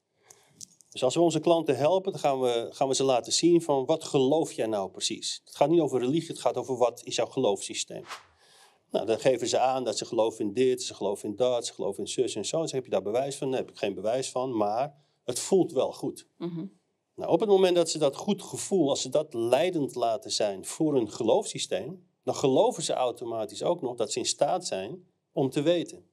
Dus 0.91 1.05
als 1.05 1.15
we 1.15 1.21
onze 1.21 1.41
klanten 1.41 1.77
helpen, 1.77 2.13
dan 2.13 2.21
gaan 2.21 2.41
we, 2.41 2.69
gaan 2.71 2.89
we 2.89 2.95
ze 2.95 3.05
laten 3.05 3.33
zien 3.33 3.63
van 3.63 3.85
wat 3.85 4.05
geloof 4.05 4.53
jij 4.53 4.67
nou 4.67 4.91
precies. 4.91 5.41
Het 5.45 5.57
gaat 5.57 5.69
niet 5.69 5.81
over 5.81 6.01
religie, 6.01 6.29
het 6.29 6.41
gaat 6.41 6.57
over 6.57 6.77
wat 6.77 7.05
is 7.05 7.15
jouw 7.15 7.27
geloofssysteem. 7.27 8.05
Nou, 8.91 9.07
dan 9.07 9.21
geven 9.21 9.49
ze 9.49 9.59
aan 9.59 9.85
dat 9.85 9.99
ze 9.99 10.05
geloven 10.05 10.45
in 10.45 10.53
dit, 10.53 10.83
ze 10.83 10.95
geloven 10.95 11.29
in 11.29 11.37
dat, 11.37 11.67
ze 11.67 11.73
geloven 11.73 12.03
in 12.03 12.09
zus 12.09 12.35
en 12.35 12.45
zo. 12.45 12.59
Dan 12.59 12.69
heb 12.71 12.85
je 12.85 12.91
daar 12.91 13.03
bewijs 13.03 13.37
van? 13.37 13.49
Nee, 13.49 13.59
heb 13.59 13.71
ik 13.71 13.79
geen 13.79 13.95
bewijs 13.95 14.31
van, 14.31 14.57
maar 14.57 14.95
het 15.25 15.39
voelt 15.39 15.73
wel 15.73 15.93
goed. 15.93 16.27
Mhm. 16.39 16.67
Nou, 17.15 17.31
op 17.33 17.41
het 17.41 17.49
moment 17.49 17.77
dat 17.77 17.91
ze 17.91 17.99
dat 17.99 18.17
goed 18.17 18.43
gevoel, 18.43 18.89
als 18.89 19.03
ze 19.03 19.09
dat 19.09 19.35
leidend 19.35 19.95
laten 19.95 20.31
zijn 20.31 20.65
voor 20.65 20.97
een 20.97 21.11
geloofssysteem, 21.11 22.07
dan 22.25 22.35
geloven 22.35 22.83
ze 22.83 22.93
automatisch 22.93 23.63
ook 23.63 23.81
nog 23.81 23.97
dat 23.97 24.13
ze 24.13 24.19
in 24.19 24.27
staat 24.27 24.67
zijn 24.67 25.07
om 25.33 25.51
te 25.51 25.63
weten. 25.63 26.11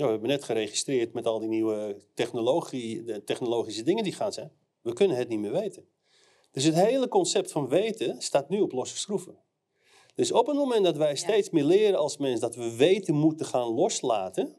Ja, 0.00 0.06
we 0.06 0.12
hebben 0.12 0.30
net 0.30 0.44
geregistreerd 0.44 1.12
met 1.12 1.26
al 1.26 1.38
die 1.38 1.48
nieuwe 1.48 1.96
technologie, 2.14 3.04
de 3.04 3.24
technologische 3.24 3.82
dingen 3.82 4.04
die 4.04 4.12
gaan 4.12 4.32
zijn. 4.32 4.52
We 4.80 4.92
kunnen 4.92 5.16
het 5.16 5.28
niet 5.28 5.38
meer 5.38 5.52
weten. 5.52 5.88
Dus 6.50 6.64
het 6.64 6.74
hele 6.74 7.08
concept 7.08 7.52
van 7.52 7.68
weten 7.68 8.22
staat 8.22 8.48
nu 8.48 8.60
op 8.60 8.72
losse 8.72 8.96
schroeven. 8.96 9.38
Dus 10.14 10.32
op 10.32 10.46
het 10.46 10.56
moment 10.56 10.84
dat 10.84 10.96
wij 10.96 11.16
steeds 11.16 11.50
meer 11.50 11.64
leren 11.64 11.98
als 11.98 12.16
mens 12.16 12.40
dat 12.40 12.54
we 12.54 12.76
weten 12.76 13.14
moeten 13.14 13.46
gaan 13.46 13.68
loslaten, 13.68 14.56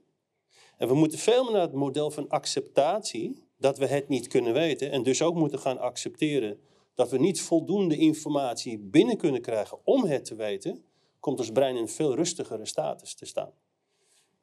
en 0.77 0.87
we 0.87 0.93
moeten 0.93 1.19
veel 1.19 1.43
meer 1.43 1.53
naar 1.53 1.61
het 1.61 1.73
model 1.73 2.11
van 2.11 2.29
acceptatie, 2.29 3.43
dat 3.57 3.77
we 3.77 3.87
het 3.87 4.07
niet 4.07 4.27
kunnen 4.27 4.53
weten, 4.53 4.91
en 4.91 5.03
dus 5.03 5.21
ook 5.21 5.35
moeten 5.35 5.59
gaan 5.59 5.79
accepteren 5.79 6.59
dat 6.95 7.09
we 7.09 7.17
niet 7.17 7.41
voldoende 7.41 7.97
informatie 7.97 8.79
binnen 8.79 9.17
kunnen 9.17 9.41
krijgen 9.41 9.77
om 9.83 10.03
het 10.03 10.25
te 10.25 10.35
weten, 10.35 10.83
komt 11.19 11.39
ons 11.39 11.51
brein 11.51 11.75
in 11.75 11.81
een 11.81 11.89
veel 11.89 12.15
rustigere 12.15 12.65
status 12.65 13.15
te 13.15 13.25
staan. 13.25 13.53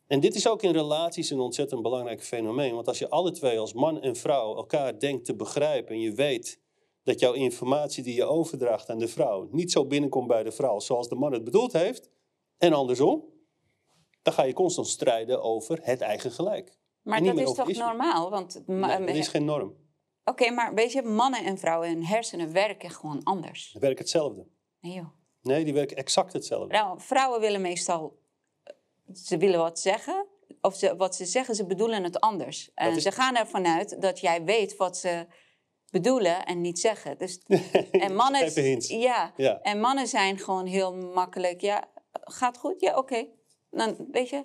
En 0.08 0.20
dit 0.20 0.34
is 0.34 0.48
ook 0.48 0.62
in 0.62 0.72
relaties 0.72 1.30
een 1.30 1.40
ontzettend 1.40 1.82
belangrijk 1.82 2.24
fenomeen. 2.24 2.74
Want 2.74 2.88
als 2.88 2.98
je 2.98 3.08
alle 3.08 3.30
twee 3.30 3.58
als 3.58 3.72
man 3.72 4.00
en 4.00 4.16
vrouw 4.16 4.56
elkaar 4.56 4.98
denkt 4.98 5.24
te 5.24 5.34
begrijpen 5.34 5.94
en 5.94 6.00
je 6.00 6.12
weet 6.12 6.60
dat 7.02 7.20
jouw 7.20 7.32
informatie 7.32 8.02
die 8.02 8.14
je 8.14 8.24
overdraagt 8.24 8.88
aan 8.88 8.98
de 8.98 9.08
vrouw 9.08 9.48
niet 9.50 9.72
zo 9.72 9.86
binnenkomt 9.86 10.26
bij 10.26 10.42
de 10.42 10.52
vrouw 10.52 10.80
zoals 10.80 11.08
de 11.08 11.14
man 11.14 11.32
het 11.32 11.44
bedoeld 11.44 11.72
heeft, 11.72 12.10
en 12.58 12.72
andersom, 12.72 13.24
dan 14.22 14.32
ga 14.32 14.42
je 14.42 14.52
constant 14.52 14.86
strijden 14.86 15.42
over 15.42 15.78
het 15.82 16.00
eigen 16.00 16.30
gelijk. 16.30 16.78
Maar 17.02 17.22
dat 17.22 17.38
is 17.38 17.52
toch 17.52 17.72
normaal? 17.72 18.30
Want 18.30 18.62
nee, 18.66 19.06
dat 19.06 19.16
is 19.16 19.28
geen 19.28 19.44
norm. 19.44 19.76
Oké, 20.24 20.50
maar 20.50 20.74
weet 20.74 20.92
je, 20.92 21.02
mannen 21.02 21.44
en 21.44 21.58
vrouwen 21.58 21.88
hun 21.88 22.04
hersenen 22.04 22.52
werken 22.52 22.90
gewoon 22.90 23.22
anders. 23.22 23.70
Ze 23.70 23.78
werken 23.78 23.98
hetzelfde. 23.98 24.46
Nee 24.80 24.92
joh. 24.92 25.08
Nee, 25.42 25.64
die 25.64 25.74
werken 25.74 25.96
exact 25.96 26.32
hetzelfde. 26.32 26.74
Nou, 26.74 27.00
vrouwen 27.00 27.40
willen 27.40 27.60
meestal 27.60 28.18
ze 29.12 29.36
willen 29.36 29.58
wat 29.58 29.80
zeggen. 29.80 30.26
Of 30.60 30.74
ze, 30.74 30.96
wat 30.96 31.14
ze 31.14 31.24
zeggen, 31.24 31.54
ze 31.54 31.66
bedoelen 31.66 32.04
het 32.04 32.20
anders. 32.20 32.70
En 32.74 33.00
ze 33.00 33.12
gaan 33.12 33.36
ervan 33.36 33.66
uit 33.66 34.00
dat 34.00 34.20
jij 34.20 34.44
weet 34.44 34.76
wat 34.76 34.96
ze 34.96 35.26
bedoelen 35.90 36.46
en 36.46 36.60
niet 36.60 36.78
zeggen. 36.78 37.18
Dus, 37.18 37.42
en, 37.90 38.14
mannen, 38.14 38.52
ja, 39.00 39.32
ja, 39.36 39.60
en 39.60 39.80
mannen 39.80 40.06
zijn 40.06 40.38
gewoon 40.38 40.66
heel 40.66 40.94
makkelijk. 40.94 41.60
Ja, 41.60 41.88
gaat 42.12 42.58
goed? 42.58 42.80
Ja, 42.80 42.96
oké. 42.98 43.26
Dan 43.70 43.96
weet 44.10 44.28
je. 44.28 44.44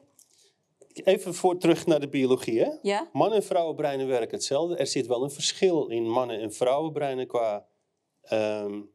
Even 0.94 1.34
voor 1.34 1.58
terug 1.58 1.86
naar 1.86 2.00
de 2.00 2.10
biologie. 2.10 2.60
Hè? 2.60 2.72
Ja? 2.82 3.10
Mannen- 3.12 3.38
en 3.38 3.44
vrouwenbreinen 3.44 4.08
werken 4.08 4.36
hetzelfde. 4.36 4.76
Er 4.76 4.88
zit 4.88 5.08
wel 5.08 5.24
een 5.24 5.32
verschil 5.32 5.88
in 5.88 6.10
mannen- 6.10 6.40
en 6.40 6.54
vrouwenbreinen 6.54 7.28
qua, 7.28 7.66
um, 8.32 8.92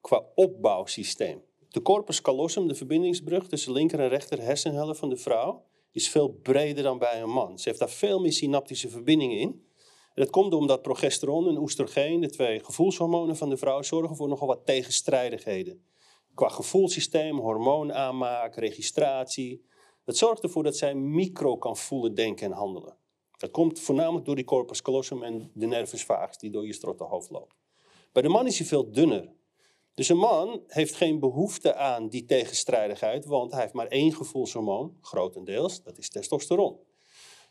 qua 0.00 0.24
opbouwsysteem. 0.34 1.42
De 1.72 1.82
corpus 1.82 2.20
callosum, 2.20 2.68
de 2.68 2.74
verbindingsbrug 2.74 3.46
tussen 3.46 3.72
linker 3.72 4.00
en 4.00 4.08
rechter 4.08 4.40
hersenhelft 4.40 4.98
van 4.98 5.08
de 5.08 5.16
vrouw, 5.16 5.64
is 5.90 6.08
veel 6.08 6.28
breder 6.28 6.82
dan 6.82 6.98
bij 6.98 7.22
een 7.22 7.30
man. 7.30 7.58
Ze 7.58 7.68
heeft 7.68 7.80
daar 7.80 7.90
veel 7.90 8.20
meer 8.20 8.32
synaptische 8.32 8.88
verbindingen 8.88 9.38
in. 9.38 9.66
Dat 10.14 10.30
komt 10.30 10.54
omdat 10.54 10.82
progesteron 10.82 11.48
en 11.48 11.58
oestrogeen, 11.58 12.20
de 12.20 12.30
twee 12.30 12.64
gevoelshormonen 12.64 13.36
van 13.36 13.48
de 13.48 13.56
vrouw, 13.56 13.82
zorgen 13.82 14.16
voor 14.16 14.28
nogal 14.28 14.46
wat 14.46 14.66
tegenstrijdigheden. 14.66 15.84
Qua 16.34 16.48
gevoelssysteem, 16.48 17.38
hormoonaanmaak, 17.38 18.56
registratie. 18.56 19.64
Dat 20.04 20.16
zorgt 20.16 20.42
ervoor 20.42 20.62
dat 20.62 20.76
zij 20.76 20.94
micro 20.94 21.56
kan 21.56 21.76
voelen, 21.76 22.14
denken 22.14 22.46
en 22.46 22.52
handelen. 22.52 22.96
Dat 23.36 23.50
komt 23.50 23.80
voornamelijk 23.80 24.24
door 24.26 24.36
die 24.36 24.44
corpus 24.44 24.82
callosum 24.82 25.22
en 25.22 25.50
de 25.54 25.66
nervus 25.66 26.04
vagus 26.04 26.38
die 26.38 26.50
door 26.50 26.66
je 26.66 26.72
strottenhoofd 26.72 27.30
loopt. 27.30 27.54
Bij 28.12 28.22
de 28.22 28.28
man 28.28 28.46
is 28.46 28.58
hij 28.58 28.66
veel 28.66 28.90
dunner. 28.90 29.32
Dus 29.94 30.08
een 30.08 30.16
man 30.16 30.62
heeft 30.66 30.94
geen 30.94 31.18
behoefte 31.18 31.74
aan 31.74 32.08
die 32.08 32.24
tegenstrijdigheid, 32.24 33.24
want 33.24 33.52
hij 33.52 33.60
heeft 33.60 33.72
maar 33.72 33.86
één 33.86 34.12
gevoelshormoon, 34.12 34.96
grotendeels, 35.00 35.82
dat 35.82 35.98
is 35.98 36.08
testosteron. 36.08 36.76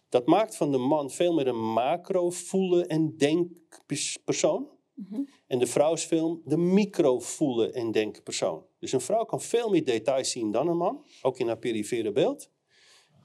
Dat 0.09 0.25
maakt 0.25 0.55
van 0.55 0.71
de 0.71 0.77
man 0.77 1.11
veel 1.11 1.33
meer 1.33 1.47
een 1.47 1.71
macro 1.73 2.29
voelen 2.29 2.87
en 2.87 3.17
denkpersoon. 3.17 4.69
Mm 4.93 5.27
En 5.47 5.59
de 5.59 5.67
vrouw 5.67 5.93
is 5.93 6.05
veel 6.05 6.41
de 6.45 6.57
micro 6.57 7.19
voelen 7.19 7.73
en 7.73 7.91
denkpersoon. 7.91 8.65
Dus 8.79 8.91
een 8.91 9.01
vrouw 9.01 9.23
kan 9.23 9.41
veel 9.41 9.69
meer 9.69 9.85
details 9.85 10.31
zien 10.31 10.51
dan 10.51 10.67
een 10.67 10.77
man, 10.77 11.05
ook 11.21 11.39
in 11.39 11.47
haar 11.47 11.57
perifere 11.57 12.11
beeld. 12.11 12.49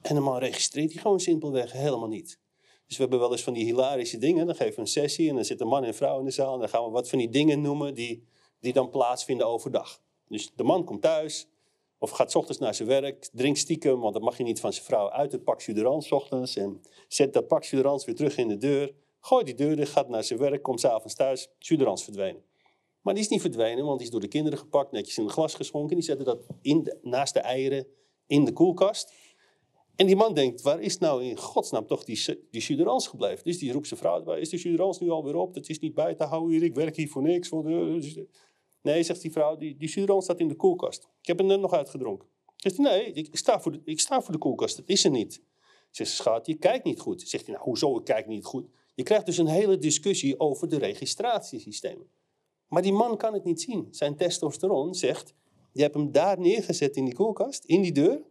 En 0.03 0.17
een 0.17 0.23
man 0.23 0.39
registreert 0.39 0.91
die 0.91 0.99
gewoon 0.99 1.21
simpelweg 1.21 1.73
helemaal 1.73 2.09
niet. 2.09 2.39
Dus 2.87 2.97
we 2.97 3.03
hebben 3.03 3.19
wel 3.19 3.33
eens 3.33 3.43
van 3.43 3.53
die 3.53 3.65
hilarische 3.65 4.19
dingen. 4.19 4.47
Dan 4.47 4.55
geven 4.55 4.75
we 4.75 4.81
een 4.81 4.87
sessie 4.87 5.29
en 5.29 5.35
dan 5.35 5.45
zitten 5.45 5.67
man 5.67 5.85
en 5.85 5.95
vrouw 5.95 6.19
in 6.19 6.25
de 6.25 6.31
zaal. 6.31 6.55
En 6.55 6.61
dan 6.61 6.69
gaan 6.69 6.85
we 6.85 6.91
wat 6.91 7.09
van 7.09 7.19
die 7.19 7.29
dingen 7.29 7.61
noemen 7.61 7.95
die 7.95 8.27
die 8.61 8.73
dan 8.73 8.91
plaatsvinden 8.91 9.47
overdag. 9.47 10.01
Dus 10.29 10.53
de 10.55 10.63
man 10.63 10.85
komt 10.85 11.03
thuis 11.03 11.49
of 11.99 12.11
gaat 12.11 12.35
ochtends 12.37 12.61
naar 12.61 12.75
zijn 12.75 12.89
werk, 12.89 13.29
drinkt 13.33 13.59
stiekem, 13.59 14.01
want 14.01 14.15
dat 14.15 14.23
mag 14.23 14.37
je 14.37 14.43
niet 14.43 14.61
van 14.61 14.73
zijn 14.73 14.85
vrouw, 14.85 15.11
uit 15.11 15.33
het 15.33 15.45
pak 15.45 15.61
suderans 15.61 16.13
ochtends 16.13 16.57
en 16.57 16.83
zet 17.09 17.33
dat 17.33 17.47
pak 17.47 17.65
suderans 17.65 18.05
weer 18.05 18.15
terug 18.15 18.37
in 18.37 18.49
de 18.49 18.57
deur. 18.57 18.95
Gooit 19.21 19.47
die 19.47 19.55
deur 19.55 19.77
dicht, 19.77 19.93
gaat 19.93 20.09
naar 20.09 20.25
zijn 20.25 20.39
werk, 20.39 20.63
komt 20.63 20.81
s'avonds 20.81 21.15
thuis, 21.15 21.49
suderans 21.59 22.05
verdwenen. 22.05 22.43
Maar 23.01 23.15
die 23.15 23.23
is 23.23 23.31
niet 23.31 23.41
verdwenen, 23.41 23.85
want 23.85 23.97
die 23.97 24.07
is 24.07 24.13
door 24.13 24.21
de 24.21 24.29
kinderen 24.29 24.59
gepakt, 24.59 24.93
netjes 24.93 25.19
in 25.19 25.25
een 25.25 25.31
glas 25.31 25.55
geschonken. 25.55 25.97
Die 25.97 26.05
zetten 26.05 26.25
dat 26.25 26.47
in 26.63 26.97
naast 27.03 27.35
de 27.35 27.41
eieren 27.41 27.87
in 28.27 28.45
de 28.45 28.53
koelkast. 28.53 29.13
En 29.97 30.07
die 30.07 30.17
man 30.17 30.35
denkt, 30.35 30.63
waar 30.63 30.81
is 30.81 30.99
nou 30.99 31.25
in 31.25 31.37
godsnaam 31.37 31.87
toch 31.87 32.05
die, 32.05 32.47
die 32.51 32.87
gebleven? 32.87 33.45
Dus 33.45 33.59
die 33.59 33.73
roept 33.73 33.87
zijn 33.87 34.01
vrouw 34.01 34.19
erbij, 34.19 34.41
is 34.41 34.49
de 34.49 34.59
suderans 34.59 35.01
nu 35.01 35.11
alweer 35.11 35.37
op? 35.37 35.55
Dat 35.55 35.69
is 35.69 35.79
niet 35.79 35.95
bij 35.95 36.15
te 36.15 36.25
houden 36.25 36.51
hier, 36.51 36.63
ik 36.63 36.75
werk 36.75 36.97
hier 36.97 37.09
voor 37.09 37.23
niks. 37.23 37.49
Voor 37.49 37.63
de... 37.63 38.29
Nee, 38.83 39.03
zegt 39.03 39.23
die 39.23 39.33
vrouw, 39.33 39.57
die, 39.57 39.77
die 39.77 40.21
staat 40.21 40.41
in 40.41 40.49
de 40.49 40.55
koelkast. 40.55 41.09
Ik 41.21 41.27
heb 41.27 41.39
hem 41.39 41.47
net 41.47 41.61
nog 41.61 41.73
uitgedronken. 41.73 42.29
Zegt 42.57 42.77
hij, 42.77 42.87
nee, 42.87 43.13
ik 43.13 43.37
sta, 43.37 43.61
voor 43.61 43.73
de, 43.73 43.81
ik 43.85 44.01
sta 44.01 44.23
voor 44.23 44.33
de 44.33 44.39
koelkast, 44.39 44.77
dat 44.77 44.89
is 44.89 45.05
er 45.05 45.11
niet. 45.11 45.43
Zegt 45.91 46.11
ze, 46.11 46.17
schat, 46.17 46.47
je 46.47 46.55
kijkt 46.55 46.85
niet 46.85 47.01
goed. 47.01 47.23
Zegt 47.23 47.47
hij, 47.47 47.55
nou, 47.55 47.67
hoezo, 47.67 47.97
ik 47.97 48.05
kijk 48.05 48.27
niet 48.27 48.45
goed? 48.45 48.69
Je 48.95 49.03
krijgt 49.03 49.27
dus 49.27 49.39
een 49.39 49.47
hele 49.47 49.79
discussie 49.79 50.41
over 50.41 50.69
de 50.69 50.79
registratiesystemen. 50.79 52.07
Maar 52.69 52.83
die 52.83 52.93
man 52.93 53.17
kan 53.17 53.35
het 53.35 53.45
niet 53.45 53.61
zien. 53.61 53.89
Zijn 53.91 54.17
testosteron 54.17 54.95
zegt, 54.95 55.35
je 55.73 55.83
hebt 55.83 55.95
hem 55.95 56.13
daar 56.13 56.41
neergezet 56.41 56.97
in 56.97 57.05
die 57.05 57.15
koelkast, 57.15 57.65
in 57.65 57.83
die 57.83 57.93
deur, 57.93 58.23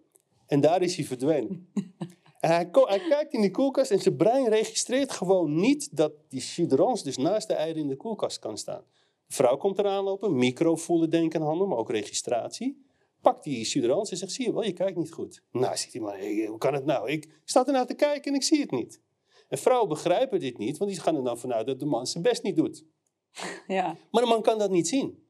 en 0.48 0.62
daar 0.62 0.82
is 0.82 0.96
hij 0.96 1.06
verdwenen. 1.06 1.70
en 2.40 2.50
hij, 2.50 2.70
hij, 2.72 3.00
kijkt 3.10 3.34
in 3.34 3.42
die 3.42 3.52
koelkast 3.52 3.92
en 3.92 4.00
zijn 4.00 4.16
brein 4.16 4.48
registreert 4.48 5.12
gewoon 5.12 5.60
niet 5.60 5.98
dat 5.98 6.14
die 6.30 6.42
suderans 6.42 7.04
dus 7.04 7.18
naast 7.18 7.48
de 7.48 7.54
eieren 7.54 7.82
in 7.82 7.88
de 7.88 7.96
koelkast 7.96 8.40
kan 8.40 8.58
staan. 8.58 8.84
De 9.28 9.34
vrouw 9.34 9.58
komt 9.58 9.80
eraan 9.80 10.04
lopen, 10.04 10.38
micro 10.38 10.76
voelen, 10.76 11.10
denken 11.10 11.40
en 11.40 11.46
handelen, 11.46 11.70
maar 11.70 11.78
ook 11.78 11.90
registratie. 11.90 12.84
Pakt 13.22 13.44
die 13.44 13.66
suderans 13.66 14.12
en 14.12 14.18
zegt, 14.18 14.32
zie 14.32 14.46
je 14.46 14.54
wel, 14.54 14.64
je 14.64 14.74
kijkt 14.74 14.98
niet 14.98 15.12
goed. 15.12 15.42
Nou, 15.52 15.78
zegt 15.78 15.94
hij 15.94 16.02
maar, 16.02 16.20
hoe 16.48 16.58
kan 16.58 16.74
het 16.74 16.86
nou? 16.86 17.10
Ik 17.10 17.42
sta 17.44 17.66
ernaar 17.66 17.86
te 17.86 17.94
kijken 17.94 18.32
en 18.32 18.38
ik 18.38 18.44
zie 18.44 18.62
het 18.62 18.72
niet. 18.72 19.02
En 19.48 19.58
vrouwen 19.58 19.90
begrijpen 19.90 20.40
dit 20.40 20.58
niet, 20.58 20.78
want 20.78 20.92
die 20.92 21.00
gaan 21.00 21.16
er 21.16 21.24
dan 21.24 21.40
vanuit 21.40 21.66
dat 21.66 21.80
de 21.80 21.86
man 21.86 22.08
zijn 22.08 22.24
best 22.24 22.44
niet 22.44 22.56
doet. 22.56 22.84
Ja. 23.68 23.98
Maar 24.12 24.24
de 24.24 24.30
man 24.30 24.42
kan 24.42 24.58
dat 24.58 24.70
niet 24.70 24.88
zien. 24.88 25.25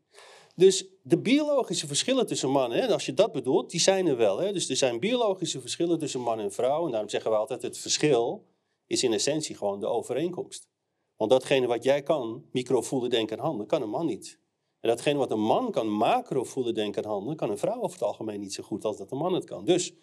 Dus 0.55 0.85
de 1.03 1.17
biologische 1.17 1.87
verschillen 1.87 2.27
tussen 2.27 2.49
mannen, 2.49 2.89
als 2.89 3.05
je 3.05 3.13
dat 3.13 3.31
bedoelt, 3.31 3.69
die 3.69 3.79
zijn 3.79 4.07
er 4.07 4.17
wel. 4.17 4.37
Hè? 4.37 4.53
Dus 4.53 4.69
er 4.69 4.75
zijn 4.75 4.99
biologische 4.99 5.61
verschillen 5.61 5.99
tussen 5.99 6.21
man 6.21 6.39
en 6.39 6.51
vrouw. 6.51 6.85
En 6.85 6.91
daarom 6.91 7.09
zeggen 7.09 7.31
we 7.31 7.37
altijd, 7.37 7.61
het 7.61 7.77
verschil 7.77 8.45
is 8.87 9.03
in 9.03 9.13
essentie 9.13 9.55
gewoon 9.55 9.79
de 9.79 9.87
overeenkomst. 9.87 10.67
Want 11.15 11.31
datgene 11.31 11.67
wat 11.67 11.83
jij 11.83 12.01
kan, 12.01 12.45
micro 12.51 12.81
voelen, 12.81 13.09
denken 13.09 13.37
en 13.37 13.43
handelen, 13.43 13.67
kan 13.67 13.81
een 13.81 13.89
man 13.89 14.05
niet. 14.05 14.39
En 14.79 14.89
datgene 14.89 15.17
wat 15.17 15.31
een 15.31 15.41
man 15.41 15.71
kan, 15.71 15.89
macro 15.89 16.43
voelen, 16.43 16.73
denken 16.73 17.03
en 17.03 17.09
handelen, 17.09 17.37
kan 17.37 17.49
een 17.49 17.57
vrouw 17.57 17.81
over 17.81 17.99
het 17.99 18.07
algemeen 18.07 18.39
niet 18.39 18.53
zo 18.53 18.63
goed 18.63 18.85
als 18.85 18.97
dat 18.97 19.11
een 19.11 19.17
man 19.17 19.33
het 19.33 19.45
kan. 19.45 19.65
Dus 19.65 19.93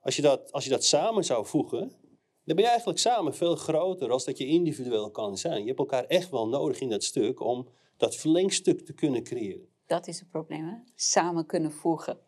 als 0.00 0.16
je 0.16 0.22
dat, 0.22 0.52
als 0.52 0.64
je 0.64 0.70
dat 0.70 0.84
samen 0.84 1.24
zou 1.24 1.46
voegen, 1.46 1.92
dan 2.44 2.56
ben 2.56 2.64
je 2.64 2.66
eigenlijk 2.66 2.98
samen 2.98 3.34
veel 3.34 3.56
groter 3.56 4.10
als 4.10 4.24
dat 4.24 4.38
je 4.38 4.46
individueel 4.46 5.10
kan 5.10 5.38
zijn. 5.38 5.60
Je 5.60 5.66
hebt 5.66 5.78
elkaar 5.78 6.04
echt 6.04 6.30
wel 6.30 6.48
nodig 6.48 6.80
in 6.80 6.88
dat 6.88 7.04
stuk 7.04 7.40
om 7.40 7.68
dat 7.96 8.16
verlengstuk 8.16 8.80
te 8.80 8.92
kunnen 8.92 9.22
creëren. 9.22 9.68
Dat 9.86 10.06
is 10.06 10.18
het 10.18 10.30
probleem, 10.30 10.66
hè? 10.66 10.74
Samen 10.94 11.46
kunnen 11.46 11.72
voegen. 11.72 12.18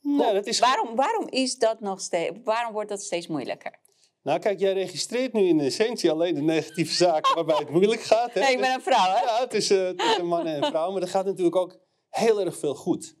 Nou, 0.00 0.34
dat 0.34 0.46
is 0.46 0.58
Waarom, 0.58 0.96
waarom 0.96 1.28
is 1.28 1.56
dat 1.58 1.80
nog 1.80 2.00
steeds, 2.00 2.38
waarom 2.44 2.72
wordt 2.72 2.88
dat 2.88 3.02
steeds 3.02 3.26
moeilijker? 3.26 3.78
Nou, 4.22 4.38
kijk, 4.38 4.58
jij 4.58 4.72
registreert 4.72 5.32
nu 5.32 5.42
in 5.42 5.60
essentie 5.60 6.10
alleen 6.10 6.34
de 6.34 6.40
negatieve 6.40 6.94
zaken 7.04 7.34
waarbij 7.34 7.56
het 7.56 7.70
moeilijk 7.70 8.00
gaat. 8.00 8.34
Hè? 8.34 8.40
Nee, 8.40 8.52
ik 8.52 8.60
ben 8.60 8.74
een 8.74 8.80
vrouw, 8.80 9.10
hè? 9.10 9.22
Ja, 9.24 9.46
tussen, 9.46 9.96
tussen 9.96 10.26
mannen 10.26 10.54
en 10.54 10.64
vrouwen. 10.64 10.92
Maar 10.92 11.02
er 11.02 11.08
gaat 11.08 11.24
natuurlijk 11.24 11.56
ook 11.56 11.78
heel 12.08 12.40
erg 12.40 12.56
veel 12.56 12.74
goed. 12.74 13.16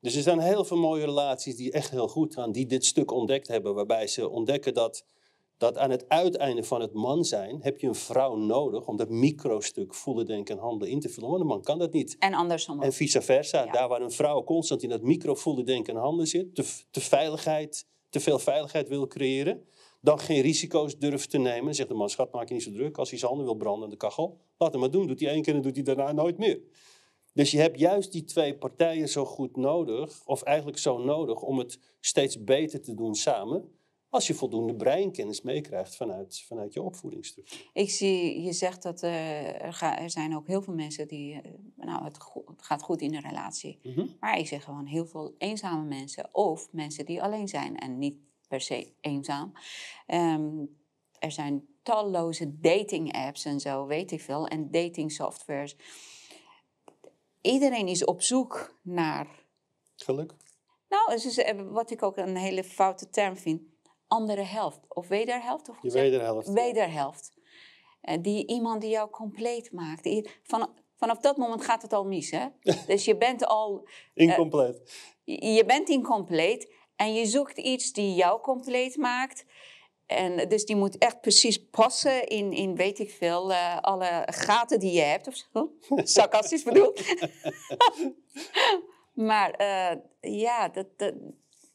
Dus 0.00 0.14
er 0.14 0.22
zijn 0.22 0.38
heel 0.38 0.64
veel 0.64 0.76
mooie 0.76 1.04
relaties 1.04 1.56
die 1.56 1.72
echt 1.72 1.90
heel 1.90 2.08
goed 2.08 2.34
gaan, 2.34 2.52
die 2.52 2.66
dit 2.66 2.84
stuk 2.84 3.10
ontdekt 3.10 3.48
hebben. 3.48 3.74
Waarbij 3.74 4.06
ze 4.06 4.28
ontdekken 4.28 4.74
dat, 4.74 5.04
dat 5.60 5.78
aan 5.78 5.90
het 5.90 6.08
uiteinde 6.08 6.62
van 6.64 6.80
het 6.80 6.92
man 6.92 7.24
zijn, 7.24 7.58
heb 7.62 7.80
je 7.80 7.86
een 7.86 7.94
vrouw 7.94 8.36
nodig 8.36 8.86
om 8.86 8.96
dat 8.96 9.08
microstuk 9.08 9.94
voelen, 9.94 10.26
denken 10.26 10.56
en 10.56 10.62
handelen 10.62 10.92
in 10.92 11.00
te 11.00 11.08
vullen. 11.08 11.28
Want 11.28 11.40
een 11.40 11.46
man 11.46 11.62
kan 11.62 11.78
dat 11.78 11.92
niet. 11.92 12.16
En 12.18 12.34
andersom 12.34 12.76
ook. 12.76 12.82
En 12.82 12.92
vice 12.92 13.22
versa. 13.22 13.64
Ja. 13.64 13.72
Daar 13.72 13.88
waar 13.88 14.02
een 14.02 14.10
vrouw 14.10 14.44
constant 14.44 14.82
in 14.82 14.88
dat 14.88 15.02
micro 15.02 15.34
voelen, 15.34 15.64
denken 15.64 15.94
en 15.94 16.00
handelen 16.00 16.26
zit, 16.26 16.54
te, 16.54 16.64
te, 16.90 17.00
veiligheid, 17.00 17.86
te 18.08 18.20
veel 18.20 18.38
veiligheid 18.38 18.88
wil 18.88 19.06
creëren, 19.06 19.64
dan 20.00 20.18
geen 20.18 20.40
risico's 20.40 20.98
durft 20.98 21.30
te 21.30 21.38
nemen. 21.38 21.64
Dan 21.64 21.74
zegt 21.74 21.88
de 21.88 21.94
man, 21.94 22.10
schat, 22.10 22.32
maak 22.32 22.48
je 22.48 22.54
niet 22.54 22.62
zo 22.62 22.72
druk. 22.72 22.98
Als 22.98 23.10
hij 23.10 23.18
zijn 23.18 23.30
handen 23.30 23.48
wil 23.48 23.58
branden 23.58 23.84
aan 23.84 23.90
de 23.90 23.96
kachel, 23.96 24.40
laat 24.58 24.72
hem 24.72 24.80
maar 24.80 24.90
doen. 24.90 25.06
Doet 25.06 25.20
hij 25.20 25.28
één 25.28 25.42
keer 25.42 25.54
en 25.54 25.62
doet 25.62 25.74
hij 25.74 25.84
daarna 25.84 26.12
nooit 26.12 26.38
meer. 26.38 26.60
Dus 27.32 27.50
je 27.50 27.58
hebt 27.58 27.78
juist 27.78 28.12
die 28.12 28.24
twee 28.24 28.58
partijen 28.58 29.08
zo 29.08 29.24
goed 29.24 29.56
nodig, 29.56 30.22
of 30.24 30.42
eigenlijk 30.42 30.78
zo 30.78 30.98
nodig, 30.98 31.42
om 31.42 31.58
het 31.58 31.78
steeds 32.00 32.44
beter 32.44 32.82
te 32.82 32.94
doen 32.94 33.14
samen. 33.14 33.79
Als 34.10 34.26
je 34.26 34.34
voldoende 34.34 34.74
breinkennis 34.76 35.42
meekrijgt 35.42 35.96
vanuit, 35.96 36.40
vanuit 36.46 36.72
je 36.72 36.82
opvoedingsstructuur. 36.82 37.70
Ik 37.72 37.90
zie, 37.90 38.42
je 38.42 38.52
zegt 38.52 38.82
dat 38.82 39.02
eh, 39.02 39.62
er, 39.62 39.72
ga- 39.72 39.98
er 39.98 40.10
zijn 40.10 40.36
ook 40.36 40.46
heel 40.46 40.62
veel 40.62 40.74
mensen 40.74 41.08
die, 41.08 41.40
eh, 41.40 41.50
nou, 41.76 42.04
het, 42.04 42.18
go- 42.20 42.44
het 42.46 42.62
gaat 42.62 42.82
goed 42.82 43.00
in 43.00 43.10
de 43.10 43.20
relatie. 43.20 43.78
Mhm. 43.82 44.06
Maar 44.20 44.38
ik 44.38 44.46
zeg 44.46 44.64
gewoon 44.64 44.86
heel 44.86 45.06
veel 45.06 45.34
eenzame 45.38 45.84
mensen 45.88 46.28
of 46.34 46.72
mensen 46.72 47.04
die 47.04 47.22
alleen 47.22 47.48
zijn 47.48 47.76
en 47.76 47.98
niet 47.98 48.16
per 48.48 48.60
se 48.60 48.92
eenzaam. 49.00 49.52
Ehm, 50.06 50.50
er 51.18 51.32
zijn 51.32 51.66
talloze 51.82 52.60
dating 52.60 53.12
apps 53.12 53.44
en 53.44 53.60
zo, 53.60 53.86
weet 53.86 54.10
ik 54.12 54.20
veel, 54.20 54.46
en 54.46 54.70
dating 54.70 55.12
softwares. 55.12 55.76
Iedereen 57.40 57.88
is 57.88 58.04
op 58.04 58.22
zoek 58.22 58.78
naar, 58.82 59.44
Geluk. 59.96 60.34
nou, 60.88 61.20
eh, 61.36 61.72
wat 61.72 61.90
ik 61.90 62.02
ook 62.02 62.16
een 62.16 62.36
hele 62.36 62.64
foute 62.64 63.10
term 63.10 63.36
vind, 63.36 63.62
andere 64.10 64.42
helft 64.42 64.80
of 64.88 65.08
wederhelft. 65.08 65.68
Of 65.68 65.76
Je 65.82 65.90
wederhelft. 65.90 66.48
wederhelft. 66.48 67.32
Eh, 68.00 68.16
die, 68.20 68.46
iemand 68.46 68.80
die 68.80 68.90
jou 68.90 69.10
compleet 69.10 69.72
maakt. 69.72 70.02
Die, 70.02 70.30
van, 70.42 70.70
vanaf 70.96 71.18
dat 71.18 71.36
moment 71.36 71.64
gaat 71.64 71.82
het 71.82 71.92
al 71.92 72.04
mis. 72.04 72.30
Hè? 72.30 72.46
dus 72.86 73.04
je 73.04 73.16
bent 73.16 73.46
al 73.46 73.88
Incompleet. 74.14 74.80
je 75.24 75.52
je 75.52 75.64
bent 75.64 75.88
incompleet 75.88 76.72
en 76.96 77.14
je 77.14 77.26
zoekt 77.26 77.58
iets 77.58 77.92
die 77.92 78.14
jou 78.14 78.40
compleet 78.40 78.96
maakt. 78.96 79.44
En 80.06 80.48
dus 80.48 80.64
die 80.64 80.76
moet 80.76 80.98
echt 80.98 81.20
precies 81.20 81.68
passen 81.70 82.26
in, 82.26 82.52
in 82.52 82.76
weet 82.76 82.98
ik 82.98 83.10
veel, 83.10 83.52
eh, 83.52 83.78
alle 83.80 84.22
gaten 84.26 84.78
die 84.78 84.92
je 84.92 85.00
hebt 85.00 85.26
of 85.26 85.34
zo. 85.34 85.72
Sarcastisch 86.16 86.62
bedoeld. 86.62 87.02
maar 89.30 89.50
eh, 89.50 89.96
ja, 90.20 90.68
dat, 90.68 90.86
dat, 90.96 91.14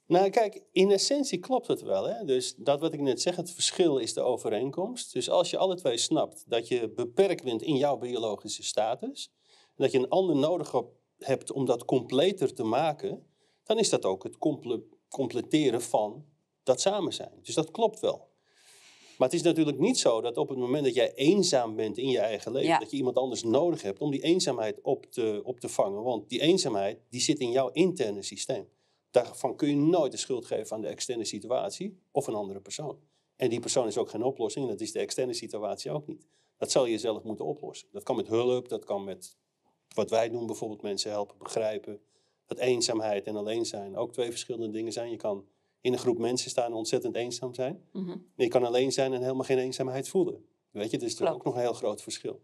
Nou, 0.08 0.30
kijk, 0.30 0.62
in 0.72 0.92
essentie 0.92 1.40
klopt 1.40 1.68
het 1.68 1.82
wel. 1.82 2.04
Hè? 2.10 2.26
Dus 2.26 2.56
dat 2.58 2.80
wat 2.80 2.94
ik 2.94 3.02
net 3.02 3.22
zeg, 3.22 3.36
het 3.36 3.52
verschil 3.52 3.98
is 3.98 4.14
de 4.14 4.22
overeenkomst. 4.22 5.14
Dus 5.14 5.30
als 5.30 5.50
je 5.50 5.58
alle 5.58 5.76
twee 5.76 5.98
snapt 5.98 6.44
dat 6.48 6.68
je 6.68 6.90
beperkt 6.90 7.44
bent 7.44 7.62
in 7.62 7.76
jouw 7.78 7.98
biologische 7.98 8.64
status, 8.64 9.32
en 9.50 9.84
dat 9.84 9.92
je 9.92 9.98
een 9.98 10.10
ander 10.10 10.36
nodig 10.36 10.72
heb- 10.72 10.92
hebt 11.20 11.52
om 11.52 11.66
dat 11.66 11.86
completer 11.86 12.54
te 12.54 12.64
maken, 12.64 13.26
dan 13.64 13.80
is 13.80 13.90
dat 13.90 14.06
ook 14.06 14.24
het 14.24 14.38
comple- 14.38 14.84
completeren 15.10 15.82
van 15.82 16.26
dat 16.64 16.82
samen 16.82 17.14
zijn. 17.14 17.40
Dus 17.42 17.56
dat 17.56 17.72
klopt 17.72 18.00
wel. 18.00 18.34
Maar 19.18 19.28
het 19.28 19.38
is 19.38 19.44
natuurlijk 19.44 19.80
niet 19.80 19.98
zo 20.00 20.22
dat 20.22 20.38
op 20.38 20.50
het 20.50 20.58
moment 20.58 20.84
dat 20.86 20.94
jij 20.94 21.14
eenzaam 21.14 21.76
bent 21.76 21.98
in 21.98 22.10
je 22.10 22.20
eigen 22.20 22.52
leven, 22.52 22.68
Ja. 22.70 22.80
dat 22.80 22.92
je 22.92 22.98
iemand 22.98 23.18
anders 23.18 23.44
nodig 23.44 23.82
hebt 23.82 24.00
om 24.00 24.12
die 24.12 24.24
eenzaamheid 24.24 24.82
op 24.82 25.06
te, 25.06 25.42
op 25.44 25.60
te 25.60 25.70
vangen. 25.70 26.04
Want 26.04 26.30
die 26.30 26.42
eenzaamheid, 26.42 27.00
die 27.10 27.22
zit 27.22 27.40
in 27.40 27.52
jouw 27.52 27.70
interne 27.70 28.22
systeem. 28.24 28.68
Daarvan 29.16 29.56
kun 29.56 29.70
je 29.70 29.76
nooit 29.76 30.12
de 30.12 30.18
schuld 30.18 30.46
geven 30.46 30.76
aan 30.76 30.82
de 30.82 30.88
externe 30.88 31.26
situatie 31.26 32.00
of 32.12 32.28
een 32.28 32.34
andere 32.34 32.60
persoon. 32.60 33.00
En 33.36 33.50
die 33.50 33.60
persoon 33.60 33.88
is 33.88 33.98
ook 33.98 34.10
geen 34.10 34.24
oplossing 34.24 34.66
en 34.66 34.72
dat 34.72 34.82
is 34.82 34.92
de 34.92 35.00
externe 35.00 35.34
situatie 35.34 35.92
ook 35.92 36.08
niet. 36.08 36.28
Dat 36.58 36.72
zal 36.72 36.86
je 36.86 36.98
zelf 36.98 37.24
moeten 37.24 37.46
oplossen. 37.46 37.88
Dat 37.92 38.04
kan 38.04 38.16
met 38.16 38.28
hulp, 38.28 38.70
dat 38.70 38.86
kan 38.86 39.04
met 39.04 39.38
wat 39.94 40.10
wij 40.10 40.30
doen, 40.30 40.46
bijvoorbeeld 40.46 40.82
mensen 40.82 41.12
helpen 41.12 41.38
begrijpen. 41.38 42.00
Dat 42.46 42.58
eenzaamheid 42.58 43.28
en 43.28 43.36
alleen 43.36 43.66
zijn 43.66 43.96
ook 43.96 44.12
twee 44.12 44.30
verschillende 44.30 44.70
dingen 44.70 44.92
zijn. 44.92 45.10
Je 45.10 45.18
kan 45.18 45.46
in 45.82 45.94
een 45.94 46.00
groep 46.00 46.18
mensen 46.18 46.50
staan 46.50 46.66
en 46.66 46.74
ontzettend 46.74 47.16
eenzaam 47.16 47.54
zijn. 47.54 47.84
En 48.36 48.44
je 48.44 48.48
kan 48.48 48.64
alleen 48.64 48.92
zijn 48.92 49.14
en 49.14 49.22
helemaal 49.22 49.44
geen 49.44 49.60
eenzaamheid 49.60 50.08
voelen. 50.08 50.46
Weet 50.72 50.92
je, 50.92 50.98
dus 50.98 51.16
er 51.16 51.26
is 51.28 51.34
ook 51.34 51.44
nog 51.44 51.56
een 51.56 51.62
heel 51.62 51.74
groot 51.74 52.02
verschil. 52.02 52.42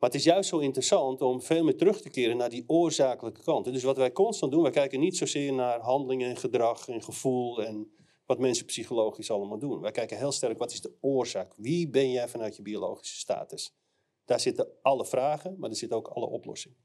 Maar 0.00 0.10
het 0.10 0.18
is 0.18 0.24
juist 0.24 0.48
zo 0.48 0.58
interessant 0.58 1.20
om 1.20 1.42
veel 1.42 1.64
meer 1.64 1.76
terug 1.76 2.00
te 2.00 2.10
keren 2.10 2.36
naar 2.36 2.50
die 2.50 2.64
oorzakelijke 2.66 3.42
kant. 3.42 3.64
Dus 3.64 3.82
wat 3.82 3.96
wij 3.96 4.12
constant 4.12 4.52
doen, 4.52 4.62
wij 4.62 4.70
kijken 4.70 5.00
niet 5.00 5.16
zozeer 5.16 5.52
naar 5.52 5.80
handelingen 5.80 6.28
en 6.28 6.36
gedrag 6.36 6.88
en 6.88 7.02
gevoel 7.02 7.64
en 7.64 7.92
wat 8.26 8.38
mensen 8.38 8.66
psychologisch 8.66 9.30
allemaal 9.30 9.58
doen. 9.58 9.80
Wij 9.80 9.90
kijken 9.90 10.16
heel 10.16 10.32
sterk, 10.32 10.58
wat 10.58 10.72
is 10.72 10.80
de 10.80 10.96
oorzaak? 11.00 11.52
Wie 11.56 11.88
ben 11.88 12.10
jij 12.10 12.28
vanuit 12.28 12.56
je 12.56 12.62
biologische 12.62 13.18
status? 13.18 13.74
Daar 14.24 14.40
zitten 14.40 14.68
alle 14.82 15.06
vragen, 15.06 15.56
maar 15.58 15.70
er 15.70 15.76
zitten 15.76 15.98
ook 15.98 16.08
alle 16.08 16.26
oplossingen. 16.26 16.76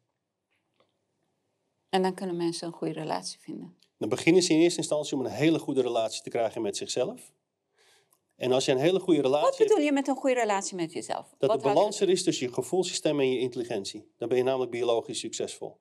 En 1.90 2.02
dan 2.02 2.14
kunnen 2.14 2.38
mensen 2.38 2.68
een 2.68 2.74
goede 2.74 2.94
relatie 2.94 3.40
vinden. 3.40 3.78
Dan 3.98 4.10
beginnen 4.10 4.44
ze 4.44 4.54
in 4.54 4.60
eerste 4.60 4.80
instantie 4.80 5.18
om 5.18 5.26
een 5.26 5.32
hele 5.32 5.60
goede 5.60 5.82
relatie 5.82 6.22
te 6.22 6.30
krijgen 6.30 6.62
met 6.62 6.78
zichzelf. 6.78 7.32
En 8.36 8.52
als 8.52 8.66
je 8.66 8.72
een 8.72 8.78
hele 8.78 9.00
goede 9.00 9.22
relatie 9.22 9.50
Wat 9.50 9.58
bedoel 9.58 9.84
je 9.84 9.92
met 9.92 10.08
een 10.08 10.16
goede 10.16 10.40
relatie 10.40 10.76
met 10.76 10.94
jezelf? 10.94 11.36
Dat 11.38 11.50
Wat 11.50 11.62
de 11.62 11.68
balans 11.68 12.00
er 12.00 12.10
is 12.10 12.24
tussen 12.24 12.48
je 12.48 12.54
gevoelssysteem 12.54 13.20
en 13.20 13.32
je 13.32 13.40
intelligentie. 13.40 14.12
Dan 14.18 14.28
ben 14.28 14.38
je 14.38 14.44
namelijk 14.44 14.72
biologisch 14.72 15.20
succesvol. 15.20 15.78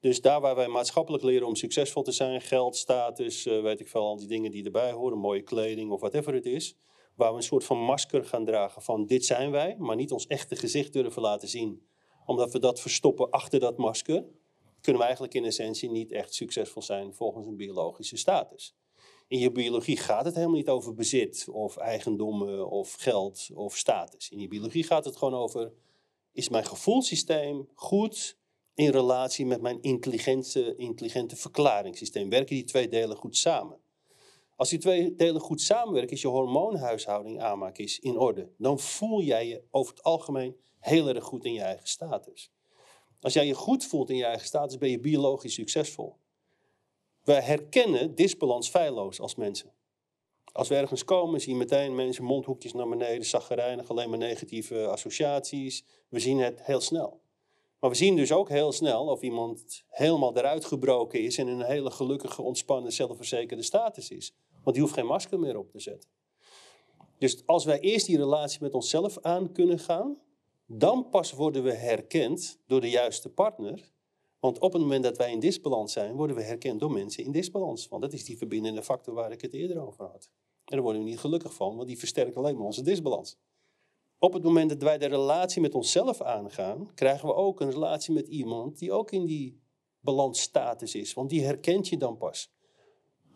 Dus 0.00 0.20
daar 0.20 0.40
waar 0.40 0.54
wij 0.54 0.68
maatschappelijk 0.68 1.24
leren 1.24 1.46
om 1.46 1.54
succesvol 1.54 2.02
te 2.02 2.12
zijn, 2.12 2.40
geld, 2.40 2.76
status, 2.76 3.46
eh, 3.46 3.62
weet 3.62 3.80
ik 3.80 3.88
veel, 3.88 4.00
al 4.00 4.16
die 4.16 4.26
dingen 4.26 4.50
die 4.50 4.64
erbij 4.64 4.92
horen, 4.92 5.18
mooie 5.18 5.42
kleding 5.42 5.90
of 5.90 6.00
whatever 6.00 6.34
het 6.34 6.46
is, 6.46 6.76
waar 7.14 7.30
we 7.30 7.36
een 7.36 7.42
soort 7.42 7.64
van 7.64 7.78
masker 7.78 8.24
gaan 8.24 8.44
dragen 8.44 8.82
van 8.82 9.06
dit 9.06 9.24
zijn 9.24 9.50
wij, 9.50 9.76
maar 9.78 9.96
niet 9.96 10.12
ons 10.12 10.26
echte 10.26 10.56
gezicht 10.56 10.92
durven 10.92 11.22
laten 11.22 11.48
zien, 11.48 11.86
omdat 12.24 12.52
we 12.52 12.58
dat 12.58 12.80
verstoppen 12.80 13.30
achter 13.30 13.60
dat 13.60 13.76
masker, 13.76 14.24
kunnen 14.80 15.00
we 15.00 15.06
eigenlijk 15.06 15.34
in 15.34 15.44
essentie 15.44 15.90
niet 15.90 16.12
echt 16.12 16.34
succesvol 16.34 16.82
zijn 16.82 17.14
volgens 17.14 17.46
een 17.46 17.56
biologische 17.56 18.16
status. 18.16 18.76
In 19.28 19.38
je 19.38 19.52
biologie 19.52 19.96
gaat 19.96 20.24
het 20.24 20.34
helemaal 20.34 20.56
niet 20.56 20.68
over 20.68 20.94
bezit 20.94 21.46
of 21.50 21.76
eigendommen 21.76 22.70
of 22.70 22.92
geld 22.92 23.48
of 23.54 23.76
status. 23.76 24.30
In 24.30 24.40
je 24.40 24.48
biologie 24.48 24.84
gaat 24.84 25.04
het 25.04 25.16
gewoon 25.16 25.34
over, 25.34 25.72
is 26.32 26.48
mijn 26.48 26.66
gevoelssysteem 26.66 27.68
goed 27.74 28.36
in 28.74 28.90
relatie 28.90 29.46
met 29.46 29.60
mijn 29.60 29.82
intelligente, 29.82 30.74
intelligente 30.76 31.36
verklaringssysteem? 31.36 32.28
Werken 32.28 32.54
die 32.54 32.64
twee 32.64 32.88
delen 32.88 33.16
goed 33.16 33.36
samen? 33.36 33.78
Als 34.56 34.68
die 34.68 34.78
twee 34.78 35.16
delen 35.16 35.40
goed 35.40 35.60
samenwerken, 35.60 36.16
is 36.16 36.22
je 36.22 36.28
hormoonhuishouding 36.28 37.40
aanmaak 37.40 37.78
is 37.78 37.98
in 37.98 38.18
orde. 38.18 38.50
Dan 38.58 38.78
voel 38.78 39.22
jij 39.22 39.48
je 39.48 39.62
over 39.70 39.94
het 39.94 40.02
algemeen 40.02 40.56
heel 40.78 41.08
erg 41.08 41.24
goed 41.24 41.44
in 41.44 41.52
je 41.52 41.60
eigen 41.60 41.88
status. 41.88 42.50
Als 43.20 43.32
jij 43.32 43.46
je 43.46 43.54
goed 43.54 43.84
voelt 43.84 44.10
in 44.10 44.16
je 44.16 44.24
eigen 44.24 44.46
status, 44.46 44.78
ben 44.78 44.90
je 44.90 45.00
biologisch 45.00 45.54
succesvol. 45.54 46.16
We 47.26 47.32
herkennen 47.32 48.14
disbalans 48.14 48.68
feilloos 48.68 49.20
als 49.20 49.34
mensen. 49.34 49.72
Als 50.52 50.68
we 50.68 50.74
ergens 50.74 51.04
komen, 51.04 51.40
zien 51.40 51.56
meteen 51.56 51.94
mensen 51.94 52.24
mondhoekjes 52.24 52.72
naar 52.72 52.88
beneden, 52.88 53.24
zaggerijnig, 53.24 53.90
alleen 53.90 54.10
maar 54.10 54.18
negatieve 54.18 54.86
associaties. 54.86 55.84
We 56.08 56.18
zien 56.18 56.38
het 56.38 56.62
heel 56.62 56.80
snel. 56.80 57.20
Maar 57.80 57.90
we 57.90 57.96
zien 57.96 58.16
dus 58.16 58.32
ook 58.32 58.48
heel 58.48 58.72
snel 58.72 59.06
of 59.06 59.22
iemand 59.22 59.84
helemaal 59.88 60.36
eruit 60.36 60.64
gebroken 60.64 61.20
is 61.20 61.38
en 61.38 61.48
in 61.48 61.60
een 61.60 61.66
hele 61.66 61.90
gelukkige, 61.90 62.42
ontspannen, 62.42 62.92
zelfverzekerde 62.92 63.62
status 63.62 64.10
is. 64.10 64.34
Want 64.62 64.76
die 64.76 64.84
hoeft 64.84 64.96
geen 64.96 65.06
masker 65.06 65.38
meer 65.38 65.58
op 65.58 65.70
te 65.70 65.80
zetten. 65.80 66.10
Dus 67.18 67.46
als 67.46 67.64
wij 67.64 67.80
eerst 67.80 68.06
die 68.06 68.16
relatie 68.16 68.62
met 68.62 68.74
onszelf 68.74 69.18
aan 69.20 69.52
kunnen 69.52 69.78
gaan, 69.78 70.18
dan 70.66 71.08
pas 71.08 71.32
worden 71.32 71.62
we 71.62 71.72
herkend 71.72 72.58
door 72.66 72.80
de 72.80 72.90
juiste 72.90 73.28
partner. 73.28 73.94
Want 74.46 74.58
op 74.58 74.72
het 74.72 74.82
moment 74.82 75.02
dat 75.02 75.16
wij 75.16 75.32
in 75.32 75.40
disbalans 75.40 75.92
zijn, 75.92 76.16
worden 76.16 76.36
we 76.36 76.42
herkend 76.42 76.80
door 76.80 76.92
mensen 76.92 77.24
in 77.24 77.32
disbalans. 77.32 77.88
Want 77.88 78.02
dat 78.02 78.12
is 78.12 78.24
die 78.24 78.36
verbindende 78.36 78.82
factor 78.82 79.14
waar 79.14 79.32
ik 79.32 79.40
het 79.40 79.52
eerder 79.52 79.86
over 79.86 80.04
had. 80.04 80.28
En 80.64 80.74
daar 80.74 80.82
worden 80.82 81.02
we 81.02 81.08
niet 81.08 81.18
gelukkig 81.18 81.54
van, 81.54 81.76
want 81.76 81.88
die 81.88 81.98
versterkt 81.98 82.36
alleen 82.36 82.56
maar 82.56 82.64
onze 82.66 82.82
disbalans. 82.82 83.38
Op 84.18 84.32
het 84.32 84.42
moment 84.42 84.68
dat 84.68 84.82
wij 84.82 84.98
de 84.98 85.06
relatie 85.06 85.60
met 85.60 85.74
onszelf 85.74 86.20
aangaan, 86.20 86.94
krijgen 86.94 87.28
we 87.28 87.34
ook 87.34 87.60
een 87.60 87.70
relatie 87.70 88.14
met 88.14 88.28
iemand 88.28 88.78
die 88.78 88.92
ook 88.92 89.10
in 89.10 89.24
die 89.24 89.60
balansstatus 90.00 90.94
is. 90.94 91.14
Want 91.14 91.30
die 91.30 91.44
herkent 91.44 91.88
je 91.88 91.96
dan 91.96 92.16
pas. 92.16 92.50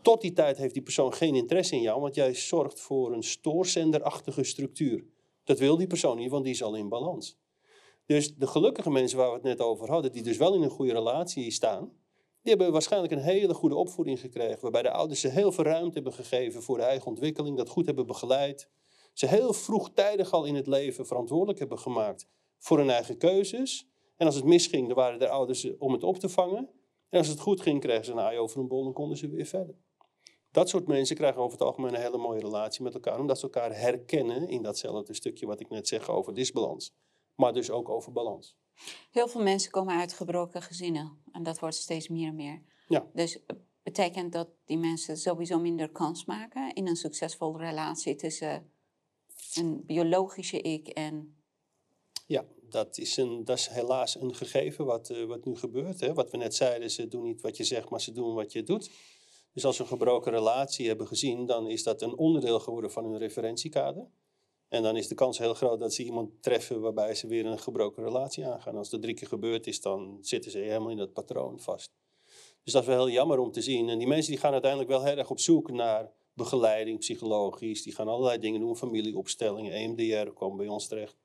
Tot 0.02 0.20
die 0.20 0.32
tijd 0.32 0.56
heeft 0.56 0.74
die 0.74 0.82
persoon 0.82 1.12
geen 1.12 1.34
interesse 1.34 1.74
in 1.74 1.82
jou, 1.82 2.00
want 2.00 2.14
jij 2.14 2.34
zorgt 2.34 2.80
voor 2.80 3.12
een 3.12 3.22
stoorzenderachtige 3.22 4.44
structuur. 4.44 5.04
Dat 5.44 5.58
wil 5.58 5.76
die 5.76 5.86
persoon 5.86 6.16
niet, 6.16 6.30
want 6.30 6.44
die 6.44 6.52
is 6.52 6.62
al 6.62 6.74
in 6.74 6.88
balans. 6.88 7.38
Dus 8.10 8.34
de 8.34 8.46
gelukkige 8.46 8.90
mensen 8.90 9.18
waar 9.18 9.28
we 9.28 9.34
het 9.34 9.42
net 9.42 9.60
over 9.60 9.90
hadden, 9.90 10.12
die 10.12 10.22
dus 10.22 10.36
wel 10.36 10.54
in 10.54 10.62
een 10.62 10.70
goede 10.70 10.92
relatie 10.92 11.50
staan, 11.50 11.92
Die 12.42 12.52
hebben 12.54 12.72
waarschijnlijk 12.72 13.12
een 13.12 13.18
hele 13.18 13.54
goede 13.54 13.74
opvoeding 13.74 14.20
gekregen, 14.20 14.60
waarbij 14.60 14.82
de 14.82 14.90
ouders 14.90 15.20
ze 15.20 15.28
heel 15.28 15.52
veel 15.52 15.64
ruimte 15.64 15.94
hebben 15.94 16.12
gegeven 16.12 16.62
voor 16.62 16.76
de 16.76 16.82
eigen 16.82 17.06
ontwikkeling, 17.06 17.56
dat 17.56 17.68
goed 17.68 17.86
hebben 17.86 18.06
begeleid. 18.06 18.70
Ze 19.12 19.26
heel 19.26 19.52
vroegtijdig 19.52 20.32
al 20.32 20.44
in 20.44 20.54
het 20.54 20.66
leven 20.66 21.06
verantwoordelijk 21.06 21.58
hebben 21.58 21.78
gemaakt 21.78 22.28
voor 22.58 22.78
hun 22.78 22.90
eigen 22.90 23.16
keuzes. 23.16 23.88
En 24.16 24.26
als 24.26 24.34
het 24.34 24.44
misging, 24.44 24.86
dan 24.86 24.96
waren 24.96 25.18
de 25.18 25.28
ouders 25.28 25.76
om 25.78 25.92
het 25.92 26.02
op 26.02 26.18
te 26.18 26.28
vangen. 26.28 26.70
En 27.08 27.18
als 27.18 27.28
het 27.28 27.40
goed 27.40 27.60
ging, 27.60 27.80
kregen 27.80 28.04
ze 28.04 28.12
een 28.12 28.20
aai 28.20 28.38
over 28.38 28.60
een 28.60 28.68
bol 28.68 28.86
en 28.86 28.92
konden 28.92 29.16
ze 29.16 29.28
weer 29.28 29.46
verder. 29.46 29.74
Dat 30.50 30.68
soort 30.68 30.86
mensen 30.86 31.16
krijgen 31.16 31.40
over 31.40 31.58
het 31.58 31.66
algemeen 31.66 31.94
een 31.94 32.00
hele 32.00 32.18
mooie 32.18 32.40
relatie 32.40 32.82
met 32.82 32.94
elkaar, 32.94 33.20
omdat 33.20 33.38
ze 33.38 33.44
elkaar 33.44 33.80
herkennen 33.80 34.48
in 34.48 34.62
datzelfde 34.62 35.14
stukje 35.14 35.46
wat 35.46 35.60
ik 35.60 35.68
net 35.68 35.88
zeg 35.88 36.08
over 36.08 36.34
disbalans. 36.34 36.94
Maar 37.40 37.52
dus 37.52 37.70
ook 37.70 37.88
over 37.88 38.12
balans. 38.12 38.58
Heel 39.10 39.28
veel 39.28 39.42
mensen 39.42 39.70
komen 39.70 39.98
uit 39.98 40.12
gebroken 40.12 40.62
gezinnen 40.62 41.22
en 41.32 41.42
dat 41.42 41.58
wordt 41.58 41.76
steeds 41.76 42.08
meer 42.08 42.28
en 42.28 42.34
meer. 42.34 42.62
Ja. 42.88 43.06
Dus 43.12 43.38
betekent 43.82 44.32
dat 44.32 44.48
die 44.64 44.78
mensen 44.78 45.16
sowieso 45.16 45.58
minder 45.58 45.90
kans 45.90 46.24
maken 46.24 46.74
in 46.74 46.86
een 46.86 46.96
succesvolle 46.96 47.58
relatie 47.58 48.14
tussen 48.14 48.72
een 49.54 49.82
biologische 49.86 50.60
ik 50.60 50.88
en. 50.88 51.42
Ja, 52.26 52.44
dat 52.68 52.98
is, 52.98 53.16
een, 53.16 53.44
dat 53.44 53.58
is 53.58 53.68
helaas 53.68 54.20
een 54.20 54.34
gegeven 54.34 54.84
wat, 54.84 55.10
uh, 55.10 55.26
wat 55.26 55.44
nu 55.44 55.56
gebeurt. 55.56 56.00
Hè? 56.00 56.14
Wat 56.14 56.30
we 56.30 56.36
net 56.36 56.54
zeiden, 56.54 56.90
ze 56.90 57.08
doen 57.08 57.22
niet 57.22 57.40
wat 57.40 57.56
je 57.56 57.64
zegt, 57.64 57.90
maar 57.90 58.00
ze 58.00 58.12
doen 58.12 58.34
wat 58.34 58.52
je 58.52 58.62
doet. 58.62 58.90
Dus 59.52 59.64
als 59.64 59.76
we 59.76 59.82
een 59.82 59.88
gebroken 59.88 60.32
relatie 60.32 60.88
hebben 60.88 61.06
gezien, 61.06 61.46
dan 61.46 61.68
is 61.68 61.82
dat 61.82 62.02
een 62.02 62.16
onderdeel 62.16 62.60
geworden 62.60 62.90
van 62.90 63.04
hun 63.04 63.18
referentiekader. 63.18 64.06
En 64.70 64.82
dan 64.82 64.96
is 64.96 65.08
de 65.08 65.14
kans 65.14 65.38
heel 65.38 65.54
groot 65.54 65.80
dat 65.80 65.94
ze 65.94 66.04
iemand 66.04 66.42
treffen 66.42 66.80
waarbij 66.80 67.14
ze 67.14 67.26
weer 67.26 67.46
een 67.46 67.58
gebroken 67.58 68.02
relatie 68.02 68.46
aangaan. 68.46 68.76
Als 68.76 68.90
dat 68.90 69.02
drie 69.02 69.14
keer 69.14 69.28
gebeurd 69.28 69.66
is, 69.66 69.80
dan 69.80 70.18
zitten 70.20 70.50
ze 70.50 70.58
helemaal 70.58 70.90
in 70.90 70.96
dat 70.96 71.12
patroon 71.12 71.60
vast. 71.60 71.90
Dus 72.64 72.72
dat 72.72 72.82
is 72.82 72.88
wel 72.88 73.04
heel 73.04 73.14
jammer 73.14 73.38
om 73.38 73.52
te 73.52 73.60
zien. 73.60 73.88
En 73.88 73.98
die 73.98 74.06
mensen 74.06 74.30
die 74.30 74.40
gaan 74.40 74.52
uiteindelijk 74.52 74.90
wel 74.90 75.04
heel 75.04 75.16
erg 75.16 75.30
op 75.30 75.38
zoek 75.38 75.70
naar 75.70 76.12
begeleiding, 76.34 76.98
psychologisch. 76.98 77.82
Die 77.82 77.94
gaan 77.94 78.08
allerlei 78.08 78.38
dingen 78.38 78.60
doen, 78.60 78.76
familieopstellingen, 78.76 79.72
EMDR 79.72 80.30
komen 80.30 80.56
bij 80.56 80.68
ons 80.68 80.86
terecht. 80.88 81.16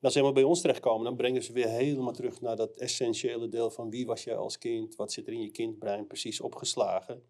Als 0.00 0.12
ze 0.12 0.20
helemaal 0.20 0.42
bij 0.42 0.50
ons 0.50 0.60
terechtkomen, 0.60 1.04
dan 1.04 1.16
brengen 1.16 1.42
ze 1.42 1.52
weer 1.52 1.68
helemaal 1.68 2.12
terug 2.12 2.40
naar 2.40 2.56
dat 2.56 2.76
essentiële 2.76 3.48
deel 3.48 3.70
van 3.70 3.90
wie 3.90 4.06
was 4.06 4.24
jij 4.24 4.36
als 4.36 4.58
kind? 4.58 4.96
Wat 4.96 5.12
zit 5.12 5.26
er 5.26 5.32
in 5.32 5.42
je 5.42 5.50
kindbrein 5.50 6.06
precies 6.06 6.40
opgeslagen? 6.40 7.22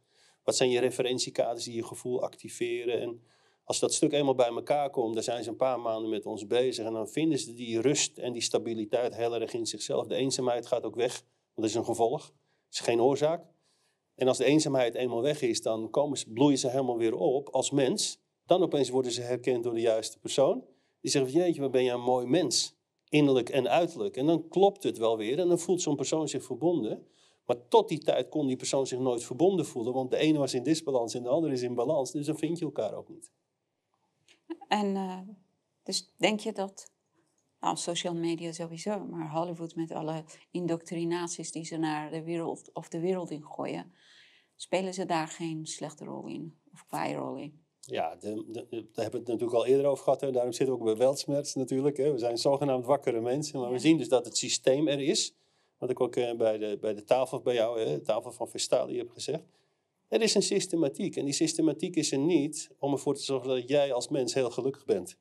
Wat 0.45 0.57
zijn 0.57 0.71
je 0.71 0.81
referentiekaders 0.81 1.65
die 1.65 1.75
je 1.75 1.85
gevoel 1.85 2.23
activeren? 2.23 3.01
En 3.01 3.23
als 3.67 3.79
dat 3.79 3.95
stuk 3.95 4.13
eenmaal 4.13 4.35
bij 4.35 4.49
elkaar 4.49 4.91
komt, 4.91 5.15
dan 5.15 5.23
zijn 5.23 5.45
ze 5.45 5.51
een 5.51 5.57
paar 5.57 5.81
maanden 5.81 6.11
met 6.11 6.27
ons 6.27 6.47
bezig. 6.47 6.87
En 6.87 6.93
dan 6.93 7.09
vinden 7.09 7.39
ze 7.39 7.55
die 7.55 7.81
rust 7.81 8.19
en 8.19 8.33
die 8.33 8.43
stabiliteit 8.43 9.17
heel 9.17 9.35
erg 9.35 9.53
in 9.53 9.67
zichzelf. 9.67 10.07
De 10.07 10.15
eenzaamheid 10.15 10.67
gaat 10.67 10.85
ook 10.85 10.95
weg, 10.95 11.13
want 11.13 11.55
dat 11.55 11.65
is 11.65 11.75
een 11.75 11.85
gevolg. 11.85 12.25
Het 12.67 12.75
is 12.75 12.81
geen 12.81 13.01
oorzaak. 13.01 13.45
En 14.15 14.29
als 14.29 14.39
de 14.39 14.45
eenzaamheid 14.45 14.95
eenmaal 14.95 15.23
weg 15.23 15.43
is, 15.43 15.63
dan 15.63 15.91
komen 15.91 16.19
ze, 16.19 16.31
bloeien 16.31 16.59
ze 16.59 16.69
helemaal 16.69 16.97
weer 16.97 17.15
op 17.15 17.49
als 17.49 17.71
mens. 17.71 18.21
Dan 18.45 18.63
opeens 18.63 18.89
worden 18.89 19.13
ze 19.13 19.21
herkend 19.21 19.65
door 19.65 19.75
de 19.75 19.81
juiste 19.81 20.19
persoon. 20.19 20.65
Die 21.01 21.11
zegt, 21.11 21.33
jeetje, 21.33 21.61
wat 21.61 21.71
ben 21.71 21.85
je 21.85 21.91
een 21.91 22.01
mooi 22.01 22.27
mens. 22.27 22.75
Innerlijk 23.09 23.49
en 23.49 23.69
uiterlijk. 23.69 24.17
En 24.17 24.27
dan 24.27 24.49
klopt 24.49 24.83
het 24.83 24.99
wel 24.99 25.17
weer 25.17 25.39
en 25.39 25.49
dan 25.49 25.59
voelt 25.59 25.83
zo'n 25.83 25.97
persoon 25.97 26.29
zich 26.29 26.45
verbonden. 26.45 27.07
Maar 27.47 27.69
tot 27.69 27.89
die 27.89 27.99
tijd 27.99 28.29
kon 28.29 28.47
die 28.47 28.57
persoon 28.57 28.87
zich 28.87 28.99
nooit 28.99 29.25
verbonden 29.25 29.67
voelen. 29.67 29.93
Want 29.93 30.11
de 30.11 30.17
ene 30.17 30.39
was 30.39 30.55
in 30.55 30.63
disbalans 30.63 31.15
en 31.15 31.23
de 31.23 31.29
andere 31.29 31.53
is 31.53 31.63
in 31.63 31.75
balans. 31.75 32.13
Dus 32.13 32.27
dan 32.27 32.39
vind 32.39 32.59
je 32.59 32.65
elkaar 32.65 32.95
ook 32.95 33.09
niet. 33.09 33.31
En 34.69 34.87
uh, 34.95 35.19
dus 35.83 36.13
denk 36.17 36.41
je 36.41 36.53
dat, 36.53 36.91
nou, 37.61 37.77
social 37.77 38.15
media 38.15 38.53
sowieso, 38.53 39.05
maar 39.05 39.31
Hollywood 39.31 39.75
met 39.75 39.93
alle 39.93 40.25
indoctrinaties 40.51 41.53
die 41.53 41.65
ze 41.65 41.77
naar 41.77 42.11
de 42.11 42.23
wereld 42.23 42.71
of 42.73 42.89
de 42.89 43.01
wereld 43.01 43.31
in 43.31 43.45
gooien, 43.45 43.93
spelen 44.57 44.95
ze 44.95 45.05
daar 45.05 45.29
geen 45.29 45.67
slechte 45.67 46.05
rol 46.05 46.27
in 46.27 46.59
of 46.73 46.87
qua 46.87 47.13
rol 47.13 47.37
in? 47.37 47.65
Ja, 47.81 48.17
de, 48.17 48.45
de, 48.49 48.67
daar 48.71 49.05
hebben 49.05 49.11
we 49.11 49.19
het 49.19 49.27
natuurlijk 49.27 49.53
al 49.53 49.67
eerder 49.67 49.87
over 49.87 50.05
gehad. 50.05 50.21
Hè. 50.21 50.31
Daarom 50.31 50.53
zitten 50.53 50.77
we 50.77 50.81
ook 50.81 50.87
bij 50.87 50.97
Weltsmerts 50.97 51.55
natuurlijk. 51.55 51.97
Hè. 51.97 52.13
We 52.13 52.19
zijn 52.19 52.39
zogenaamd 52.39 52.85
wakkere 52.85 53.21
mensen. 53.21 53.61
Maar 53.61 53.71
we 53.71 53.79
zien 53.79 53.99
dus 53.99 54.09
dat 54.09 54.25
het 54.25 54.37
systeem 54.37 54.89
er 54.89 55.01
is. 55.01 55.35
Wat 55.79 55.91
ik 55.91 56.01
ook 56.01 56.17
eh, 56.17 56.37
bij, 56.37 56.59
de, 56.59 56.79
bij 56.81 56.95
de 56.95 57.05
tafel 57.05 57.41
bij 57.41 57.55
jou, 57.55 57.81
hè, 57.81 57.85
de 57.85 58.03
tafel 58.03 58.33
van 58.33 58.49
Vestali 58.49 58.99
heb 58.99 59.11
gezegd. 59.11 59.45
Er 60.09 60.23
is 60.23 60.35
een 60.35 60.43
systematiek. 60.43 61.17
En 61.17 61.25
die 61.25 61.35
systematiek 61.35 61.97
is 61.97 62.13
er 62.13 62.19
niet 62.19 62.71
om 62.79 62.93
ervoor 62.93 63.15
te 63.15 63.23
zorgen 63.23 63.49
dat 63.49 63.69
jij 63.69 63.93
als 63.93 64.09
mens 64.09 64.35
heel 64.35 64.51
gelukkig 64.51 64.85
bent. 64.85 65.19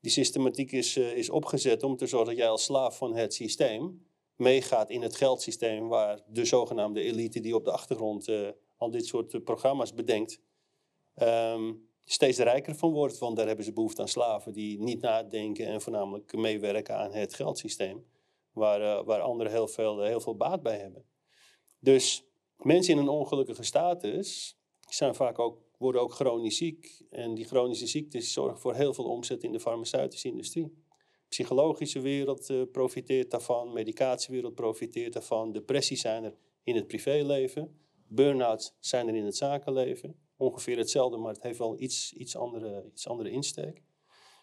Die 0.00 0.10
systematiek 0.10 0.72
is, 0.72 0.96
uh, 0.96 1.16
is 1.16 1.30
opgezet 1.30 1.82
om 1.82 1.96
te 1.96 2.06
zorgen 2.06 2.28
dat 2.28 2.38
jij 2.38 2.48
als 2.48 2.64
slaaf 2.64 2.96
van 2.96 3.14
het 3.14 3.34
systeem 3.34 4.08
meegaat 4.36 4.90
in 4.90 5.02
het 5.02 5.16
geldsysteem 5.16 5.88
waar 5.88 6.20
de 6.28 6.44
zogenaamde 6.44 7.00
elite 7.00 7.40
die 7.40 7.54
op 7.54 7.64
de 7.64 7.70
achtergrond 7.70 8.28
uh, 8.28 8.48
al 8.76 8.90
dit 8.90 9.06
soort 9.06 9.32
uh, 9.32 9.42
programma's 9.42 9.94
bedenkt, 9.94 10.40
um, 11.22 11.88
steeds 12.04 12.38
rijker 12.38 12.74
van 12.74 12.92
wordt. 12.92 13.18
Want 13.18 13.36
daar 13.36 13.46
hebben 13.46 13.64
ze 13.64 13.72
behoefte 13.72 14.00
aan 14.00 14.08
slaven 14.08 14.52
die 14.52 14.80
niet 14.80 15.00
nadenken 15.00 15.66
en 15.66 15.80
voornamelijk 15.80 16.36
meewerken 16.36 16.96
aan 16.96 17.12
het 17.12 17.34
geldsysteem. 17.34 18.04
Waar, 18.52 19.04
waar 19.04 19.20
anderen 19.20 19.52
heel 19.52 19.68
veel, 19.68 20.02
heel 20.02 20.20
veel 20.20 20.36
baat 20.36 20.62
bij 20.62 20.78
hebben. 20.78 21.04
Dus 21.78 22.24
mensen 22.64 22.94
in 22.94 23.00
een 23.00 23.08
ongelukkige 23.08 23.62
status 23.62 24.58
zijn 24.88 25.14
vaak 25.14 25.38
ook, 25.38 25.58
worden 25.78 26.00
ook 26.00 26.12
chronisch 26.12 26.56
ziek. 26.56 27.02
En 27.10 27.34
die 27.34 27.44
chronische 27.44 27.86
ziektes 27.86 28.32
zorgen 28.32 28.58
voor 28.58 28.74
heel 28.74 28.94
veel 28.94 29.04
omzet 29.04 29.42
in 29.42 29.52
de 29.52 29.60
farmaceutische 29.60 30.28
industrie. 30.28 30.64
De 30.64 31.28
psychologische 31.28 32.00
wereld 32.00 32.50
uh, 32.50 32.62
profiteert 32.72 33.30
daarvan, 33.30 33.72
medicatiewereld 33.72 34.54
profiteert 34.54 35.12
daarvan, 35.12 35.52
depressies 35.52 36.00
zijn 36.00 36.24
er 36.24 36.34
in 36.62 36.74
het 36.74 36.86
privéleven, 36.86 37.80
burn-outs 38.08 38.76
zijn 38.80 39.08
er 39.08 39.14
in 39.14 39.24
het 39.24 39.36
zakenleven. 39.36 40.28
Ongeveer 40.36 40.78
hetzelfde, 40.78 41.16
maar 41.16 41.32
het 41.32 41.42
heeft 41.42 41.58
wel 41.58 41.80
iets, 41.80 42.12
iets, 42.12 42.36
andere, 42.36 42.84
iets 42.92 43.08
andere 43.08 43.30
insteek. 43.30 43.76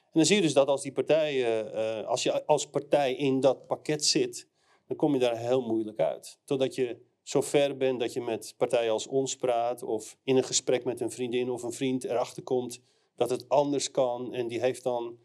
En 0.04 0.14
dan 0.24 0.26
zie 0.26 0.36
je 0.36 0.42
dus 0.42 0.54
dat 0.54 0.68
als 0.68 0.82
die 0.82 0.92
partijen, 0.92 1.76
uh, 1.76 2.08
als 2.08 2.24
je 2.24 2.46
als 2.46 2.70
partij 2.70 3.16
in 3.16 3.40
dat 3.40 3.68
pakket 3.68 4.06
zit, 4.06 4.48
dan 4.88 4.98
kom 4.98 5.14
je 5.14 5.20
daar 5.20 5.38
heel 5.38 5.62
moeilijk 5.62 6.00
uit. 6.00 6.40
Totdat 6.44 6.76
je 6.76 7.06
zo 7.28 7.42
ver 7.42 7.78
bent 7.78 8.00
dat 8.00 8.14
je 8.14 8.22
met 8.22 8.54
partijen 8.58 8.92
als 8.92 9.08
ons 9.08 9.36
praat 9.36 9.84
of 9.84 10.18
in 10.24 10.38
een 10.38 10.44
gesprek 10.44 10.84
met 10.84 11.00
een 11.02 11.12
vriendin 11.12 11.50
of 11.50 11.64
een 11.64 11.72
vriend 11.72 12.04
erachter 12.04 12.44
komt 12.44 12.82
dat 13.16 13.30
het 13.30 13.50
anders 13.50 13.92
kan 13.92 14.34
en 14.34 14.48
die 14.48 14.60
heeft 14.60 14.84
dan 14.84 15.18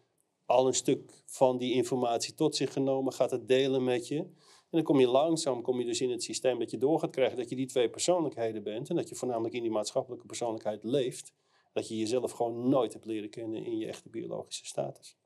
al 0.46 0.66
een 0.66 0.74
stuk 0.74 1.22
van 1.26 1.58
die 1.58 1.72
informatie 1.72 2.34
tot 2.34 2.56
zich 2.56 2.72
genomen, 2.72 3.12
gaat 3.12 3.30
het 3.30 3.48
delen 3.48 3.84
met 3.84 4.08
je. 4.08 4.18
En 4.18 4.34
dan 4.70 4.82
kom 4.82 5.00
je 5.00 5.08
langzaam 5.08 5.62
kom 5.62 5.78
je 5.78 5.84
dus 5.84 6.00
in 6.00 6.10
het 6.10 6.22
systeem 6.22 6.58
dat 6.58 6.70
je 6.70 6.78
door 6.78 6.98
gaat 6.98 7.10
krijgen 7.10 7.36
dat 7.36 7.48
je 7.48 7.56
die 7.56 7.66
twee 7.66 7.90
persoonlijkheden 7.90 8.62
bent 8.62 8.90
en 8.90 8.96
dat 8.96 9.08
je 9.08 9.14
voornamelijk 9.14 9.54
in 9.54 9.62
die 9.62 9.70
maatschappelijke 9.70 10.26
persoonlijkheid 10.26 10.84
leeft. 10.84 11.32
Dat 11.72 11.88
je 11.88 11.98
jezelf 11.98 12.32
gewoon 12.32 12.68
nooit 12.68 12.92
hebt 12.92 13.04
leren 13.04 13.30
kennen 13.30 13.64
in 13.64 13.78
je 13.78 13.86
echte 13.86 14.08
biologische 14.08 14.66
status. 14.66 15.16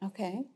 Oké. 0.00 0.20
Okay. 0.20 0.46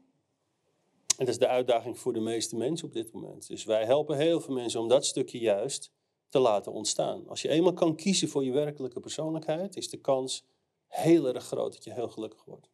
En 1.16 1.24
dat 1.24 1.34
is 1.34 1.38
de 1.38 1.48
uitdaging 1.48 1.98
voor 1.98 2.12
de 2.12 2.20
meeste 2.20 2.56
mensen 2.56 2.86
op 2.86 2.92
dit 2.92 3.12
moment. 3.12 3.46
Dus 3.46 3.64
wij 3.64 3.84
helpen 3.84 4.16
heel 4.16 4.40
veel 4.40 4.54
mensen 4.54 4.80
om 4.80 4.88
dat 4.88 5.06
stukje 5.06 5.38
juist 5.38 5.92
te 6.28 6.38
laten 6.38 6.72
ontstaan. 6.72 7.28
Als 7.28 7.42
je 7.42 7.48
eenmaal 7.48 7.72
kan 7.72 7.96
kiezen 7.96 8.28
voor 8.28 8.44
je 8.44 8.52
werkelijke 8.52 9.00
persoonlijkheid, 9.00 9.76
is 9.76 9.88
de 9.88 10.00
kans 10.00 10.44
heel 10.86 11.34
erg 11.34 11.44
groot 11.44 11.72
dat 11.72 11.84
je 11.84 11.92
heel 11.92 12.08
gelukkig 12.08 12.44
wordt. 12.44 12.70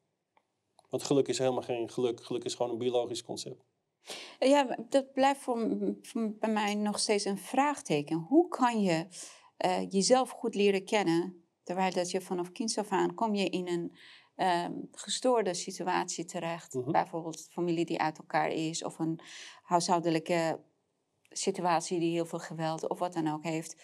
Want 0.89 1.03
geluk 1.03 1.29
is 1.29 1.39
helemaal 1.39 1.63
geen 1.63 1.91
geluk. 1.91 2.25
Geluk 2.25 2.45
is 2.45 2.55
gewoon 2.55 2.73
een 2.73 2.79
biologisch 2.79 3.23
concept. 3.23 3.65
Ja, 4.39 4.79
dat 4.89 5.13
blijft 5.13 5.41
voor, 5.41 5.59
bij 6.39 6.53
mij 6.53 6.75
nog 6.75 6.99
steeds 6.99 7.25
een 7.25 7.39
vraagteken. 7.39 8.17
Hoe 8.17 8.49
kan 8.49 8.83
je 8.83 9.07
uh, 9.67 9.91
jezelf 9.91 10.31
goed 10.31 10.55
leren 10.55 10.85
kennen, 10.85 11.45
terwijl 11.63 11.93
dat 11.93 12.11
je 12.11 12.21
vanaf 12.21 12.53
kinds 12.53 12.79
af 12.79 12.89
aan 12.89 13.15
kom 13.15 13.35
je 13.35 13.49
in 13.49 13.69
een 13.69 13.97
um, 14.41 14.89
gestoorde 14.93 15.55
situatie 15.55 16.25
terecht. 16.25 16.75
Mm 16.75 16.83
-hmm. 16.83 16.93
Bijvoorbeeld 16.93 17.49
familie 17.51 17.85
die 17.85 18.01
uit 18.01 18.19
elkaar 18.19 18.51
is 18.51 18.85
of 18.85 18.99
een 18.99 19.21
huishoudelijke 19.63 20.61
situatie 21.29 22.01
die 22.01 22.13
heel 22.13 22.27
veel 22.27 22.39
geweld 22.39 22.89
of 22.89 22.99
wat 22.99 23.13
dan 23.13 23.33
ook 23.33 23.43
heeft. 23.43 23.77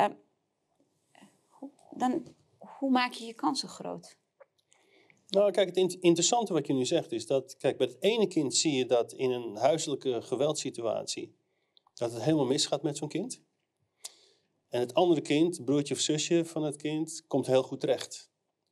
Um, 0.00 0.18
dan, 1.90 2.34
hoe 2.58 2.90
maak 2.90 3.12
je 3.12 3.24
je 3.24 3.34
kansen 3.34 3.68
groot? 3.68 4.18
Nou, 5.28 5.50
kijk, 5.50 5.76
het 5.76 5.92
interessante 5.92 6.52
wat 6.52 6.66
je 6.66 6.72
nu 6.72 6.86
zegt 6.86 7.12
is 7.12 7.26
dat, 7.26 7.56
kijk, 7.56 7.76
bij 7.76 7.86
het 7.86 7.96
ene 8.00 8.26
kind 8.26 8.54
zie 8.54 8.72
je 8.72 8.86
dat 8.86 9.12
in 9.12 9.30
een 9.30 9.56
huiselijke 9.56 10.22
geweldsituatie, 10.22 11.34
dat 11.94 12.12
het 12.12 12.22
helemaal 12.22 12.46
misgaat 12.46 12.82
met 12.82 12.96
zo'n 12.96 13.08
kind. 13.08 13.42
En 14.68 14.80
het 14.80 14.94
andere 14.94 15.20
kind, 15.20 15.64
broertje 15.64 15.94
of 15.94 16.00
zusje 16.00 16.44
van 16.44 16.62
het 16.62 16.76
kind, 16.76 17.24
komt 17.26 17.46
heel 17.46 17.62
goed 17.62 17.80
terecht 17.80 18.29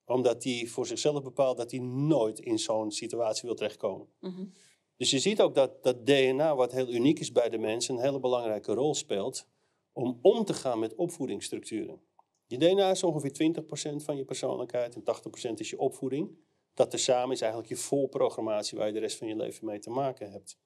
omdat 0.09 0.45
hij 0.45 0.67
voor 0.67 0.87
zichzelf 0.87 1.23
bepaalt 1.23 1.57
dat 1.57 1.71
hij 1.71 1.81
nooit 1.81 2.39
in 2.39 2.59
zo'n 2.59 2.91
situatie 2.91 3.43
wil 3.43 3.55
terechtkomen. 3.55 4.09
Mm 4.21 4.35
-hmm. 4.35 4.53
Dus 4.97 5.11
je 5.11 5.19
ziet 5.19 5.41
ook 5.41 5.55
dat 5.55 5.83
dat 5.83 6.07
DNA, 6.07 6.57
wat 6.57 6.73
heel 6.73 6.89
uniek 6.89 7.19
is 7.19 7.33
bij 7.33 7.49
de 7.49 7.59
mensen, 7.59 7.95
een 7.95 8.01
hele 8.01 8.21
belangrijke 8.21 8.75
rol 8.75 8.95
speelt 8.95 9.47
om 9.93 10.19
om 10.23 10.45
te 10.45 10.55
gaan 10.55 10.79
met 10.79 10.95
opvoedingsstructuren. 10.95 12.01
Je 12.47 12.59
DNA 12.59 12.91
is 12.91 13.03
ongeveer 13.03 13.53
20% 14.01 14.05
van 14.05 14.17
je 14.17 14.25
persoonlijkheid 14.25 14.95
en 14.95 15.03
80% 15.51 15.55
is 15.55 15.71
je 15.71 15.79
opvoeding. 15.79 16.39
Dat 16.75 16.91
tezamen 16.91 17.35
is 17.35 17.41
eigenlijk 17.41 17.71
je 17.71 17.77
volprogrammatie 17.77 18.79
waar 18.79 18.87
je 18.87 18.93
de 18.93 18.99
rest 18.99 19.17
van 19.17 19.29
je 19.29 19.37
leven 19.37 19.67
mee 19.67 19.79
te 19.79 19.91
maken 19.91 20.31
hebt. 20.31 20.59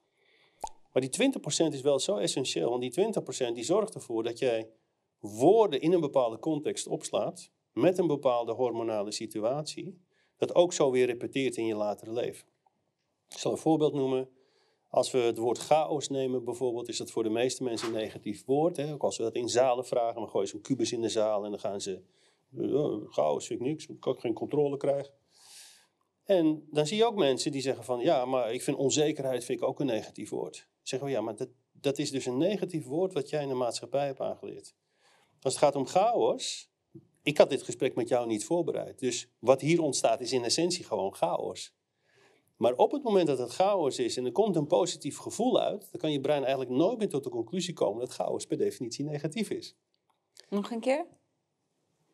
Maar 0.92 1.02
die 1.08 1.32
20% 1.70 1.72
is 1.72 1.80
wel 1.80 1.98
zo 1.98 2.16
essentieel, 2.16 2.70
want 2.70 2.80
die 2.82 3.12
20% 3.50 3.52
die 3.54 3.64
zorgt 3.64 3.94
ervoor 3.94 4.22
dat 4.22 4.38
jij 4.38 4.70
woorden 5.18 5.80
in 5.80 5.92
een 5.92 6.00
bepaalde 6.00 6.38
context 6.38 6.86
opslaat, 6.86 7.50
met 7.72 7.98
een 7.98 8.06
bepaalde 8.06 8.52
hormonale 8.52 9.12
situatie, 9.12 10.00
dat 10.36 10.54
ook 10.54 10.72
zo 10.72 10.90
weer 10.90 11.06
repeteert 11.06 11.56
in 11.56 11.66
je 11.66 11.74
latere 11.74 12.12
leven. 12.12 12.46
Ik 13.28 13.38
zal 13.38 13.52
een 13.52 13.58
voorbeeld 13.58 13.94
noemen. 13.94 14.28
Als 14.88 15.10
we 15.10 15.18
het 15.18 15.38
woord 15.38 15.58
chaos 15.58 16.08
nemen 16.08 16.44
bijvoorbeeld, 16.44 16.88
is 16.88 16.96
dat 16.96 17.10
voor 17.10 17.22
de 17.22 17.30
meeste 17.30 17.62
mensen 17.62 17.88
een 17.88 17.94
negatief 17.94 18.44
woord. 18.44 18.76
Hè? 18.76 18.92
Ook 18.92 19.02
als 19.02 19.16
we 19.16 19.22
dat 19.22 19.34
in 19.34 19.48
zalen 19.48 19.86
vragen, 19.86 20.20
dan 20.20 20.28
gooien 20.28 20.48
ze 20.48 20.54
een 20.54 20.60
kubus 20.60 20.92
in 20.92 21.00
de 21.00 21.08
zaal 21.08 21.44
en 21.44 21.50
dan 21.50 21.60
gaan 21.60 21.80
ze... 21.80 22.02
chaos 23.08 23.46
vind 23.46 23.60
ik 23.60 23.66
niks, 23.66 23.86
kan 23.98 24.14
ik 24.14 24.20
geen 24.20 24.34
controle 24.34 24.76
krijgen. 24.76 25.14
En 26.24 26.68
dan 26.70 26.86
zie 26.86 26.96
je 26.96 27.04
ook 27.04 27.16
mensen 27.16 27.52
die 27.52 27.60
zeggen 27.60 27.84
van, 27.84 28.00
ja, 28.00 28.24
maar 28.24 28.54
ik 28.54 28.62
vind 28.62 28.76
onzekerheid 28.76 29.44
vind 29.44 29.60
ik 29.60 29.66
ook 29.66 29.80
een 29.80 29.86
negatief 29.86 30.30
woord. 30.30 30.68
zeggen 30.82 31.08
we, 31.08 31.14
ja, 31.14 31.20
maar 31.20 31.36
dat, 31.36 31.48
dat 31.72 31.98
is 31.98 32.10
dus 32.10 32.26
een 32.26 32.38
negatief 32.38 32.86
woord 32.86 33.12
wat 33.12 33.30
jij 33.30 33.42
in 33.42 33.48
de 33.48 33.54
maatschappij 33.54 34.06
hebt 34.06 34.20
aangeleerd. 34.20 34.74
Als 35.40 35.54
het 35.54 35.62
gaat 35.62 35.76
om 35.76 35.86
chaos, 35.86 36.71
ik 37.22 37.38
had 37.38 37.50
dit 37.50 37.62
gesprek 37.62 37.94
met 37.94 38.08
jou 38.08 38.26
niet 38.26 38.44
voorbereid. 38.44 38.98
Dus 38.98 39.28
wat 39.38 39.60
hier 39.60 39.82
ontstaat 39.82 40.20
is 40.20 40.32
in 40.32 40.44
essentie 40.44 40.84
gewoon 40.84 41.14
chaos. 41.14 41.74
Maar 42.56 42.74
op 42.74 42.92
het 42.92 43.02
moment 43.02 43.26
dat 43.26 43.38
het 43.38 43.50
chaos 43.50 43.98
is 43.98 44.16
en 44.16 44.24
er 44.24 44.32
komt 44.32 44.56
een 44.56 44.66
positief 44.66 45.18
gevoel 45.18 45.60
uit, 45.60 45.88
dan 45.90 46.00
kan 46.00 46.12
je 46.12 46.20
brein 46.20 46.42
eigenlijk 46.42 46.70
nooit 46.70 46.98
meer 46.98 47.08
tot 47.08 47.24
de 47.24 47.30
conclusie 47.30 47.74
komen 47.74 48.00
dat 48.00 48.12
chaos 48.12 48.46
per 48.46 48.56
definitie 48.56 49.04
negatief 49.04 49.50
is. 49.50 49.76
Nog 50.48 50.70
een 50.70 50.80
keer? 50.80 51.06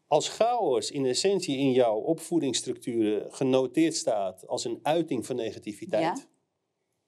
Als 0.06 0.28
chaos 0.28 0.90
in 0.90 1.06
essentie 1.06 1.56
in 1.56 1.72
jouw 1.72 1.98
opvoedingsstructuren 1.98 3.32
genoteerd 3.32 3.94
staat 3.94 4.46
als 4.46 4.64
een 4.64 4.78
uiting 4.82 5.26
van 5.26 5.36
negativiteit, 5.36 6.28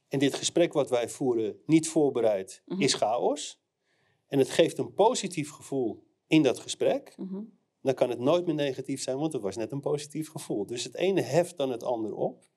en 0.09 0.19
dit 0.19 0.35
gesprek 0.35 0.73
wat 0.73 0.91
wij 0.91 1.09
voeren 1.09 1.61
niet 1.67 1.89
voorbereid 1.89 2.63
mhm. 2.67 2.83
is 2.83 2.95
chaos, 2.95 3.61
en 4.27 4.39
het 4.39 4.51
geeft 4.51 4.79
een 4.79 4.95
positief 4.95 5.51
gevoel 5.51 6.05
in 6.27 6.43
dat 6.43 6.59
gesprek, 6.59 7.15
mhm. 7.17 7.43
Dan 7.83 7.95
kan 7.95 8.11
het 8.11 8.19
nooit 8.19 8.47
meer 8.47 8.55
negatief 8.55 9.03
zijn, 9.03 9.19
want 9.19 9.33
het 9.33 9.43
was 9.43 9.57
net 9.57 9.73
een 9.73 9.81
positief 9.81 10.31
gevoel. 10.31 10.67
Dus 10.67 10.85
het 10.85 10.95
ene 10.95 11.21
heft 11.21 11.57
dan 11.57 11.71
het 11.71 11.83
ander 11.83 12.15
op. 12.15 12.49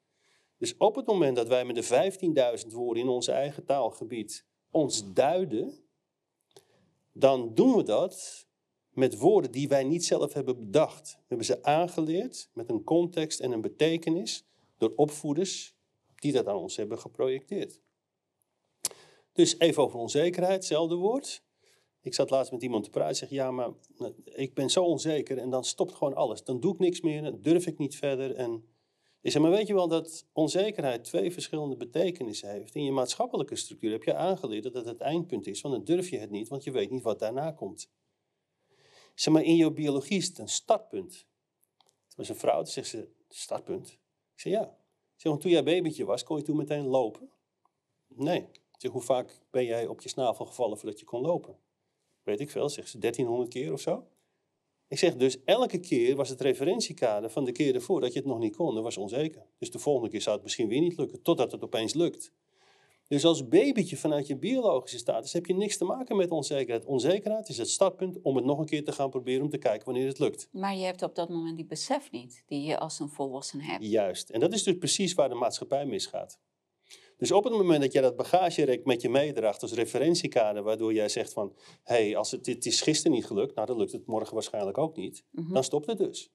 Dus 0.57 0.77
op 0.77 0.95
het 0.95 1.05
moment 1.05 1.35
dat 1.35 1.47
wij 1.47 1.65
met 1.65 1.75
de 1.75 2.61
15.000 2.65 2.73
woorden 2.73 3.03
in 3.03 3.09
ons 3.09 3.27
eigen 3.27 3.65
taalgebied 3.65 4.45
ons 4.71 5.13
duiden, 5.13 5.83
dan 7.11 7.53
doen 7.53 7.75
we 7.75 7.83
dat 7.83 8.47
met 8.89 9.17
woorden 9.17 9.51
die 9.51 9.67
wij 9.67 9.83
niet 9.83 10.05
zelf 10.05 10.33
hebben 10.33 10.59
bedacht. 10.59 11.11
We 11.11 11.23
hebben 11.27 11.45
ze 11.45 11.63
aangeleerd 11.63 12.49
met 12.53 12.69
een 12.69 12.83
context 12.83 13.39
en 13.39 13.51
een 13.51 13.61
betekenis 13.61 14.45
door 14.77 14.93
opvoeders 14.95 15.75
die 16.15 16.31
dat 16.31 16.47
aan 16.47 16.55
ons 16.55 16.75
hebben 16.75 16.99
geprojecteerd. 16.99 17.81
Dus 19.33 19.59
even 19.59 19.83
over 19.83 19.99
onzekerheid, 19.99 20.55
hetzelfde 20.55 20.95
woord. 20.95 21.42
Ik 22.03 22.13
zat 22.13 22.29
laatst 22.29 22.51
met 22.51 22.63
iemand 22.63 22.83
te 22.83 22.89
praten 22.89 23.15
zeg 23.15 23.29
ja, 23.29 23.51
maar 23.51 23.69
nou, 23.97 24.13
ik 24.23 24.53
ben 24.53 24.69
zo 24.69 24.83
onzeker 24.83 25.37
en 25.37 25.49
dan 25.49 25.63
stopt 25.63 25.93
gewoon 25.93 26.15
alles. 26.15 26.43
Dan 26.43 26.59
doe 26.59 26.73
ik 26.73 26.79
niks 26.79 27.01
meer, 27.01 27.21
dan 27.21 27.41
durf 27.41 27.67
ik 27.67 27.77
niet 27.77 27.95
verder. 27.95 28.35
En 28.35 28.65
ik 29.21 29.31
zeg, 29.31 29.41
maar 29.41 29.51
weet 29.51 29.67
je 29.67 29.73
wel 29.73 29.87
dat 29.87 30.25
onzekerheid 30.33 31.03
twee 31.03 31.31
verschillende 31.31 31.75
betekenissen 31.75 32.49
heeft? 32.49 32.75
In 32.75 32.83
je 32.83 32.91
maatschappelijke 32.91 33.55
structuur 33.55 33.91
heb 33.91 34.03
je 34.03 34.15
aangeleerd 34.15 34.63
dat 34.63 34.73
het 34.73 34.85
het 34.85 34.99
eindpunt 34.99 35.47
is, 35.47 35.61
want 35.61 35.75
dan 35.75 35.83
durf 35.83 36.09
je 36.09 36.17
het 36.17 36.29
niet, 36.29 36.47
want 36.47 36.63
je 36.63 36.71
weet 36.71 36.89
niet 36.89 37.03
wat 37.03 37.19
daarna 37.19 37.51
komt. 37.51 37.89
zeg, 39.15 39.33
maar 39.33 39.43
in 39.43 39.55
jouw 39.55 39.71
biologie 39.71 40.17
is 40.17 40.27
het 40.27 40.37
een 40.37 40.49
startpunt. 40.49 41.25
Het 42.05 42.15
was 42.15 42.29
een 42.29 42.35
vrouw, 42.35 42.61
toen 42.61 42.71
zegt 42.71 42.87
ze, 42.87 43.09
startpunt? 43.29 43.91
Ik 44.33 44.39
zeg, 44.39 44.53
ja. 44.53 44.63
Ik 45.15 45.21
zeg, 45.21 45.37
toen 45.37 45.51
jij 45.51 45.63
babytje 45.63 46.05
was, 46.05 46.23
kon 46.23 46.37
je 46.37 46.43
toen 46.43 46.57
meteen 46.57 46.85
lopen? 46.85 47.29
Nee. 48.07 48.39
Ik 48.41 48.77
zeg, 48.77 48.91
hoe 48.91 49.01
vaak 49.01 49.39
ben 49.49 49.65
jij 49.65 49.87
op 49.87 50.01
je 50.01 50.09
snavel 50.09 50.45
gevallen 50.45 50.77
voordat 50.77 50.99
je 50.99 51.05
kon 51.05 51.21
lopen? 51.21 51.57
Weet 52.23 52.39
ik 52.39 52.49
veel, 52.49 52.69
zegt 52.69 52.89
ze 52.89 52.97
1300 52.97 53.53
keer 53.53 53.73
of 53.73 53.81
zo. 53.81 54.07
Ik 54.87 54.97
zeg 54.97 55.15
dus, 55.15 55.43
elke 55.43 55.79
keer 55.79 56.15
was 56.15 56.29
het 56.29 56.41
referentiekader 56.41 57.29
van 57.29 57.45
de 57.45 57.51
keer 57.51 57.75
ervoor 57.75 58.01
dat 58.01 58.13
je 58.13 58.19
het 58.19 58.27
nog 58.27 58.39
niet 58.39 58.55
kon, 58.55 58.73
dat 58.73 58.83
was 58.83 58.97
onzeker. 58.97 59.45
Dus 59.57 59.71
de 59.71 59.79
volgende 59.79 60.09
keer 60.09 60.21
zou 60.21 60.35
het 60.35 60.43
misschien 60.43 60.67
weer 60.67 60.81
niet 60.81 60.97
lukken, 60.97 61.21
totdat 61.21 61.51
het 61.51 61.63
opeens 61.63 61.93
lukt. 61.93 62.31
Dus 63.07 63.25
als 63.25 63.47
babytje 63.47 63.97
vanuit 63.97 64.27
je 64.27 64.37
biologische 64.37 64.97
status 64.97 65.33
heb 65.33 65.45
je 65.45 65.53
niks 65.53 65.77
te 65.77 65.85
maken 65.85 66.15
met 66.15 66.31
onzekerheid. 66.31 66.85
Onzekerheid 66.85 67.49
is 67.49 67.57
het 67.57 67.69
startpunt 67.69 68.21
om 68.21 68.35
het 68.35 68.45
nog 68.45 68.59
een 68.59 68.65
keer 68.65 68.83
te 68.83 68.91
gaan 68.91 69.09
proberen 69.09 69.43
om 69.43 69.49
te 69.49 69.57
kijken 69.57 69.85
wanneer 69.85 70.07
het 70.07 70.19
lukt. 70.19 70.49
Maar 70.51 70.75
je 70.75 70.85
hebt 70.85 71.01
op 71.01 71.15
dat 71.15 71.29
moment 71.29 71.55
die 71.55 71.65
besef 71.65 72.11
niet 72.11 72.43
die 72.45 72.61
je 72.61 72.79
als 72.79 72.99
een 72.99 73.09
volwassene 73.09 73.63
hebt. 73.63 73.85
Juist. 73.85 74.29
En 74.29 74.39
dat 74.39 74.53
is 74.53 74.63
dus 74.63 74.77
precies 74.77 75.13
waar 75.13 75.29
de 75.29 75.35
maatschappij 75.35 75.85
misgaat. 75.85 76.39
Dus 77.23 77.31
op 77.31 77.43
het 77.43 77.53
moment 77.53 77.81
dat 77.81 77.91
jij 77.91 78.01
dat 78.01 78.15
bagagerek 78.15 78.85
met 78.85 79.01
je 79.01 79.09
meedraagt 79.09 79.61
als 79.61 79.73
referentiekader, 79.73 80.63
waardoor 80.63 80.93
jij 80.93 81.09
zegt 81.09 81.33
van, 81.33 81.53
hé, 81.83 81.95
hey, 81.95 82.17
als 82.17 82.31
het, 82.31 82.45
het 82.45 82.65
is 82.65 82.81
gisteren 82.81 83.11
niet 83.11 83.25
gelukt, 83.25 83.55
nou 83.55 83.67
dan 83.67 83.77
lukt 83.77 83.91
het 83.91 84.05
morgen 84.05 84.33
waarschijnlijk 84.33 84.77
ook 84.77 84.95
niet, 84.95 85.25
mhm. 85.31 85.53
dan 85.53 85.63
stopt 85.63 85.85
het 85.85 85.97
dus. 85.97 86.31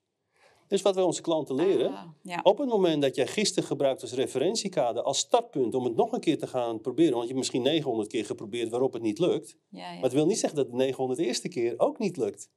Dus 0.67 0.81
wat 0.81 0.95
wij 0.95 1.03
onze 1.03 1.21
klanten 1.21 1.55
leren, 1.55 1.93
ah, 2.23 2.39
op 2.43 2.57
het 2.57 2.69
moment 2.69 3.01
dat 3.01 3.15
jij 3.15 3.27
gisteren 3.27 3.67
gebruikt 3.67 4.01
als 4.01 4.13
referentiekader, 4.13 5.03
als 5.03 5.17
startpunt 5.17 5.75
om 5.75 5.83
het 5.83 5.95
nog 5.95 6.11
een 6.11 6.19
keer 6.19 6.37
te 6.37 6.47
gaan 6.47 6.81
proberen, 6.81 7.13
want 7.13 7.27
je 7.27 7.33
hebt 7.33 7.39
misschien 7.39 7.61
900 7.61 8.09
keer 8.09 8.25
geprobeerd 8.25 8.69
waarop 8.69 8.93
het 8.93 9.01
niet 9.01 9.19
lukt, 9.19 9.57
ja, 9.69 9.79
ja. 9.79 9.93
maar 9.93 10.03
het 10.03 10.13
wil 10.13 10.25
niet 10.25 10.39
zeggen 10.39 10.57
dat 10.57 10.69
de 10.69 10.75
900 10.75 11.19
eerste 11.19 11.47
keer 11.47 11.73
ook 11.77 11.99
niet 11.99 12.17
lukt. 12.17 12.49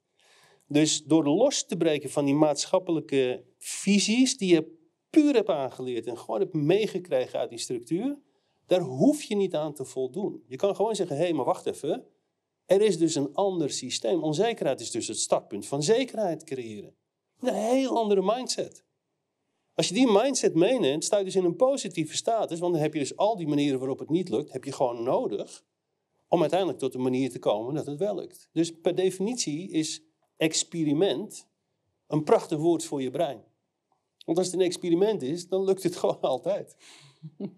Dus 0.67 1.03
door 1.05 1.25
los 1.25 1.67
te 1.67 1.77
breken 1.77 2.11
van 2.11 2.25
die 2.25 2.35
maatschappelijke 2.35 3.45
visies 3.59 4.37
die 4.37 4.55
je 4.55 4.81
puur 5.13 5.35
heb 5.35 5.51
aangeleerd 5.51 6.07
en 6.07 6.19
gewoon 6.19 6.41
heb 6.41 6.53
meegekregen 6.53 7.39
uit 7.39 7.51
die 7.51 7.59
structuur, 7.59 8.19
daar 8.67 8.81
hoef 8.81 9.23
je 9.23 9.37
niet 9.37 9.55
aan 9.55 9.75
te 9.75 9.85
voldoen. 9.85 10.43
Je 10.47 10.57
kan 10.57 10.77
gewoon 10.77 10.95
zeggen, 10.95 11.17
hé, 11.17 11.23
hey, 11.23 11.33
maar 11.33 11.45
wacht 11.45 11.67
even. 11.67 12.07
Er 12.67 12.81
is 12.81 12.99
dus 12.99 13.15
een 13.15 13.35
ander 13.35 13.71
systeem. 13.71 14.23
Onzekerheid 14.23 14.81
is 14.81 14.91
dus 14.91 15.09
het 15.09 15.19
startpunt 15.19 15.67
van 15.67 15.83
zekerheid 15.83 16.45
creëren. 16.45 16.95
Een 17.41 17.55
heel 17.55 17.99
andere 17.99 18.23
mindset. 18.25 18.85
Als 19.75 19.89
je 19.89 19.95
die 19.95 20.11
mindset 20.13 20.55
meeneemt, 20.55 21.05
sta 21.05 21.19
je 21.19 21.25
dus 21.25 21.37
in 21.37 21.45
een 21.45 21.57
positieve 21.57 22.17
status, 22.17 22.59
want 22.59 22.73
dan 22.73 22.83
heb 22.83 22.93
je 22.93 22.99
dus 22.99 23.17
al 23.17 23.37
die 23.37 23.49
manieren 23.49 23.79
waarop 23.79 23.99
het 23.99 24.11
niet 24.11 24.29
lukt, 24.29 24.53
heb 24.53 24.65
je 24.65 24.73
gewoon 24.73 25.03
nodig 25.03 25.65
om 26.29 26.41
uiteindelijk 26.41 26.79
tot 26.79 26.95
een 26.95 27.03
manier 27.03 27.31
te 27.31 27.39
komen 27.39 27.75
dat 27.75 27.87
het 27.87 27.99
wel 27.99 28.15
lukt. 28.15 28.49
Dus 28.53 28.81
per 28.81 28.95
definitie 28.95 29.71
is 29.71 30.03
experiment 30.37 31.49
een 32.07 32.25
prachtig 32.25 32.59
woord 32.59 32.85
voor 32.85 33.03
je 33.03 33.11
brein. 33.11 33.45
Want 34.25 34.39
als 34.39 34.47
het 34.47 34.57
een 34.57 34.67
experiment 34.67 35.23
is, 35.23 35.49
dan 35.49 35.65
lukt 35.65 35.83
het 35.83 35.97
gewoon 36.03 36.21
altijd. 36.21 36.77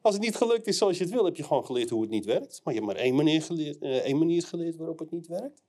Als 0.03 0.15
het 0.15 0.23
niet 0.23 0.37
gelukt 0.37 0.67
is 0.67 0.79
zoals 0.79 0.99
je 0.99 1.05
het 1.05 1.13
wil, 1.13 1.25
heb 1.25 1.37
je 1.37 1.43
gewoon 1.43 1.65
geleerd 1.65 1.91
hoe 1.91 2.01
het 2.01 2.11
niet 2.11 2.25
werkt. 2.25 2.61
Maar 2.65 2.75
je 2.75 2.81
hebt 2.81 2.93
maar 2.93 3.03
één 3.03 3.15
manier 3.15 3.43
geleerd, 3.43 3.79
eh, 3.79 3.97
één 3.97 4.19
manier 4.19 4.43
geleerd 4.43 4.77
waarop 4.77 4.99
het 4.99 5.11
niet 5.11 5.27
werkt. 5.27 5.63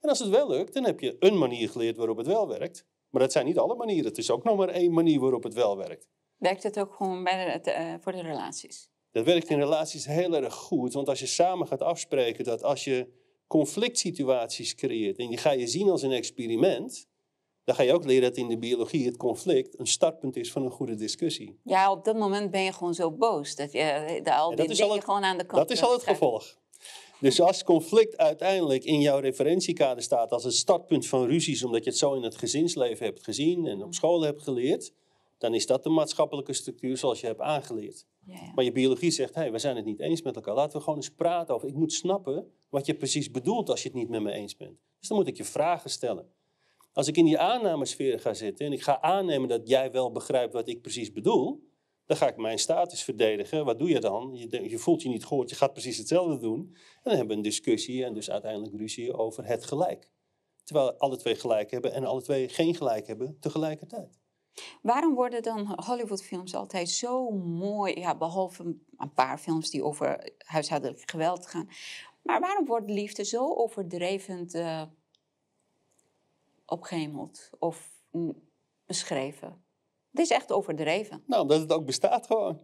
En 0.00 0.08
als 0.08 0.18
het 0.18 0.28
wel 0.28 0.48
lukt, 0.48 0.74
dan 0.74 0.84
heb 0.84 1.00
je 1.00 1.16
een 1.18 1.38
manier 1.38 1.68
geleerd 1.68 1.96
waarop 1.96 2.16
het 2.16 2.26
wel 2.26 2.48
werkt. 2.48 2.86
Maar 3.10 3.22
dat 3.22 3.32
zijn 3.32 3.46
niet 3.46 3.58
alle 3.58 3.74
manieren. 3.74 4.04
Het 4.04 4.18
is 4.18 4.30
ook 4.30 4.44
nog 4.44 4.56
maar 4.56 4.68
één 4.68 4.92
manier 4.92 5.20
waarop 5.20 5.42
het 5.42 5.54
wel 5.54 5.76
werkt. 5.76 6.08
Werkt 6.36 6.62
het 6.62 6.78
ook 6.78 6.94
gewoon 6.94 7.24
bij 7.24 7.60
de, 7.60 7.70
uh, 7.70 7.94
voor 8.00 8.12
de 8.12 8.22
relaties? 8.22 8.90
Dat 9.10 9.24
werkt 9.24 9.48
in 9.48 9.58
relaties 9.58 10.06
heel 10.06 10.34
erg 10.34 10.54
goed. 10.54 10.92
Want 10.92 11.08
als 11.08 11.20
je 11.20 11.26
samen 11.26 11.66
gaat 11.66 11.82
afspreken 11.82 12.44
dat 12.44 12.62
als 12.62 12.84
je 12.84 13.08
conflict 13.46 13.98
situaties 13.98 14.74
creëert 14.74 15.18
en 15.18 15.28
die 15.28 15.38
ga 15.38 15.50
je 15.50 15.66
zien 15.66 15.88
als 15.88 16.02
een 16.02 16.12
experiment, 16.12 17.08
dan 17.66 17.74
ga 17.74 17.82
je 17.82 17.92
ook 17.92 18.04
leren 18.04 18.22
dat 18.22 18.36
in 18.36 18.48
de 18.48 18.58
biologie 18.58 19.06
het 19.06 19.16
conflict 19.16 19.78
een 19.78 19.86
startpunt 19.86 20.36
is 20.36 20.52
van 20.52 20.64
een 20.64 20.70
goede 20.70 20.94
discussie. 20.94 21.58
Ja, 21.62 21.90
op 21.90 22.04
dat 22.04 22.16
moment 22.16 22.50
ben 22.50 22.62
je 22.62 22.72
gewoon 22.72 22.94
zo 22.94 23.10
boos. 23.10 23.54
Dat 23.54 23.72
je 23.72 24.20
de, 24.22 24.34
al 24.34 24.54
die 24.54 24.68
dingen 24.68 25.02
gewoon 25.02 25.24
aan 25.24 25.38
de 25.38 25.44
kant 25.44 25.68
Dat 25.68 25.70
is 25.70 25.82
al 25.82 25.92
het 25.92 26.02
gevolg. 26.02 26.56
Dus 27.20 27.40
als 27.40 27.64
conflict 27.64 28.16
uiteindelijk 28.16 28.84
in 28.84 29.00
jouw 29.00 29.18
referentiekader 29.18 30.02
staat 30.02 30.32
als 30.32 30.44
een 30.44 30.52
startpunt 30.52 31.06
van 31.06 31.26
ruzies, 31.26 31.64
omdat 31.64 31.84
je 31.84 31.90
het 31.90 31.98
zo 31.98 32.14
in 32.14 32.22
het 32.22 32.36
gezinsleven 32.36 33.06
hebt 33.06 33.24
gezien 33.24 33.66
en 33.66 33.82
op 33.82 33.94
school 33.94 34.20
hebt 34.22 34.42
geleerd, 34.42 34.92
dan 35.38 35.54
is 35.54 35.66
dat 35.66 35.82
de 35.82 35.88
maatschappelijke 35.88 36.52
structuur 36.52 36.96
zoals 36.96 37.20
je 37.20 37.26
hebt 37.26 37.40
aangeleerd. 37.40 38.06
Ja, 38.24 38.34
ja. 38.34 38.52
Maar 38.54 38.64
je 38.64 38.72
biologie 38.72 39.10
zegt, 39.10 39.34
hé, 39.34 39.40
hey, 39.40 39.52
we 39.52 39.58
zijn 39.58 39.76
het 39.76 39.84
niet 39.84 40.00
eens 40.00 40.22
met 40.22 40.36
elkaar. 40.36 40.54
Laten 40.54 40.76
we 40.76 40.82
gewoon 40.82 40.98
eens 40.98 41.10
praten 41.10 41.54
over. 41.54 41.68
Ik 41.68 41.74
moet 41.74 41.92
snappen 41.92 42.52
wat 42.68 42.86
je 42.86 42.94
precies 42.94 43.30
bedoelt 43.30 43.70
als 43.70 43.82
je 43.82 43.88
het 43.88 43.96
niet 43.96 44.08
met 44.08 44.22
me 44.22 44.32
eens 44.32 44.56
bent. 44.56 44.78
Dus 44.98 45.08
dan 45.08 45.18
moet 45.18 45.26
ik 45.26 45.36
je 45.36 45.44
vragen 45.44 45.90
stellen. 45.90 46.28
Als 46.96 47.08
ik 47.08 47.16
in 47.16 47.24
die 47.24 47.38
aannamesfeer 47.38 48.20
ga 48.20 48.34
zitten 48.34 48.66
en 48.66 48.72
ik 48.72 48.82
ga 48.82 49.00
aannemen 49.00 49.48
dat 49.48 49.68
jij 49.68 49.90
wel 49.90 50.12
begrijpt 50.12 50.52
wat 50.52 50.68
ik 50.68 50.82
precies 50.82 51.12
bedoel, 51.12 51.68
dan 52.06 52.16
ga 52.16 52.28
ik 52.28 52.36
mijn 52.36 52.58
status 52.58 53.02
verdedigen. 53.02 53.64
Wat 53.64 53.78
doe 53.78 53.88
je 53.88 54.00
dan? 54.00 54.30
Je, 54.34 54.68
je, 54.70 54.78
voelt 54.78 55.02
je 55.02 55.08
niet 55.08 55.26
gehoord, 55.26 55.50
je 55.50 55.56
gaat 55.56 55.72
precies 55.72 55.96
hetzelfde 55.96 56.38
doen. 56.38 56.60
En 56.60 57.00
dan 57.02 57.12
hebben 57.12 57.28
we 57.28 57.34
een 57.34 57.42
discussie 57.42 58.04
en 58.04 58.14
dus 58.14 58.30
uiteindelijk 58.30 58.76
ruzie 58.76 59.12
over 59.12 59.46
het 59.46 59.64
gelijk. 59.64 60.10
Terwijl 60.64 60.92
alle 60.92 61.16
twee 61.16 61.34
gelijk 61.34 61.70
hebben 61.70 61.92
en 61.92 62.04
alle 62.04 62.22
twee 62.22 62.48
geen 62.48 62.74
gelijk 62.74 63.06
hebben 63.06 63.36
tegelijkertijd. 63.40 64.18
Waarom 64.82 65.14
worden 65.14 65.42
dan 65.42 65.84
Hollywoodfilms 65.84 66.54
altijd 66.54 66.88
zo 66.90 67.30
mooi, 67.30 67.98
ja, 67.98 68.16
behalve 68.16 68.62
een 68.96 69.12
paar 69.14 69.38
films 69.38 69.70
die 69.70 69.84
over 69.84 70.32
huishoudelijk 70.38 71.10
geweld 71.10 71.46
gaan, 71.46 71.68
maar 72.22 72.40
waarom 72.40 72.66
wordt 72.66 72.90
liefde 72.90 73.24
zo 73.24 73.54
overdreven 73.54 74.48
uh, 74.52 74.82
opgehemeld 76.66 77.50
of 77.58 77.90
beschreven? 78.86 79.64
Het 80.10 80.24
is 80.24 80.30
echt 80.30 80.52
overdreven. 80.52 81.22
Nou, 81.26 81.42
omdat 81.42 81.60
het 81.60 81.72
ook 81.72 81.86
bestaat 81.86 82.26
gewoon. 82.26 82.60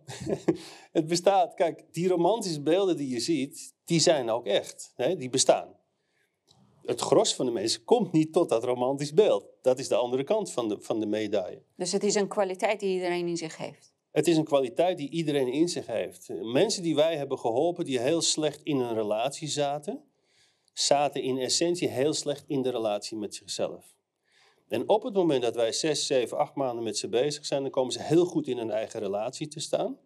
het 0.92 1.06
bestaat. 1.06 1.54
Kijk, 1.54 1.84
die 1.90 2.08
romantische 2.08 2.62
beelden 2.62 2.96
die 2.96 3.08
je 3.08 3.20
ziet, 3.20 3.74
die 3.84 4.00
zijn 4.00 4.30
ook 4.30 4.46
echt. 4.46 4.92
Hè? 4.94 5.16
Die 5.16 5.30
bestaan. 5.30 5.76
Het 6.82 7.00
gros 7.00 7.34
van 7.34 7.46
de 7.46 7.52
mensen 7.52 7.84
komt 7.84 8.12
niet 8.12 8.32
tot 8.32 8.48
dat 8.48 8.64
romantisch 8.64 9.12
beeld. 9.12 9.46
Dat 9.62 9.78
is 9.78 9.88
de 9.88 9.94
andere 9.94 10.24
kant 10.24 10.52
van 10.52 10.68
de, 10.68 10.76
van 10.80 11.00
de 11.00 11.06
medaille. 11.06 11.62
Dus 11.76 11.92
het 11.92 12.02
is 12.02 12.14
een 12.14 12.28
kwaliteit 12.28 12.80
die 12.80 12.94
iedereen 12.94 13.28
in 13.28 13.36
zich 13.36 13.56
heeft. 13.56 13.94
Het 14.10 14.26
is 14.26 14.36
een 14.36 14.44
kwaliteit 14.44 14.98
die 14.98 15.10
iedereen 15.10 15.52
in 15.52 15.68
zich 15.68 15.86
heeft. 15.86 16.28
Mensen 16.42 16.82
die 16.82 16.94
wij 16.94 17.16
hebben 17.16 17.38
geholpen, 17.38 17.84
die 17.84 18.00
heel 18.00 18.20
slecht 18.20 18.62
in 18.62 18.78
een 18.78 18.94
relatie 18.94 19.48
zaten, 19.48 20.04
zaten 20.72 21.22
in 21.22 21.38
essentie 21.38 21.88
heel 21.88 22.12
slecht 22.12 22.44
in 22.46 22.62
de 22.62 22.70
relatie 22.70 23.16
met 23.18 23.34
zichzelf. 23.34 23.94
En 24.68 24.88
op 24.88 25.02
het 25.02 25.14
moment 25.14 25.42
dat 25.42 25.54
wij 25.54 25.72
zes, 25.72 26.06
zeven, 26.06 26.38
acht 26.38 26.54
maanden 26.54 26.84
met 26.84 26.98
ze 26.98 27.08
bezig 27.08 27.46
zijn, 27.46 27.62
dan 27.62 27.70
komen 27.70 27.92
ze 27.92 28.02
heel 28.02 28.24
goed 28.24 28.46
in 28.46 28.58
hun 28.58 28.70
eigen 28.70 29.00
relatie 29.00 29.48
te 29.48 29.60
staan. 29.60 29.98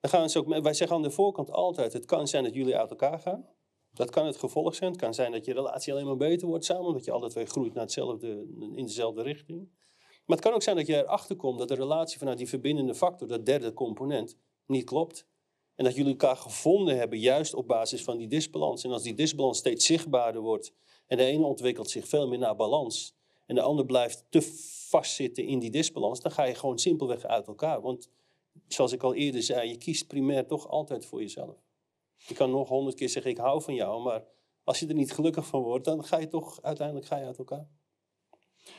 Dan 0.00 0.10
gaan 0.10 0.30
ze 0.30 0.38
ook, 0.38 0.62
wij 0.62 0.74
zeggen 0.74 0.96
aan 0.96 1.02
de 1.02 1.10
voorkant 1.10 1.50
altijd, 1.50 1.92
het 1.92 2.04
kan 2.04 2.28
zijn 2.28 2.44
dat 2.44 2.54
jullie 2.54 2.76
uit 2.76 2.90
elkaar 2.90 3.18
gaan. 3.18 3.46
Dat 3.92 4.10
kan 4.10 4.26
het 4.26 4.36
gevolg 4.36 4.74
zijn. 4.74 4.90
Het 4.90 5.00
kan 5.00 5.14
zijn 5.14 5.32
dat 5.32 5.44
je 5.44 5.52
relatie 5.52 5.92
alleen 5.92 6.06
maar 6.06 6.16
beter 6.16 6.48
wordt 6.48 6.64
samen, 6.64 6.86
omdat 6.86 7.04
je 7.04 7.10
alle 7.10 7.28
twee 7.28 7.46
groeit 7.46 7.74
naar 7.74 7.82
hetzelfde, 7.82 8.46
in 8.74 8.86
dezelfde 8.86 9.22
richting. 9.22 9.68
Maar 9.98 10.36
het 10.36 10.46
kan 10.46 10.54
ook 10.54 10.62
zijn 10.62 10.76
dat 10.76 10.86
je 10.86 10.96
erachter 10.96 11.36
komt 11.36 11.58
dat 11.58 11.68
de 11.68 11.74
relatie 11.74 12.18
vanuit 12.18 12.38
die 12.38 12.48
verbindende 12.48 12.94
factor, 12.94 13.28
dat 13.28 13.46
derde 13.46 13.72
component, 13.72 14.36
niet 14.66 14.84
klopt. 14.84 15.26
En 15.78 15.84
dat 15.84 15.94
jullie 15.94 16.10
elkaar 16.10 16.36
gevonden 16.36 16.96
hebben 16.96 17.18
juist 17.18 17.54
op 17.54 17.66
basis 17.66 18.04
van 18.04 18.16
die 18.16 18.28
disbalans. 18.28 18.84
En 18.84 18.90
als 18.90 19.02
die 19.02 19.14
disbalans 19.14 19.58
steeds 19.58 19.86
zichtbaarder 19.86 20.40
wordt 20.40 20.72
en 21.06 21.16
de 21.16 21.24
ene 21.24 21.44
ontwikkelt 21.44 21.90
zich 21.90 22.08
veel 22.08 22.28
meer 22.28 22.38
naar 22.38 22.56
balans 22.56 23.14
en 23.46 23.54
de 23.54 23.60
ander 23.60 23.84
blijft 23.84 24.24
te 24.28 24.42
vastzitten 24.88 25.46
in 25.46 25.58
die 25.58 25.70
disbalans, 25.70 26.20
dan 26.20 26.32
ga 26.32 26.44
je 26.44 26.54
gewoon 26.54 26.78
simpelweg 26.78 27.24
uit 27.24 27.46
elkaar. 27.46 27.80
Want 27.80 28.10
zoals 28.68 28.92
ik 28.92 29.02
al 29.02 29.14
eerder 29.14 29.42
zei, 29.42 29.68
je 29.68 29.76
kiest 29.76 30.06
primair 30.06 30.46
toch 30.46 30.68
altijd 30.68 31.06
voor 31.06 31.20
jezelf. 31.20 31.56
Je 32.16 32.34
kan 32.34 32.50
nog 32.50 32.68
honderd 32.68 32.96
keer 32.96 33.08
zeggen, 33.08 33.30
ik 33.30 33.38
hou 33.38 33.62
van 33.62 33.74
jou, 33.74 34.02
maar 34.02 34.24
als 34.64 34.78
je 34.78 34.86
er 34.86 34.94
niet 34.94 35.12
gelukkig 35.12 35.46
van 35.46 35.62
wordt, 35.62 35.84
dan 35.84 36.04
ga 36.04 36.18
je 36.18 36.28
toch 36.28 36.62
uiteindelijk 36.62 37.06
ga 37.06 37.16
je 37.16 37.24
uit 37.24 37.38
elkaar. 37.38 37.68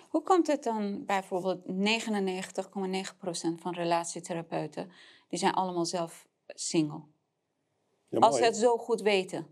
Hoe 0.09 0.23
komt 0.23 0.47
het 0.47 0.63
dan 0.63 1.05
bijvoorbeeld 1.05 1.61
99,9% 1.67 1.71
van 3.55 3.73
relatietherapeuten, 3.73 4.91
die 5.29 5.39
zijn 5.39 5.53
allemaal 5.53 5.85
zelf 5.85 6.27
single? 6.55 7.01
Ja, 8.09 8.19
Als 8.19 8.37
ze 8.37 8.43
het 8.43 8.57
zo 8.57 8.77
goed 8.77 9.01
weten. 9.01 9.47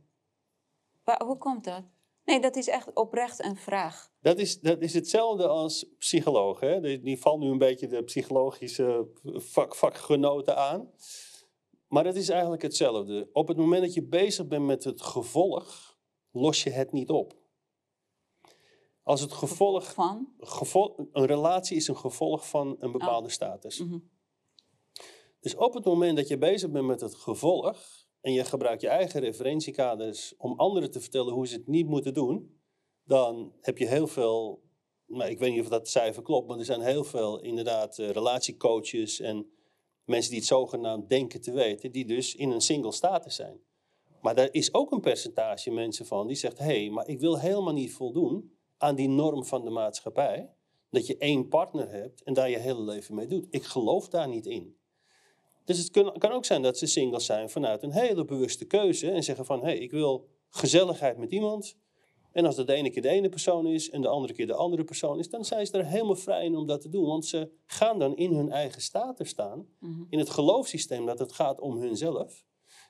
hoe 1.18 1.38
komt 1.38 1.64
dat? 1.64 1.84
Nee, 2.26 2.42
dat 2.42 2.56
is 2.56 2.68
echt 2.68 2.94
oprecht 2.94 3.44
een 3.44 3.56
vraag. 3.56 4.12
Dat 4.22 4.38
is, 4.40 4.60
dat 4.60 4.82
is 4.82 4.94
hetzelfde 4.94 5.48
als 5.48 5.86
psycholoog. 5.98 6.60
Hè? 6.60 6.82
Die, 6.82 7.00
die 7.00 7.20
valt 7.20 7.40
nu 7.40 7.50
een 7.50 7.58
beetje 7.58 7.88
de 7.88 8.04
psychologische 8.04 9.08
vak, 9.24 9.76
vakgenoten 9.76 10.58
aan. 10.58 10.92
Maar 11.88 12.06
het 12.06 12.16
is 12.16 12.30
eigenlijk 12.30 12.62
hetzelfde. 12.62 13.30
Op 13.34 13.48
het 13.48 13.58
moment 13.58 13.82
dat 13.82 13.94
je 13.94 14.04
bezig 14.04 14.48
bent 14.48 14.66
met 14.66 14.84
het 14.84 15.02
gevolg, 15.02 15.98
los 16.32 16.64
je 16.64 16.70
het 16.70 16.92
niet 16.92 17.10
op. 17.10 17.36
Als 19.04 19.22
het 19.22 19.32
gevolg 19.32 19.94
van? 19.94 20.34
een 21.12 21.26
relatie 21.26 21.78
is 21.78 21.88
een 21.88 21.98
gevolg 21.98 22.50
van 22.50 22.76
een 22.80 22.92
bepaalde 22.92 23.28
oh. 23.28 23.34
status. 23.34 23.80
Mhm. 23.80 23.98
Dus 25.40 25.56
op 25.56 25.74
het 25.74 25.86
moment 25.86 26.18
dat 26.18 26.28
je 26.28 26.38
bezig 26.38 26.72
bent 26.72 26.86
met 26.86 27.02
het 27.02 27.16
gevolg 27.16 28.06
en 28.22 28.34
je 28.34 28.46
gebruikt 28.46 28.82
je 28.82 28.88
eigen 28.88 29.20
referentiekaders 29.20 30.36
om 30.38 30.60
anderen 30.60 30.92
te 30.92 31.02
vertellen 31.02 31.34
hoe 31.34 31.48
ze 31.48 31.56
het 31.56 31.68
niet 31.68 31.88
moeten 31.88 32.14
doen, 32.14 32.60
dan 33.04 33.54
heb 33.62 33.78
je 33.78 33.88
heel 33.88 34.08
veel, 34.08 34.64
nou, 35.06 35.30
ik 35.30 35.40
weet 35.40 35.52
niet 35.52 35.62
of 35.62 35.70
dat 35.70 35.88
cijfer 35.88 36.24
klopt, 36.24 36.48
maar 36.48 36.58
er 36.58 36.66
zijn 36.66 36.82
heel 36.82 37.04
veel 37.04 37.40
inderdaad 37.40 37.98
uh, 37.98 38.10
relatiecoaches 38.10 39.20
en 39.20 39.52
mensen 40.04 40.32
die 40.32 40.40
het 40.40 40.48
zogenaamd 40.48 41.10
denken 41.10 41.42
te 41.42 41.52
weten, 41.52 41.92
die 41.92 42.06
dus 42.06 42.36
in 42.36 42.52
een 42.52 42.62
single 42.62 42.92
status 42.92 43.36
zijn. 43.36 43.60
Maar 44.22 44.36
daar 44.36 44.50
is 44.52 44.74
ook 44.74 44.92
een 44.92 45.02
percentage 45.02 45.72
mensen 45.72 46.06
van 46.06 46.28
die 46.28 46.36
zegt: 46.36 46.58
hé, 46.58 46.64
hey, 46.64 46.90
maar 46.90 47.08
ik 47.08 47.20
wil 47.20 47.40
helemaal 47.40 47.74
niet 47.74 47.94
voldoen 47.94 48.52
aan 48.78 48.96
die 48.96 49.10
norm 49.10 49.46
van 49.46 49.64
de 49.64 49.70
maatschappij. 49.70 50.52
Dat 50.90 51.08
je 51.08 51.18
één 51.18 51.48
partner 51.48 51.92
hebt 51.92 52.24
en 52.24 52.34
daar 52.34 52.50
je 52.50 52.58
hele 52.58 52.82
leven 52.82 53.16
mee 53.16 53.28
doet. 53.28 53.48
Ik 53.50 53.64
geloof 53.64 54.10
daar 54.10 54.28
niet 54.28 54.46
in. 54.46 54.77
Dus 55.68 55.78
het 55.78 55.92
kan, 55.92 56.18
kan 56.18 56.32
ook 56.32 56.46
zijn 56.46 56.62
dat 56.62 56.78
ze 56.78 56.86
singles 56.86 57.26
zijn 57.26 57.50
vanuit 57.50 57.84
een 57.84 57.92
hele 57.92 58.26
bewuste 58.26 58.66
keuze 58.66 59.12
en 59.12 59.24
zeggen 59.24 59.46
van 59.46 59.60
hé, 59.60 59.66
hey, 59.66 59.78
ik 59.78 59.92
wil 59.92 60.28
gezelligheid 60.50 61.18
met 61.18 61.32
iemand. 61.32 61.76
En 62.32 62.46
als 62.46 62.56
dat 62.56 62.68
de 62.68 62.74
ene 62.74 62.90
keer 62.90 63.02
de 63.02 63.10
ene 63.10 63.30
persoon 63.30 63.68
is 63.68 63.90
en 63.90 64.02
de 64.02 64.08
andere 64.08 64.34
keer 64.34 64.48
de 64.48 64.54
andere 64.54 64.84
persoon 64.84 65.20
is, 65.20 65.30
dan 65.30 65.46
zijn 65.46 65.66
ze 65.66 65.78
er 65.78 65.86
helemaal 65.86 66.16
vrij 66.16 66.46
in 66.46 66.56
om 66.56 66.68
dat 66.68 66.82
te 66.82 66.90
doen. 66.90 67.06
Want 67.06 67.26
ze 67.26 67.52
gaan 67.66 68.00
dan 68.00 68.16
in 68.16 68.34
hun 68.34 68.52
eigen 68.52 68.82
status 68.82 69.30
staan, 69.30 69.68
mhm. 69.80 70.04
in 70.10 70.20
het 70.20 70.30
geloofssysteem 70.30 71.06
dat 71.06 71.20
het 71.20 71.32
gaat 71.32 71.60
om 71.60 71.78
hunzelf. 71.78 72.46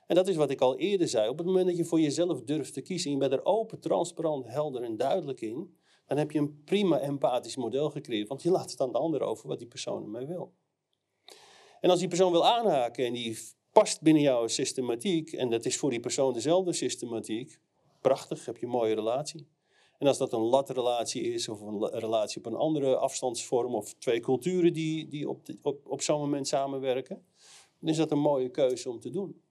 En 0.06 0.14
dat 0.14 0.28
is 0.28 0.36
wat 0.36 0.50
ik 0.50 0.60
al 0.60 0.76
eerder 0.76 1.08
zei. 1.08 1.28
Op 1.28 1.38
het 1.38 1.46
moment 1.46 1.66
dat 1.66 1.76
je 1.76 1.84
voor 1.84 2.00
jezelf 2.00 2.42
durft 2.42 2.72
te 2.72 2.80
kiezen 2.80 3.10
en 3.10 3.16
je 3.16 3.28
bent 3.28 3.32
er 3.40 3.44
open, 3.44 3.80
transparant, 3.80 4.46
helder 4.46 4.82
en 4.82 4.96
duidelijk 4.96 5.40
in, 5.40 5.76
dan 6.06 6.18
heb 6.18 6.30
je 6.30 6.38
een 6.38 6.62
prima 6.64 6.98
empathisch 6.98 7.56
model 7.56 7.90
gecreëerd. 7.90 8.28
Want 8.28 8.42
je 8.42 8.50
laat 8.50 8.70
het 8.70 8.80
aan 8.80 8.92
de 8.92 8.98
ander 8.98 9.20
over 9.20 9.48
wat 9.48 9.58
die 9.58 9.68
persoon 9.68 10.02
ermee 10.02 10.26
wil. 10.26 10.52
En 11.80 11.90
als 11.90 11.98
die 11.98 12.08
persoon 12.08 12.32
wil 12.32 12.46
aanhaken 12.46 13.04
en 13.04 13.12
die 13.12 13.38
past 13.72 14.02
binnen 14.02 14.22
jouw 14.22 14.46
systematiek, 14.46 15.32
en 15.32 15.50
dat 15.50 15.64
is 15.64 15.76
voor 15.76 15.90
die 15.90 16.00
persoon 16.00 16.32
dezelfde 16.32 16.72
systematiek, 16.72 17.58
prachtig, 18.00 18.44
heb 18.44 18.56
je 18.56 18.66
een 18.66 18.72
mooie 18.72 18.94
relatie. 18.94 19.46
En 19.98 20.06
als 20.06 20.18
dat 20.18 20.32
een 20.32 20.40
latrelatie 20.40 21.22
is, 21.22 21.48
of 21.48 21.60
een 21.60 21.98
relatie 21.98 22.38
op 22.38 22.46
een 22.46 22.58
andere 22.58 22.96
afstandsvorm, 22.96 23.74
of 23.74 23.94
twee 23.94 24.20
culturen 24.20 24.72
die, 24.72 25.08
die 25.08 25.28
op, 25.28 25.40
op, 25.62 25.80
op 25.86 26.02
zo'n 26.02 26.20
moment 26.20 26.48
samenwerken, 26.48 27.24
dan 27.80 27.88
is 27.88 27.96
dat 27.96 28.10
een 28.10 28.18
mooie 28.18 28.48
keuze 28.48 28.90
om 28.90 29.00
te 29.00 29.10
doen. 29.10 29.42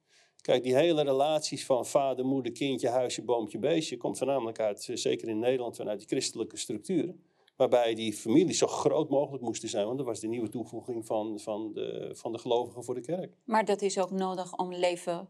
Kijk, 0.42 0.64
die 0.64 0.76
hele 0.76 1.04
relaties 1.04 1.66
van 1.66 1.86
vader, 1.86 2.26
moeder, 2.26 2.52
kindje, 2.52 2.90
huisje, 2.90 3.24
boompje, 3.24 3.60
beestje, 3.60 3.98
komt 3.98 4.18
voornamelijk 4.18 4.60
uit, 4.60 4.90
eh, 4.90 4.96
zeker 4.96 5.28
in 5.28 5.40
Nederland, 5.40 5.76
vanuit 5.76 6.00
die 6.00 6.08
christelijke 6.08 6.58
structuren. 6.58 7.24
Waarbij 7.58 7.96
die 7.96 8.14
families 8.14 8.58
zo 8.58 8.68
groot 8.68 9.10
mogelijk 9.10 9.44
moesten 9.44 9.70
zijn, 9.70 9.86
want 9.86 9.98
dat 9.98 10.08
was 10.08 10.20
de 10.20 10.28
nieuwe 10.28 10.50
toevoeging 10.50 11.06
van, 11.06 11.40
van, 11.40 11.74
de, 11.74 12.10
van 12.14 12.32
de 12.32 12.38
gelovigen 12.38 12.84
voor 12.84 12.96
de 12.96 13.02
kerk. 13.02 13.38
Maar 13.46 13.66
dat 13.66 13.82
is 13.82 14.00
ook 14.00 14.12
nodig 14.12 14.56
om 14.58 14.74
leven 14.74 15.30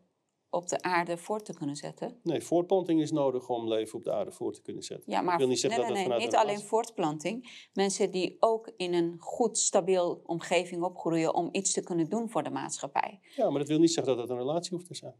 op 0.49 0.67
de 0.69 0.81
aarde 0.81 1.17
voort 1.17 1.45
te 1.45 1.53
kunnen 1.53 1.75
zetten? 1.75 2.19
Nee, 2.23 2.41
voortplanting 2.41 3.01
is 3.01 3.11
nodig 3.11 3.49
om 3.49 3.67
leven 3.67 3.97
op 3.97 4.03
de 4.03 4.11
aarde 4.11 4.31
voor 4.31 4.53
te 4.53 4.61
kunnen 4.61 4.83
zetten. 4.83 5.11
Ja, 5.11 5.21
maar 5.21 5.33
ik 5.33 5.39
wil 5.39 5.47
niet 5.47 5.59
zeggen 5.59 5.81
nee, 5.81 5.91
nee, 5.91 6.07
dat 6.07 6.17
nee, 6.17 6.25
niet 6.25 6.35
alleen 6.35 6.59
voortplanting. 6.59 7.67
Mensen 7.73 8.11
die 8.11 8.37
ook 8.39 8.71
in 8.77 8.93
een 8.93 9.15
goed, 9.19 9.57
stabiel 9.57 10.21
omgeving 10.25 10.83
opgroeien 10.83 11.33
om 11.33 11.49
iets 11.51 11.73
te 11.73 11.83
kunnen 11.83 12.09
doen 12.09 12.29
voor 12.29 12.43
de 12.43 12.49
maatschappij. 12.49 13.19
Ja, 13.35 13.49
maar 13.49 13.59
dat 13.59 13.67
wil 13.67 13.79
niet 13.79 13.93
zeggen 13.93 14.13
dat 14.15 14.21
het 14.21 14.31
een 14.31 14.43
relatie 14.43 14.71
hoeft 14.71 14.87
te 14.87 14.95
zijn. 14.95 15.15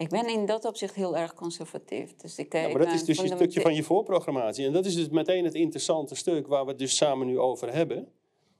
Ik 0.00 0.08
ben 0.08 0.28
in 0.28 0.46
dat 0.46 0.64
opzicht 0.64 0.94
heel 0.94 1.16
erg 1.16 1.34
conservatief. 1.34 2.16
Dus 2.16 2.38
ik, 2.38 2.52
ja, 2.52 2.68
maar 2.68 2.78
dat 2.78 2.92
is 2.92 3.04
dus 3.04 3.18
een 3.18 3.28
stukje 3.28 3.60
van 3.60 3.74
je 3.74 3.82
voorprogrammatie. 3.82 4.66
En 4.66 4.72
dat 4.72 4.86
is 4.86 4.94
dus 4.94 5.08
meteen 5.08 5.44
het 5.44 5.54
interessante 5.54 6.14
stuk 6.14 6.46
waar 6.46 6.64
we 6.64 6.70
het 6.70 6.78
dus 6.78 6.96
samen 6.96 7.26
nu 7.26 7.38
over 7.38 7.72
hebben. 7.72 8.08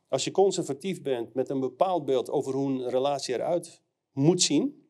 Als 0.09 0.25
je 0.25 0.31
conservatief 0.31 1.03
bent 1.03 1.35
met 1.35 1.49
een 1.49 1.61
bepaald 1.61 2.05
beeld 2.05 2.31
over 2.31 2.55
hoe 2.55 2.69
een 2.69 2.89
relatie 2.89 3.35
eruit 3.35 3.83
moet 4.13 4.43
zien 4.43 4.87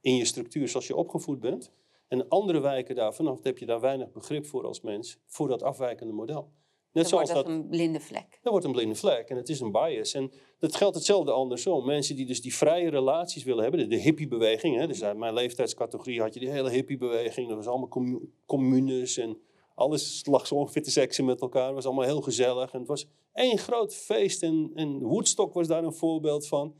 in 0.00 0.16
je 0.16 0.24
structuur 0.24 0.68
zoals 0.68 0.86
je 0.86 0.96
opgevoed 0.96 1.40
bent. 1.40 1.72
En 2.08 2.28
andere 2.28 2.60
wijken 2.60 2.94
daarvan, 2.94 3.24
dan 3.24 3.38
heb 3.42 3.58
je 3.58 3.66
daar 3.66 3.80
weinig 3.80 4.12
begrip 4.12 4.46
voor 4.46 4.66
als 4.66 4.80
mens, 4.80 5.18
voor 5.26 5.48
dat 5.48 5.62
afwijkende 5.62 6.12
model. 6.12 6.52
Net 6.92 7.10
wordt 7.10 7.32
dat 7.34 7.46
een 7.46 7.68
blinde 7.68 8.00
vlek. 8.00 8.38
Dat 8.42 8.52
wordt 8.52 8.66
een 8.66 8.72
blinde 8.72 8.94
vlek 8.94 9.28
en 9.28 9.36
het 9.36 9.48
is 9.48 9.60
een 9.60 9.72
bias. 9.72 10.14
En 10.14 10.32
dat 10.58 10.76
geldt 10.76 10.94
hetzelfde 10.94 11.32
andersom. 11.32 11.86
Mensen 11.86 12.16
die 12.16 12.26
dus 12.26 12.42
die 12.42 12.54
vrije 12.54 12.90
relaties 12.90 13.44
willen 13.44 13.62
hebben, 13.62 13.88
de, 13.88 13.96
hippiebeweging. 13.96 14.76
Hè, 14.76 14.86
dus 14.86 15.02
uit 15.02 15.16
mijn 15.16 15.34
leeftijdscategorie 15.34 16.20
had 16.20 16.34
je 16.34 16.40
die 16.40 16.50
hele 16.50 16.70
hippiebeweging. 16.70 17.48
Dat 17.48 17.56
was 17.56 17.66
allemaal 17.66 18.20
communes 18.46 19.16
en 19.16 19.38
alles 19.74 20.26
lag 20.26 20.46
zo 20.46 20.54
ongeveer 20.54 20.82
te 20.82 20.90
seksen 20.90 21.24
met 21.24 21.40
elkaar. 21.40 21.66
Het 21.66 21.74
was 21.74 21.86
allemaal 21.86 22.04
heel 22.04 22.20
gezellig. 22.20 22.72
En 22.72 22.78
het 22.78 22.88
was 22.88 23.06
één 23.32 23.58
groot 23.58 23.94
feest. 23.94 24.42
En, 24.42 24.70
en 24.74 25.02
Woodstock 25.02 25.54
was 25.54 25.66
daar 25.66 25.84
een 25.84 25.92
voorbeeld 25.92 26.46
van. 26.46 26.74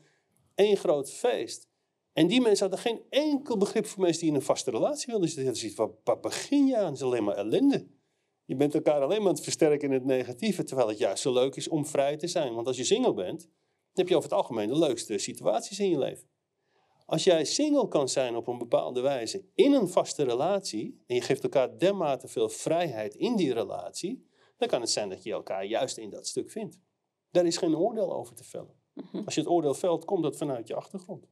Eén 0.54 0.76
groot 0.76 1.10
feest. 1.10 1.68
En 2.12 2.26
die 2.26 2.40
mensen 2.40 2.68
hadden 2.68 2.84
geen 2.84 3.02
enkel 3.10 3.56
begrip 3.56 3.86
voor 3.86 4.02
mensen 4.02 4.20
die 4.20 4.30
in 4.30 4.34
een 4.34 4.42
vaste 4.42 4.70
relatie 4.70 5.06
wilden 5.06 5.28
zitten. 5.28 5.56
Ze 5.56 5.92
wat 6.04 6.20
begin 6.20 6.66
je 6.66 6.76
aan? 6.76 6.84
Het 6.84 6.94
is 6.94 7.02
alleen 7.02 7.24
maar 7.24 7.36
ellende. 7.36 7.86
Je 8.48 8.56
bent 8.56 8.74
elkaar 8.74 9.00
alleen 9.02 9.18
maar 9.18 9.28
aan 9.28 9.34
het 9.34 9.42
versterken 9.42 9.88
in 9.88 9.94
het 9.94 10.04
negatieve, 10.04 10.64
terwijl 10.64 10.88
het 10.88 10.98
juist 10.98 11.22
zo 11.22 11.32
leuk 11.32 11.56
is 11.56 11.68
om 11.68 11.86
vrij 11.86 12.16
te 12.16 12.26
zijn. 12.26 12.54
Want 12.54 12.66
als 12.66 12.76
je 12.76 12.84
single 12.84 13.14
bent, 13.14 13.40
dan 13.40 13.50
heb 13.92 14.08
je 14.08 14.16
over 14.16 14.28
het 14.28 14.38
algemeen 14.38 14.68
de 14.68 14.78
leukste 14.78 15.18
situaties 15.18 15.78
in 15.78 15.90
je 15.90 15.98
leven. 15.98 16.28
Als 17.06 17.24
jij 17.24 17.44
single 17.44 17.88
kan 17.88 18.08
zijn 18.08 18.36
op 18.36 18.46
een 18.46 18.58
bepaalde 18.58 19.00
wijze 19.00 19.44
in 19.54 19.72
een 19.72 19.88
vaste 19.88 20.24
relatie, 20.24 21.02
en 21.06 21.14
je 21.14 21.20
geeft 21.20 21.42
elkaar 21.42 21.78
dermate 21.78 22.28
veel 22.28 22.48
vrijheid 22.48 23.14
in 23.14 23.36
die 23.36 23.52
relatie, 23.52 24.26
dan 24.56 24.68
kan 24.68 24.80
het 24.80 24.90
zijn 24.90 25.08
dat 25.08 25.22
je 25.22 25.32
elkaar 25.32 25.64
juist 25.64 25.98
in 25.98 26.10
dat 26.10 26.26
stuk 26.26 26.50
vindt. 26.50 26.78
Daar 27.30 27.46
is 27.46 27.56
geen 27.56 27.76
oordeel 27.76 28.14
over 28.14 28.34
te 28.34 28.44
vellen. 28.44 28.74
Mhm. 28.94 29.24
Als 29.24 29.34
je 29.34 29.40
het 29.40 29.50
oordeel 29.50 29.74
velt, 29.74 30.04
komt 30.04 30.22
dat 30.22 30.36
vanuit 30.36 30.68
je 30.68 30.74
achtergrond. 30.74 31.28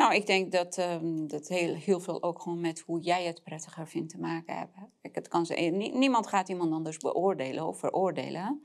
Nou, 0.00 0.14
ik 0.14 0.26
denk 0.26 0.52
dat 0.52 0.78
um, 0.78 1.28
dat 1.28 1.48
heel, 1.48 1.74
heel 1.74 2.00
veel 2.00 2.22
ook 2.22 2.42
gewoon 2.42 2.60
met 2.60 2.80
hoe 2.80 3.00
jij 3.00 3.24
het 3.24 3.42
prettiger 3.42 3.88
vindt 3.88 4.10
te 4.10 4.18
maken 4.18 4.58
hebben. 4.58 4.92
Kijk, 5.02 5.14
het 5.14 5.28
kan, 5.28 5.46
niemand 5.92 6.26
gaat 6.26 6.48
iemand 6.48 6.72
anders 6.72 6.96
beoordelen 6.96 7.66
of 7.66 7.78
veroordelen. 7.78 8.62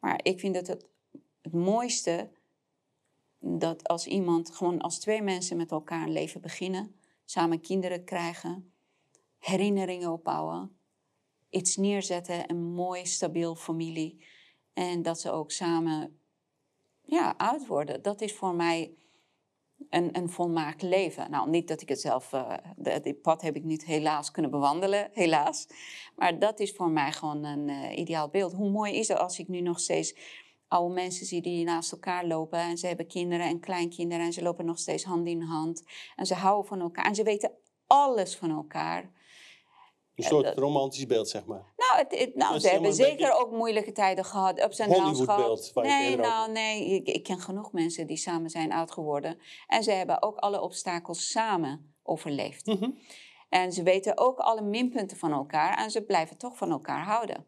Maar 0.00 0.20
ik 0.22 0.40
vind 0.40 0.54
dat 0.54 0.66
het 0.66 0.86
het 1.46 1.52
mooiste 1.52 2.30
dat 3.38 3.88
als 3.88 4.06
iemand, 4.06 4.50
gewoon 4.50 4.80
als 4.80 4.98
twee 4.98 5.22
mensen 5.22 5.56
met 5.56 5.70
elkaar 5.70 6.02
een 6.02 6.12
leven 6.12 6.40
beginnen, 6.40 6.94
samen 7.24 7.60
kinderen 7.60 8.04
krijgen, 8.04 8.72
herinneringen 9.38 10.12
opbouwen, 10.12 10.78
iets 11.50 11.76
neerzetten, 11.76 12.50
een 12.50 12.64
mooi, 12.64 13.06
stabiel 13.06 13.54
familie. 13.54 14.24
En 14.72 15.02
dat 15.02 15.20
ze 15.20 15.30
ook 15.30 15.50
samen 15.50 16.20
ja, 17.02 17.34
oud 17.36 17.66
worden. 17.66 18.02
Dat 18.02 18.20
is 18.20 18.34
voor 18.34 18.54
mij 18.54 18.94
een, 19.90 20.16
een 20.16 20.30
volmaakt 20.30 20.82
leven. 20.82 21.30
Nou, 21.30 21.50
niet 21.50 21.68
dat 21.68 21.82
ik 21.82 21.88
het 21.88 22.00
zelf, 22.00 22.32
uh, 22.32 23.22
pad 23.22 23.42
heb 23.42 23.56
ik 23.56 23.64
niet 23.64 23.84
helaas 23.84 24.30
kunnen 24.30 24.50
bewandelen, 24.50 25.08
helaas. 25.12 25.66
Maar 26.16 26.38
dat 26.38 26.60
is 26.60 26.72
voor 26.72 26.90
mij 26.90 27.12
gewoon 27.12 27.44
een 27.44 27.68
uh, 27.68 27.98
ideaal 27.98 28.28
beeld. 28.28 28.52
Hoe 28.52 28.70
mooi 28.70 28.94
is 28.94 29.08
het 29.08 29.18
als 29.18 29.38
ik 29.38 29.48
nu 29.48 29.60
nog 29.60 29.80
steeds 29.80 30.14
oude 30.68 30.94
mensen 30.94 31.26
zie 31.26 31.42
die 31.42 31.64
naast 31.64 31.92
elkaar 31.92 32.26
lopen 32.26 32.58
en 32.58 32.78
ze 32.78 32.86
hebben 32.86 33.06
kinderen 33.06 33.46
en 33.46 33.60
kleinkinderen 33.60 34.24
en 34.24 34.32
ze 34.32 34.42
lopen 34.42 34.64
nog 34.64 34.78
steeds 34.78 35.04
hand 35.04 35.26
in 35.26 35.42
hand 35.42 35.84
en 36.16 36.26
ze 36.26 36.34
houden 36.34 36.66
van 36.66 36.80
elkaar 36.80 37.04
en 37.04 37.14
ze 37.14 37.22
weten 37.22 37.52
alles 37.86 38.36
van 38.36 38.50
elkaar. 38.50 39.10
Een 40.16 40.24
soort 40.24 40.58
romantisch 40.58 41.06
beeld, 41.06 41.28
zeg 41.28 41.44
maar. 41.44 41.64
Nou, 41.76 41.98
het, 41.98 42.18
het, 42.18 42.34
nou 42.34 42.58
ze 42.58 42.68
hebben 42.68 42.94
zeker 42.94 43.32
ook 43.32 43.50
moeilijke 43.50 43.92
tijden 43.92 44.24
gehad, 44.24 44.62
ups 44.62 44.78
en 44.78 44.90
downs 44.90 45.20
gehad. 45.20 45.72
Nee, 45.74 46.16
nou, 46.16 46.52
nee, 46.52 46.86
ik, 46.86 47.08
ik, 47.08 47.22
ken 47.22 47.40
genoeg 47.40 47.72
mensen 47.72 48.06
die 48.06 48.16
samen 48.16 48.50
zijn 48.50 48.72
oud 48.72 48.90
geworden. 48.90 49.38
En 49.66 49.82
ze 49.82 49.90
hebben 49.90 50.22
ook 50.22 50.36
alle 50.36 50.60
obstakels 50.60 51.30
samen 51.30 51.94
overleefd. 52.02 52.66
Mhm. 52.66 52.90
En 53.48 53.72
ze 53.72 53.82
weten 53.82 54.18
ook 54.18 54.38
alle 54.38 54.62
minpunten 54.62 55.16
van 55.16 55.32
elkaar 55.32 55.78
en 55.78 55.90
ze 55.90 56.02
blijven 56.02 56.36
toch 56.36 56.56
van 56.56 56.70
elkaar 56.70 57.04
houden. 57.04 57.46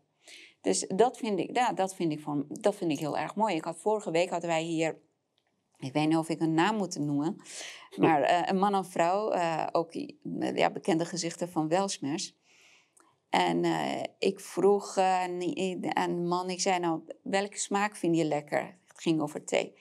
Dus 0.61 0.87
dat 0.95 1.17
vind 1.17 1.39
ik, 1.39 1.57
ja, 1.57 1.73
dat 1.73 1.95
vind 1.95 2.13
ik, 2.13 2.21
van, 2.21 2.47
dat 2.49 2.75
vind 2.75 2.91
ik 2.91 2.99
heel 2.99 3.19
erg 3.19 3.35
mooi. 3.35 3.55
Ik 3.55 3.65
had, 3.65 3.79
vorige 3.79 4.11
week 4.11 4.31
hadden 4.31 4.51
wij 4.51 4.63
hier 4.63 4.99
ik 5.79 5.93
weet 5.93 6.09
niet 6.09 6.17
of 6.17 6.29
ik 6.29 6.41
een 6.41 6.55
naam 6.55 6.77
moet 6.77 6.99
noemen, 6.99 7.37
maar 7.97 8.21
uh, 8.21 8.41
een 8.45 8.59
man 8.59 8.75
en 8.75 8.85
vrouw, 8.85 9.35
uh, 9.35 9.67
ook 9.73 9.93
ja, 10.55 10.71
bekende 10.71 11.05
gezichten 11.05 11.49
van 11.49 11.69
Welsmers. 11.69 12.38
En 13.31 13.65
uh, 13.65 14.03
ik 14.19 14.41
vroeg 14.41 14.97
aan 14.97 15.41
een 15.95 16.27
man, 16.27 16.51
ik 16.51 16.61
zei 16.61 16.79
nou, 16.79 17.03
welke 17.23 17.59
smaak 17.59 17.97
vind 17.97 18.17
je 18.17 18.25
lekker? 18.25 18.79
Het 18.87 19.01
ging 19.01 19.21
over 19.21 19.45
thee. 19.45 19.75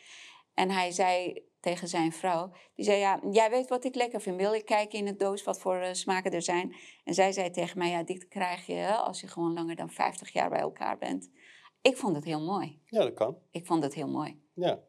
En 0.54 0.70
hij 0.70 0.92
zei 0.92 1.42
tegen 1.60 1.88
zijn 1.88 2.12
vrouw, 2.12 2.52
die 2.76 2.86
zei 2.86 2.98
ja, 2.98 3.20
jij 3.32 3.50
weet 3.50 3.70
wat 3.70 3.84
ik 3.84 3.96
lekker 3.96 4.22
vind. 4.22 4.36
Wil 4.36 4.54
ik 4.54 4.66
kijken 4.66 5.00
in 5.00 5.08
het 5.08 5.20
doos 5.20 5.44
wat 5.44 5.60
voor 5.60 5.78
uh, 5.78 5.94
smaken 5.94 6.32
er 6.32 6.42
zijn? 6.42 6.76
En 7.04 7.14
zij 7.14 7.32
zei 7.32 7.50
tegen 7.50 7.78
mij, 7.78 7.90
ja, 7.90 8.04
dit 8.04 8.28
krijg 8.28 8.66
je 8.66 8.96
als 8.96 9.22
je 9.22 9.28
gewoon 9.28 9.54
langer 9.54 9.76
dan 9.76 9.90
50 9.90 10.34
jaar 10.34 10.50
bij 10.50 10.60
elkaar 10.60 10.98
bent. 10.98 11.30
Ik 11.82 11.98
vond 11.98 12.16
het 12.16 12.26
heel 12.26 12.42
mooi. 12.42 12.82
Ja, 12.86 13.04
dat 13.04 13.14
kan. 13.14 13.38
Ik 13.52 13.66
vond 13.66 13.84
het 13.84 13.94
heel 13.94 14.08
mooi. 14.08 14.42
Ja. 14.54 14.84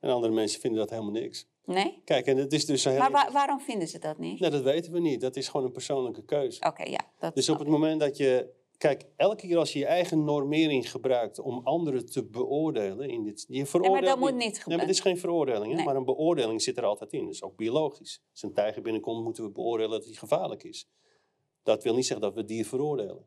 En 0.00 0.10
andere 0.10 0.32
mensen 0.32 0.60
vinden 0.60 0.80
dat 0.80 0.90
helemaal 0.90 1.12
niks. 1.12 1.48
Nee? 1.66 2.02
Kijk, 2.04 2.26
en 2.26 2.36
het 2.36 2.52
is 2.52 2.66
dus... 2.66 2.84
Heel... 2.84 2.98
Maar 2.98 3.10
wa 3.10 3.32
waarom 3.32 3.60
vinden 3.60 3.88
ze 3.88 3.98
dat 3.98 4.18
niet? 4.18 4.40
Nou, 4.40 4.52
dat 4.52 4.62
weten 4.62 4.92
we 4.92 5.00
niet. 5.00 5.20
Dat 5.20 5.36
is 5.36 5.48
gewoon 5.48 5.66
een 5.66 5.72
persoonlijke 5.72 6.24
keuze. 6.24 6.66
Oké, 6.66 6.82
ja. 6.82 7.00
Dat 7.18 7.34
dus 7.34 7.48
op 7.48 7.58
het 7.58 7.68
moment 7.68 8.00
dat 8.00 8.16
je... 8.16 8.54
Kijk, 8.78 9.04
elke 9.16 9.46
keer 9.46 9.56
als 9.56 9.72
je 9.72 9.78
je 9.78 9.86
eigen 9.86 10.24
normering 10.24 10.90
gebruikt 10.90 11.38
om 11.38 11.60
anderen 11.64 12.06
te 12.06 12.24
beoordelen... 12.24 13.08
In 13.08 13.22
dit, 13.22 13.44
je 13.48 13.66
ja, 13.72 13.90
maar 13.90 14.02
dat 14.02 14.18
moet 14.18 14.34
niet 14.34 14.58
gebeuren. 14.58 14.68
Nee, 14.68 14.76
maar 14.76 14.86
dit 14.86 14.94
is 14.94 15.00
geen 15.00 15.18
veroordeling, 15.18 15.70
hè? 15.70 15.76
Nee. 15.76 15.84
maar 15.84 15.96
een 15.96 16.04
beoordeling 16.04 16.62
zit 16.62 16.76
er 16.76 16.84
altijd 16.84 17.12
in. 17.12 17.24
Dat 17.24 17.34
is 17.34 17.42
ook 17.42 17.56
biologisch. 17.56 18.22
Als 18.32 18.42
een 18.42 18.52
tijger 18.52 18.82
binnenkomt, 18.82 19.24
moeten 19.24 19.44
we 19.44 19.50
beoordelen 19.50 19.90
dat 19.90 20.04
hij 20.04 20.14
gevaarlijk 20.14 20.64
is. 20.64 20.88
Dat 21.62 21.82
wil 21.82 21.94
niet 21.94 22.06
zeggen 22.06 22.24
dat 22.24 22.34
we 22.34 22.40
het 22.40 22.48
dier 22.48 22.66
veroordelen. 22.66 23.24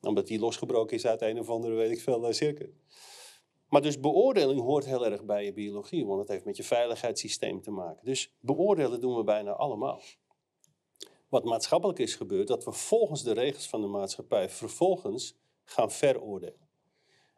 Omdat 0.00 0.26
die 0.26 0.38
losgebroken 0.38 0.96
is 0.96 1.06
uit 1.06 1.22
een 1.22 1.38
of 1.38 1.48
andere, 1.48 1.74
weet 1.74 1.90
ik 1.90 2.00
veel, 2.00 2.32
cirkel. 2.32 2.68
Maar 3.68 3.82
dus 3.82 4.00
beoordeling 4.00 4.60
hoort 4.60 4.84
heel 4.84 5.06
erg 5.06 5.24
bij 5.24 5.44
je 5.44 5.52
biologie, 5.52 6.06
want 6.06 6.20
het 6.20 6.28
heeft 6.28 6.44
met 6.44 6.56
je 6.56 6.64
veiligheidssysteem 6.64 7.62
te 7.62 7.70
maken. 7.70 8.04
Dus 8.04 8.32
beoordelen 8.40 9.00
doen 9.00 9.16
we 9.16 9.24
bijna 9.24 9.52
allemaal. 9.52 10.00
Wat 11.28 11.44
maatschappelijk 11.44 11.98
is 11.98 12.14
gebeurd, 12.14 12.48
dat 12.48 12.64
we 12.64 12.72
volgens 12.72 13.22
de 13.22 13.32
regels 13.32 13.68
van 13.68 13.80
de 13.80 13.86
maatschappij 13.86 14.48
vervolgens 14.48 15.36
gaan 15.64 15.90
veroordelen. 15.90 16.68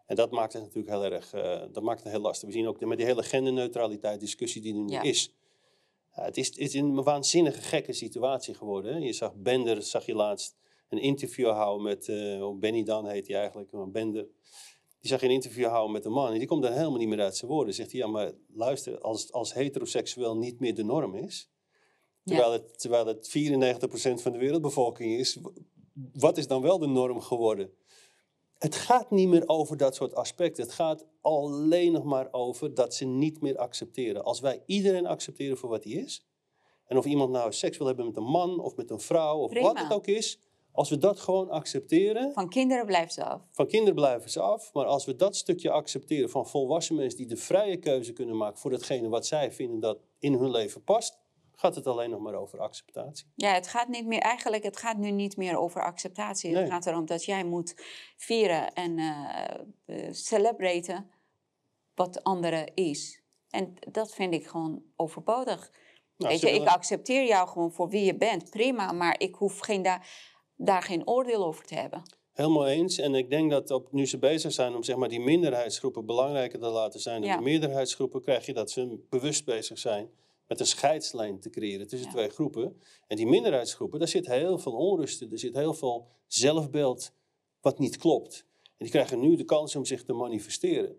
En 0.07 0.16
dat 0.16 0.31
maakt 0.31 0.53
het 0.53 0.62
natuurlijk 0.62 0.95
heel 0.95 1.05
erg 1.05 1.35
uh, 1.35 1.72
dat 1.72 1.83
maakt 1.83 2.03
het 2.03 2.12
heel 2.12 2.20
lastig. 2.20 2.49
We 2.49 2.55
zien 2.55 2.68
ook 2.68 2.81
met 2.81 2.99
die 2.99 3.07
hele 3.07 3.22
genderneutraliteit 3.22 4.20
discussie 4.20 4.62
die 4.62 4.74
er 4.74 4.81
nu 4.81 4.93
Ja. 4.93 5.03
is. 5.03 5.35
Het 6.11 6.37
is. 6.37 6.47
Het 6.47 6.59
is 6.59 6.74
een 6.74 7.03
waanzinnige 7.03 7.61
gekke 7.61 7.93
situatie 7.93 8.55
geworden. 8.55 8.93
Hè? 8.93 8.99
Je 8.99 9.12
zag 9.12 9.35
Bender, 9.35 9.83
zag 9.83 10.07
je 10.07 10.14
laatst 10.14 10.57
een 10.89 10.99
interview 10.99 11.51
houden 11.51 11.83
met, 11.83 12.09
eh, 12.09 12.51
Benny 12.55 12.83
Dan 12.83 13.07
heet 13.07 13.26
hij 13.26 13.37
eigenlijk, 13.37 13.72
maar 13.72 13.91
Bender. 13.91 14.26
Die 15.01 15.11
zag 15.11 15.21
je 15.21 15.27
een 15.27 15.33
interview 15.33 15.67
houden 15.67 15.93
met 15.93 16.05
een 16.05 16.13
man 16.13 16.33
en 16.33 16.39
die 16.39 16.49
komt 16.49 16.63
dan 16.63 16.73
helemaal 16.73 16.99
niet 16.99 17.09
meer 17.09 17.21
uit 17.21 17.37
zijn 17.37 17.51
woorden. 17.51 17.75
Zegt 17.75 17.91
hij, 17.91 18.01
ja 18.01 18.07
maar 18.07 18.33
luister, 18.55 19.01
als, 19.01 19.33
als 19.33 19.55
heteroseksueel 19.55 20.37
niet 20.37 20.61
meer 20.61 20.75
de 20.75 20.85
norm 20.85 21.15
is... 21.15 21.51
Terwijl, 22.25 22.53
het, 22.53 22.79
terwijl 22.79 23.07
het 23.07 23.29
94% 24.19 24.23
van 24.23 24.33
de 24.33 24.39
wereldbevolking 24.39 25.19
is, 25.19 25.39
wat 26.13 26.39
is 26.39 26.47
dan 26.47 26.63
wel 26.63 26.79
de 26.79 26.87
norm 26.87 27.21
geworden? 27.21 27.73
Het 28.59 28.75
gaat 28.75 29.11
niet 29.11 29.29
meer 29.29 29.49
over 29.49 29.77
dat 29.77 29.95
soort 29.95 30.15
aspecten. 30.15 30.63
Het 30.63 30.73
gaat 30.73 31.07
alleen 31.21 31.93
nog 31.93 32.05
maar 32.05 32.29
over 32.31 32.75
dat 32.75 32.95
ze 32.95 33.05
niet 33.05 33.41
meer 33.41 33.57
accepteren. 33.57 34.25
Als 34.25 34.41
wij 34.41 34.63
iedereen 34.67 35.07
accepteren 35.07 35.57
voor 35.57 35.69
wat 35.69 35.85
hij 35.85 35.93
is, 35.93 36.27
en 36.85 36.99
of 36.99 37.05
iemand 37.05 37.31
nou 37.31 37.53
seks 37.53 37.79
wil 37.79 37.87
hebben 37.87 38.07
met 38.07 38.17
een 38.17 38.23
man 38.23 38.61
of 38.61 38.77
met 38.77 38.91
een 38.91 39.01
vrouw 39.01 39.39
of 39.39 39.51
Prima. 39.51 39.67
wat 39.67 39.79
het 39.79 39.93
ook 39.93 40.07
is, 40.07 40.39
als 40.73 40.91
we 40.91 40.99
dat 40.99 41.21
gewoon 41.21 41.51
accepteren, 41.51 42.33
Van 42.33 42.49
kinderen 42.49 42.87
blijft 42.87 43.12
ze 43.12 43.25
af. 43.25 43.41
van 43.51 43.66
kinderen 43.66 43.95
blijven 43.95 44.31
ze 44.31 44.41
af, 44.41 44.73
maar 44.73 44.85
als 44.87 45.05
we 45.05 45.16
dat 45.16 45.37
stukje 45.37 45.71
accepteren 45.71 46.31
van 46.31 46.47
volwassen 46.47 46.95
mensen 46.97 47.18
die 47.18 47.27
de 47.27 47.37
vrije 47.37 47.77
keuze 47.77 48.12
kunnen 48.12 48.37
maken 48.37 48.59
voor 48.59 48.71
datgene 48.71 49.09
wat 49.09 49.27
zij 49.27 49.53
vinden 49.53 49.81
dat 49.81 49.99
in 50.18 50.33
hun 50.35 50.51
leven 50.51 50.85
past, 50.85 51.18
gaat 51.55 51.75
het 51.75 51.87
alleen 51.87 52.11
nog 52.11 52.21
maar 52.21 52.35
over 52.35 52.59
acceptatie. 52.61 53.27
Ja, 53.35 53.53
het 53.53 53.66
gaat 53.68 53.89
niet 53.89 54.07
meer, 54.07 54.21
eigenlijk, 54.21 54.62
het 54.62 54.77
gaat 54.77 54.97
nu 54.97 55.11
niet 55.11 55.37
meer 55.37 55.59
over 55.59 55.83
acceptatie. 55.83 56.51
Nee. 56.51 56.62
Het 56.62 56.71
gaat 56.73 56.87
erom 56.87 57.07
dat 57.07 57.25
jij 57.25 57.45
moet 57.45 57.75
vieren 58.16 58.73
en 58.75 58.99
eh, 58.99 60.09
celebraten 60.12 61.11
wat 61.95 62.25
andere 62.25 62.68
is. 62.75 63.23
En 63.51 63.75
dat 63.91 64.14
vind 64.14 64.35
ik 64.35 64.47
gewoon 64.47 64.83
overbodig. 64.97 65.71
Nou, 66.16 66.33
Weet 66.33 66.41
je, 66.41 66.51
ik 66.51 66.66
accepteer 66.66 67.27
jou 67.27 67.49
gewoon 67.49 67.73
voor 67.73 67.89
wie 67.89 68.05
je 68.05 68.16
bent, 68.16 68.51
prima, 68.51 68.93
maar 68.93 69.14
ik 69.18 69.35
hoef 69.35 69.59
geen 69.59 69.83
da 69.83 70.03
daar 70.65 70.83
geen 70.83 71.07
oordeel 71.09 71.45
over 71.45 71.65
te 71.65 71.75
hebben. 71.75 72.03
Helemaal 72.33 72.67
eens. 72.67 72.99
En 72.99 73.15
ik 73.15 73.31
denk 73.31 73.51
dat 73.51 73.71
op, 73.71 73.93
nu 73.93 74.07
ze 74.07 74.19
bezig 74.19 74.53
zijn 74.53 74.75
om 74.75 74.83
zeg 74.83 74.97
maar, 74.97 75.09
die 75.09 75.21
minderheidsgroepen 75.21 76.07
belangrijker 76.07 76.59
te 76.59 76.67
laten 76.69 77.01
zijn 77.01 77.21
dan 77.21 77.31
Ja. 77.31 77.37
de 77.37 77.43
meerderheidsgroepen, 77.43 78.23
krijg 78.23 78.47
je 78.47 78.53
dat 78.53 78.71
ze 78.71 78.99
bewust 79.09 79.45
bezig 79.45 79.79
zijn 79.79 80.11
met 80.49 80.61
een 80.61 80.67
scheidslijn 80.67 81.41
te 81.41 81.51
creëren 81.51 81.87
tussen 81.89 82.09
Ja. 82.09 82.15
twee 82.15 82.29
groepen. 82.29 82.81
En 83.07 83.17
die 83.17 83.27
minderheidsgroepen, 83.27 83.99
daar 83.99 84.09
zit 84.09 84.27
heel 84.27 84.59
veel 84.59 84.73
onrust 84.73 85.21
in. 85.23 85.31
Er 85.33 85.39
zit 85.39 85.55
heel 85.55 85.75
veel 85.75 86.09
zelfbeeld 86.27 87.13
wat 87.61 87.79
niet 87.79 87.97
klopt. 87.97 88.45
En 88.63 88.71
die 88.87 88.89
krijgen 88.89 89.21
nu 89.21 89.37
de 89.37 89.45
kans 89.45 89.77
om 89.77 89.85
zich 89.85 90.03
te 90.05 90.13
manifesteren. 90.13 90.97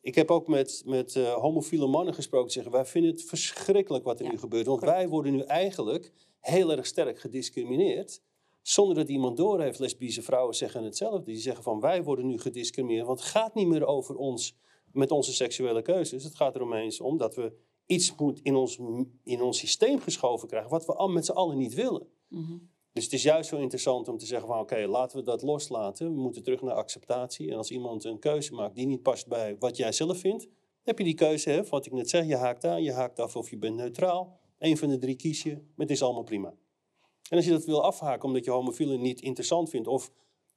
Ik 0.00 0.14
heb 0.14 0.30
ook 0.30 0.48
met, 0.48 0.82
met 0.86 1.16
eh, 1.16 1.32
homofiele 1.32 1.86
mannen 1.86 2.14
gesproken. 2.14 2.46
Die 2.46 2.54
zeggen, 2.54 2.72
wij 2.72 2.84
vinden 2.84 3.10
het 3.10 3.22
verschrikkelijk 3.24 4.04
wat 4.04 4.18
er 4.18 4.24
Ja, 4.24 4.30
nu 4.30 4.38
gebeurt. 4.38 4.66
Want 4.66 4.78
correct. 4.78 4.98
wij 4.98 5.08
worden 5.08 5.32
nu 5.32 5.40
eigenlijk 5.40 6.12
heel 6.40 6.72
erg 6.72 6.86
sterk 6.86 7.20
gediscrimineerd. 7.20 8.20
Zonder 8.62 8.94
dat 8.94 9.08
iemand 9.08 9.36
doorheeft. 9.36 9.78
Lesbische 9.78 10.22
vrouwen 10.22 10.54
zeggen 10.54 10.84
hetzelfde. 10.84 11.24
Die 11.24 11.40
zeggen 11.40 11.64
van 11.64 11.80
wij 11.80 12.02
worden 12.02 12.26
nu 12.26 12.38
gediscrimineerd. 12.38 13.06
Want 13.06 13.20
het 13.20 13.28
gaat 13.28 13.54
niet 13.54 13.66
meer 13.66 13.86
over 13.86 14.16
ons 14.16 14.56
met 14.92 15.10
onze 15.10 15.32
seksuele 15.32 15.82
keuzes. 15.82 16.24
Het 16.24 16.34
gaat 16.34 16.54
er 16.54 16.62
opeens 16.62 17.00
om 17.00 17.16
dat 17.18 17.34
we 17.34 17.52
iets 17.86 18.14
moet 18.16 18.40
in 18.42 18.54
ons, 18.54 18.78
in 19.24 19.42
ons 19.42 19.58
systeem 19.58 20.00
geschoven 20.00 20.48
krijgen. 20.48 20.70
Wat 20.70 20.86
we 20.86 20.94
al 20.94 21.08
met 21.08 21.24
z'n 21.24 21.32
allen 21.32 21.58
niet 21.58 21.74
willen. 21.74 22.06
Mhm. 22.28 22.58
Dus 22.92 23.04
het 23.04 23.12
is 23.12 23.22
juist 23.22 23.48
zo 23.48 23.58
interessant 23.58 24.08
om 24.08 24.18
te 24.18 24.26
zeggen 24.26 24.48
van 24.48 24.58
oké, 24.60 24.86
laten 24.86 25.18
we 25.18 25.24
dat 25.24 25.42
loslaten. 25.42 26.14
We 26.14 26.20
moeten 26.20 26.42
terug 26.42 26.62
naar 26.62 26.74
acceptatie. 26.74 27.50
En 27.50 27.56
als 27.56 27.70
iemand 27.70 28.04
een 28.04 28.18
keuze 28.18 28.54
maakt 28.54 28.74
die 28.74 28.86
niet 28.86 29.02
past 29.02 29.28
bij 29.28 29.56
wat 29.58 29.76
jij 29.76 29.92
zelf 29.92 30.18
vindt, 30.18 30.48
heb 30.82 30.98
je 30.98 31.04
die 31.04 31.14
keuze, 31.14 31.50
hè, 31.50 31.64
wat 31.64 31.86
ik 31.86 31.92
net 31.92 32.10
zeg, 32.10 32.26
je 32.26 32.36
haakt 32.36 32.64
aan, 32.64 32.82
je 32.82 32.92
haakt 32.92 33.18
af 33.18 33.36
of 33.36 33.50
je 33.50 33.58
bent 33.58 33.76
neutraal. 33.76 34.40
Eén 34.58 34.76
van 34.76 34.88
de 34.88 34.98
drie 34.98 35.16
kies 35.16 35.42
je, 35.42 35.54
maar 35.54 35.86
het 35.86 35.90
is 35.90 36.02
allemaal 36.02 36.22
prima. 36.22 36.54
En 37.32 37.38
als 37.38 37.46
je 37.46 37.52
dat 37.52 37.64
wil 37.64 37.84
afhaken 37.84 38.28
omdat 38.28 38.44
je 38.44 38.50
homofielen 38.50 39.00
niet 39.00 39.20
interessant 39.20 39.70
vindt 39.70 39.88
of 39.88 40.10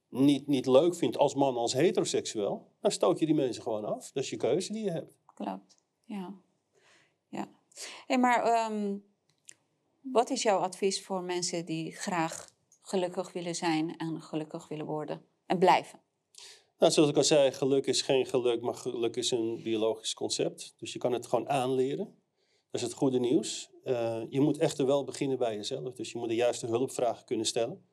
niet, 0.10 0.48
niet 0.48 0.66
leuk 0.66 0.96
vindt 0.96 1.18
als 1.18 1.36
man, 1.36 1.58
als 1.58 1.74
heteroseksueel, 1.74 2.72
dan 2.80 2.92
stoot 2.92 3.20
je 3.20 3.26
die 3.26 3.36
mensen 3.36 3.64
gewoon 3.64 3.86
af. 3.86 4.12
Dat 4.12 4.24
is 4.24 4.30
je 4.30 4.38
keuze 4.38 4.74
die 4.74 4.84
je 4.84 4.92
hebt. 4.92 5.18
Klopt, 5.34 5.78
ja. 6.04 6.34
ja. 7.30 7.50
Hey, 8.08 8.18
maar 8.18 8.44
ehm, 8.44 8.98
wat 10.02 10.30
is 10.30 10.44
jouw 10.44 10.58
advies 10.58 11.04
voor 11.04 11.24
mensen 11.24 11.66
die 11.66 11.92
graag 11.92 12.50
gelukkig 12.82 13.34
willen 13.34 13.56
zijn 13.56 13.98
en 13.98 14.22
gelukkig 14.22 14.68
willen 14.68 14.86
worden 14.86 15.26
en 15.46 15.60
blijven? 15.60 16.00
Nou, 16.78 16.92
zoals 16.92 17.10
ik 17.10 17.18
al 17.18 17.24
zei, 17.24 17.52
geluk 17.52 17.86
is 17.86 18.02
geen 18.02 18.26
geluk, 18.26 18.62
maar 18.62 18.76
geluk 18.76 19.16
is 19.16 19.32
een 19.32 19.62
biologisch 19.64 20.14
concept. 20.14 20.74
Dus 20.78 20.94
je 20.94 21.00
kan 21.00 21.12
het 21.12 21.28
gewoon 21.28 21.50
aanleren. 21.50 22.06
Dat 22.72 22.82
is 22.82 22.82
het 22.82 22.94
goede 22.94 23.20
nieuws. 23.20 23.70
Eh, 23.86 24.22
je 24.30 24.40
moet 24.40 24.58
echter 24.58 24.86
wel 24.86 25.04
beginnen 25.04 25.38
bij 25.38 25.56
jezelf. 25.56 25.94
Dus 25.94 26.12
je 26.12 26.18
moet 26.18 26.28
de 26.28 26.36
juiste 26.36 26.68
hulpvragen 26.68 27.26
kunnen 27.26 27.46
stellen. 27.46 27.86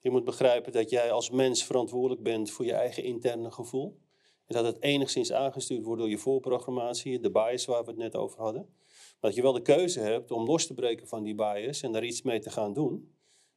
Je 0.00 0.10
moet 0.10 0.24
begrijpen 0.24 0.72
dat 0.72 0.90
jij 0.90 1.12
als 1.12 1.30
mens 1.30 1.64
verantwoordelijk 1.64 2.22
bent 2.22 2.50
voor 2.50 2.64
je 2.64 2.72
eigen 2.72 3.02
interne 3.02 3.50
gevoel. 3.50 3.98
is 4.46 4.54
dat 4.54 4.64
het 4.64 4.82
enigszins 4.82 5.32
aangestuurd 5.32 5.84
wordt 5.84 6.00
door 6.00 6.10
je 6.10 6.18
voorprogrammatie, 6.18 7.20
de 7.20 7.30
bias 7.30 7.64
waar 7.64 7.84
we 7.84 7.90
het 7.90 7.98
net 7.98 8.16
over 8.16 8.40
hadden. 8.40 8.62
Maar 9.20 9.30
dat 9.30 9.34
je 9.34 9.42
wel 9.42 9.52
de 9.52 9.62
keuze 9.62 10.00
hebt 10.00 10.30
om 10.30 10.44
los 10.44 10.66
te 10.66 10.74
breken 10.74 11.06
van 11.06 11.22
die 11.22 11.34
bias 11.34 11.82
en 11.82 11.92
daar 11.92 12.04
iets 12.04 12.22
mee 12.22 12.38
te 12.38 12.50
gaan 12.50 12.72
doen. 12.72 13.14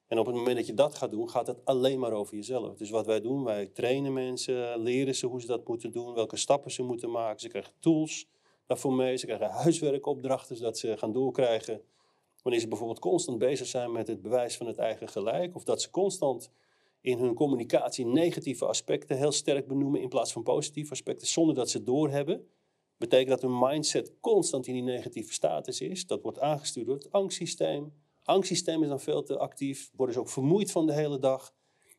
En 0.08 0.20
op 0.20 0.26
het 0.26 0.36
moment 0.36 0.56
dat 0.56 0.66
je 0.66 0.74
dat 0.74 0.96
gaat 0.96 1.12
doen, 1.12 1.30
gaat 1.30 1.48
het 1.48 1.66
alleen 1.66 2.00
maar 2.00 2.12
over 2.12 2.36
jezelf. 2.36 2.78
Dus 2.78 2.90
wat 2.90 3.06
wij 3.06 3.22
doen, 3.22 3.44
wij 3.44 3.68
trainen 3.68 4.14
mensen, 4.14 4.82
leren 4.82 5.16
ze 5.16 5.28
hoe 5.28 5.42
ze 5.42 5.48
dat 5.48 5.68
moeten 5.68 5.92
doen, 5.92 6.14
welke 6.14 6.38
stappen 6.38 6.72
ze 6.72 6.84
moeten 6.84 7.12
maken. 7.12 7.40
Ze 7.40 7.48
krijgen 7.48 7.74
tools 7.80 8.28
daarvoor 8.70 8.94
mee, 8.94 9.18
ze 9.18 9.26
krijgen 9.26 9.50
huiswerkopdrachten 9.50 10.56
zodat 10.56 10.78
ze 10.78 10.98
gaan 10.98 11.12
doorkrijgen. 11.12 11.82
Wanneer 12.42 12.62
ze 12.62 12.68
bijvoorbeeld 12.68 13.00
constant 13.00 13.38
bezig 13.38 13.68
zijn 13.68 13.92
met 13.92 14.08
het 14.08 14.22
bewijs 14.22 14.58
van 14.58 14.68
het 14.68 14.78
eigen 14.78 15.10
gelijk, 15.10 15.56
of 15.56 15.64
dat 15.64 15.82
ze 15.82 15.90
constant 15.90 16.52
in 17.02 17.18
hun 17.18 17.34
communicatie 17.34 18.06
negatieve 18.06 18.66
aspecten 18.66 19.18
heel 19.18 19.32
sterk 19.32 19.68
benoemen 19.68 20.02
in 20.02 20.10
plaats 20.10 20.32
van 20.32 20.44
positieve 20.44 20.92
aspecten, 20.92 21.28
zonder 21.28 21.56
dat 21.56 21.70
ze 21.70 21.78
het 21.78 21.86
doorhebben. 21.86 22.48
Betekent 22.98 23.30
dat 23.30 23.42
hun 23.42 23.60
mindset 23.60 24.14
constant 24.20 24.68
in 24.68 24.74
die 24.74 24.84
negatieve 24.84 25.34
status 25.34 25.82
is. 25.82 26.08
Dat 26.08 26.22
wordt 26.22 26.40
aangestuurd 26.40 26.86
door 26.86 26.96
het 26.96 27.12
angstsysteem. 27.12 27.94
Angstsysteem 28.24 28.84
is 28.84 28.90
dan 28.90 29.00
veel 29.00 29.24
te 29.24 29.38
actief, 29.38 29.92
worden 29.96 30.16
ze 30.16 30.22
ook 30.22 30.30
vermoeid 30.30 30.72
van 30.72 30.86
de 30.86 30.94
hele 30.94 31.20
dag. 31.20 31.54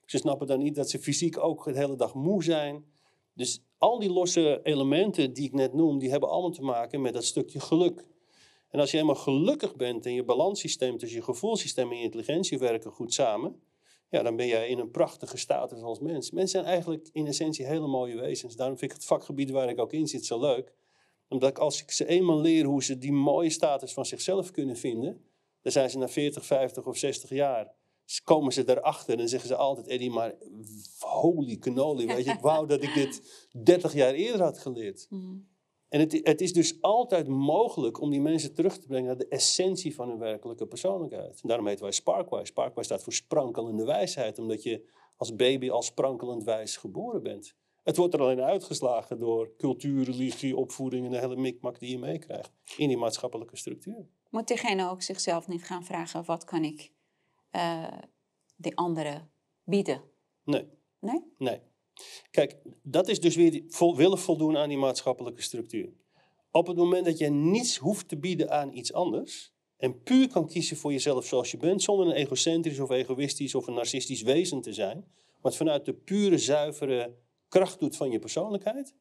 Ze 0.06 0.18
snappen 0.18 0.46
dan 0.46 0.58
niet 0.58 0.74
dat 0.74 0.90
ze 0.90 0.98
fysiek 0.98 1.38
ook 1.38 1.64
de 1.64 1.78
hele 1.78 1.96
dag 1.96 2.14
moe 2.14 2.44
zijn. 2.44 2.84
Dus 3.34 3.62
al 3.80 3.98
die 3.98 4.10
losse 4.10 4.60
elementen 4.62 5.32
die 5.32 5.44
ik 5.44 5.52
net 5.52 5.72
noem, 5.72 5.98
die 5.98 6.10
hebben 6.10 6.28
allemaal 6.28 6.50
te 6.50 6.62
maken 6.62 7.00
met 7.00 7.12
dat 7.12 7.24
stukje 7.24 7.60
geluk. 7.60 8.04
En 8.68 8.80
als 8.80 8.90
je 8.90 8.96
helemaal 8.96 9.22
gelukkig 9.22 9.76
bent 9.76 10.06
en 10.06 10.14
je 10.14 10.24
balanssysteem 10.24 10.98
tussen 10.98 11.18
je 11.18 11.24
gevoelssysteem 11.24 11.90
en 11.90 11.96
je 11.96 12.02
intelligentie 12.02 12.58
werken 12.58 12.90
goed 12.90 13.12
samen, 13.12 13.60
ja, 14.10 14.22
dan 14.22 14.36
ben 14.36 14.46
jij 14.46 14.68
in 14.68 14.78
een 14.78 14.90
prachtige 14.90 15.36
status 15.36 15.82
als 15.82 15.98
mens. 15.98 16.30
Mensen 16.30 16.60
zijn 16.60 16.72
eigenlijk 16.72 17.08
in 17.12 17.26
essentie 17.26 17.66
hele 17.66 17.86
mooie 17.86 18.16
wezens. 18.16 18.56
Daarom 18.56 18.78
vind 18.78 18.90
ik 18.90 18.96
het 18.96 19.06
vakgebied 19.06 19.50
waar 19.50 19.68
ik 19.68 19.78
ook 19.78 19.92
in 19.92 20.06
zit 20.06 20.26
zo 20.26 20.40
leuk. 20.40 20.74
Omdat 21.28 21.50
ik, 21.50 21.58
als 21.58 21.82
ik 21.82 21.90
ze 21.90 22.06
eenmaal 22.06 22.40
leer 22.40 22.64
hoe 22.64 22.84
ze 22.84 22.98
die 22.98 23.12
mooie 23.12 23.50
status 23.50 23.92
van 23.92 24.06
zichzelf 24.06 24.50
kunnen 24.50 24.76
vinden, 24.76 25.24
dan 25.62 25.72
zijn 25.72 25.90
ze 25.90 25.98
na 25.98 26.08
40, 26.08 26.46
50 26.46 26.86
of 26.86 26.96
60 26.96 27.30
jaar, 27.30 27.74
komen 28.24 28.52
ze 28.52 28.68
erachter 28.68 29.18
en 29.18 29.28
zeggen 29.28 29.48
ze 29.48 29.56
altijd, 29.56 29.86
Eddie, 29.86 30.10
maar 30.10 30.34
holy 30.98 31.56
cannoli, 31.56 32.06
weet 32.06 32.24
je, 32.24 32.30
ik 32.30 32.40
wou 32.40 32.66
dat 32.66 32.82
ik 32.82 32.94
dit 32.94 33.46
30 33.64 33.92
jaar 33.92 34.12
eerder 34.12 34.42
had 34.42 34.58
geleerd. 34.58 35.06
Mm. 35.08 35.48
En 35.88 36.00
het, 36.00 36.20
het, 36.22 36.40
is 36.40 36.52
dus 36.52 36.82
altijd 36.82 37.28
mogelijk 37.28 38.00
om 38.00 38.10
die 38.10 38.20
mensen 38.20 38.54
terug 38.54 38.78
te 38.78 38.86
brengen 38.86 39.06
naar 39.06 39.16
de 39.16 39.28
essentie 39.28 39.94
van 39.94 40.08
hun 40.08 40.18
werkelijke 40.18 40.66
persoonlijkheid. 40.66 41.40
En 41.42 41.48
daarom 41.48 41.66
heten 41.66 41.82
wij 41.82 41.92
Sparkwise. 41.92 42.46
Sparkwise 42.46 42.84
staat 42.84 43.02
voor 43.02 43.12
sprankelende 43.12 43.84
wijsheid, 43.84 44.38
omdat 44.38 44.62
je 44.62 44.88
als 45.16 45.36
baby 45.36 45.70
al 45.70 45.82
sprankelend 45.82 46.44
wijs 46.44 46.76
geboren 46.76 47.22
bent. 47.22 47.54
Het 47.82 47.96
wordt 47.96 48.14
er 48.14 48.20
alleen 48.20 48.40
uitgeslagen 48.40 49.18
door 49.18 49.54
cultuur, 49.56 50.04
religie, 50.04 50.56
opvoeding 50.56 51.04
en 51.04 51.10
de 51.10 51.18
hele 51.18 51.36
mikmak 51.36 51.78
die 51.78 51.90
je 51.90 51.98
meekrijgt 51.98 52.52
in 52.76 52.88
die 52.88 52.96
maatschappelijke 52.96 53.56
structuur. 53.56 54.08
Moet 54.30 54.48
diegene 54.48 54.90
ook 54.90 55.02
zichzelf 55.02 55.48
niet 55.48 55.64
gaan 55.64 55.84
vragen, 55.84 56.24
wat 56.24 56.44
kan 56.44 56.64
ik 56.64 56.92
uh, 57.52 57.98
de 58.56 58.74
anderen 58.74 59.30
bieden? 59.64 60.02
Nee. 60.44 60.68
Nee? 61.00 61.22
Nee. 61.38 61.60
Kijk, 62.30 62.56
dat 62.82 63.08
is 63.08 63.20
dus 63.20 63.36
weer 63.36 63.62
vol, 63.68 63.96
willen 63.96 64.18
voldoen 64.18 64.56
aan 64.56 64.68
die 64.68 64.78
maatschappelijke 64.78 65.42
structuur. 65.42 65.92
Op 66.50 66.66
het 66.66 66.76
moment 66.76 67.04
dat 67.04 67.18
je 67.18 67.30
niets 67.30 67.76
hoeft 67.76 68.08
te 68.08 68.18
bieden 68.18 68.50
aan 68.50 68.72
iets 68.72 68.92
anders 68.92 69.52
en 69.76 70.02
puur 70.02 70.28
kan 70.28 70.46
kiezen 70.46 70.76
voor 70.76 70.92
jezelf 70.92 71.26
zoals 71.26 71.50
je 71.50 71.56
bent, 71.56 71.82
zonder 71.82 72.06
een 72.06 72.12
egocentrisch 72.12 72.80
of 72.80 72.90
egoïstisch 72.90 73.54
of 73.54 73.66
een 73.66 73.74
narcistisch 73.74 74.22
wezen 74.22 74.60
te 74.60 74.72
zijn, 74.72 75.04
wat 75.40 75.56
vanuit 75.56 75.84
de 75.84 75.94
pure, 75.94 76.38
zuivere 76.38 77.16
kracht 77.48 77.80
doet 77.80 77.96
van 77.96 78.10
je 78.10 78.18
persoonlijkheid. 78.18 78.94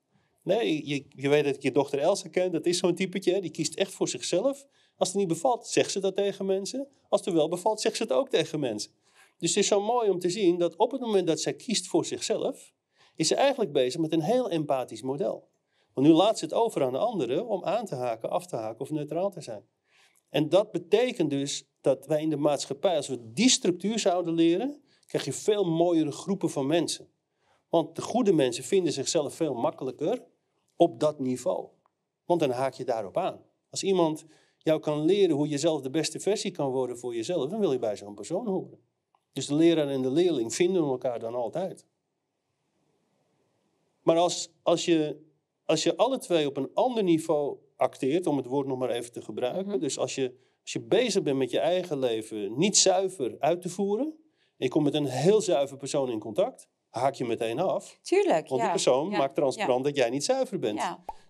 Nee, 0.43 0.87
je, 0.87 1.05
je 1.09 1.29
weet 1.29 1.43
dat 1.43 1.55
ik 1.55 1.61
je 1.61 1.71
dochter 1.71 1.99
Elsa 1.99 2.29
ken, 2.29 2.51
dat 2.51 2.65
is 2.65 2.77
zo'n 2.77 2.95
typetje, 2.95 3.41
die 3.41 3.51
kiest 3.51 3.75
echt 3.75 3.93
voor 3.93 4.07
zichzelf. 4.07 4.65
Als 4.99 5.09
het 5.09 5.17
niet 5.17 5.27
bevalt, 5.27 5.67
zegt 5.67 5.91
ze 5.91 5.99
dat 5.99 6.15
tegen 6.15 6.45
mensen. 6.45 6.87
Als 7.09 7.25
het 7.25 7.33
wel 7.33 7.49
bevalt, 7.49 7.81
zegt 7.81 7.95
ze 7.95 8.03
het 8.03 8.11
ook 8.11 8.29
tegen 8.29 8.59
mensen. 8.59 8.91
Dus 9.37 9.49
het 9.49 9.57
is 9.57 9.67
zo 9.67 9.81
mooi 9.81 10.09
om 10.09 10.19
te 10.19 10.29
zien 10.29 10.57
dat 10.57 10.75
op 10.75 10.91
het 10.91 11.01
moment 11.01 11.27
dat 11.27 11.39
zij 11.39 11.53
kiest 11.53 11.87
voor 11.87 12.05
zichzelf, 12.05 12.73
is 13.15 13.27
ze 13.27 13.35
eigenlijk 13.35 13.71
bezig 13.71 14.01
met 14.01 14.13
een 14.13 14.21
heel 14.21 14.49
empathisch 14.49 15.01
model. 15.01 15.49
Want 15.93 16.07
nu 16.07 16.13
laat 16.13 16.37
ze 16.37 16.45
het 16.45 16.53
over 16.53 16.83
aan 16.83 16.91
de 16.91 16.97
anderen 16.97 17.47
om 17.47 17.63
aan 17.63 17.85
te 17.85 17.95
haken, 17.95 18.29
af 18.29 18.45
te 18.45 18.55
haken 18.55 18.81
of 18.81 18.89
neutraal 18.89 19.29
te 19.29 19.41
zijn. 19.41 19.67
En 20.29 20.49
dat 20.49 20.71
betekent 20.71 21.29
dus 21.29 21.69
dat 21.81 22.05
wij 22.05 22.21
in 22.21 22.29
de 22.29 22.37
maatschappij, 22.37 22.95
als 22.95 23.07
we 23.07 23.31
die 23.33 23.49
structuur 23.49 23.99
zouden 23.99 24.33
leren, 24.33 24.81
krijg 25.05 25.25
je 25.25 25.33
veel 25.33 25.63
mooiere 25.63 26.11
groepen 26.11 26.49
van 26.49 26.67
mensen. 26.67 27.09
Want 27.69 27.95
de 27.95 28.01
goede 28.01 28.33
mensen 28.33 28.63
vinden 28.63 28.93
zichzelf 28.93 29.35
veel 29.35 29.53
makkelijker 29.53 30.25
op 30.75 30.99
dat 30.99 31.19
niveau. 31.19 31.67
Want 32.25 32.39
dan 32.39 32.49
haak 32.49 32.73
je 32.73 32.85
daarop 32.85 33.17
aan. 33.17 33.41
Als 33.69 33.83
iemand 33.83 34.25
jou 34.63 34.79
kan 34.79 35.05
leren 35.05 35.35
hoe 35.35 35.49
je 35.49 35.57
zelf 35.57 35.81
de 35.81 35.89
beste 35.89 36.19
versie 36.19 36.51
kan 36.51 36.71
worden 36.71 36.97
voor 36.97 37.15
jezelf, 37.15 37.49
dan 37.49 37.59
wil 37.59 37.71
je 37.71 37.79
bij 37.79 37.95
zo'n 37.95 38.15
persoon 38.15 38.47
horen. 38.47 38.79
Dus 39.33 39.45
de 39.45 39.55
leraar 39.55 39.87
en 39.87 40.01
de 40.01 40.11
leerling 40.11 40.55
vinden 40.55 40.83
elkaar 40.83 41.19
dan 41.19 41.35
altijd. 41.35 41.85
Maar 44.01 44.17
als, 44.17 44.49
als, 44.61 44.85
je, 44.85 45.21
als 45.65 45.83
je 45.83 45.95
alle 45.95 46.17
twee 46.17 46.47
op 46.47 46.57
een 46.57 46.69
ander 46.73 47.03
niveau 47.03 47.57
acteert, 47.75 48.27
om 48.27 48.37
het 48.37 48.45
woord 48.45 48.67
nog 48.67 48.77
maar 48.77 48.89
even 48.89 49.11
te 49.11 49.21
gebruiken. 49.21 49.71
Mhm. 49.71 49.79
Dus 49.79 49.97
als 49.97 50.15
je, 50.15 50.35
als 50.61 50.73
je 50.73 50.79
bezig 50.81 51.23
bent 51.23 51.37
met 51.37 51.51
je 51.51 51.59
eigen 51.59 51.99
leven 51.99 52.57
niet 52.57 52.77
zuiver 52.77 53.35
uit 53.39 53.61
te 53.61 53.69
voeren. 53.69 54.05
En 54.07 54.65
je 54.65 54.69
komt 54.69 54.83
met 54.83 54.93
een 54.93 55.05
heel 55.05 55.41
zuiver 55.41 55.77
persoon 55.77 56.09
in 56.09 56.19
contact. 56.19 56.67
Haak 56.89 57.13
je 57.13 57.25
meteen 57.25 57.59
af. 57.59 57.99
Tuurlijk. 58.01 58.47
Want 58.47 58.61
die 58.61 58.69
persoon 58.69 59.09
maakt 59.09 59.35
transparant 59.35 59.83
dat 59.83 59.95
jij 59.95 60.09
niet 60.09 60.23
zuiver 60.23 60.59
bent. 60.59 60.81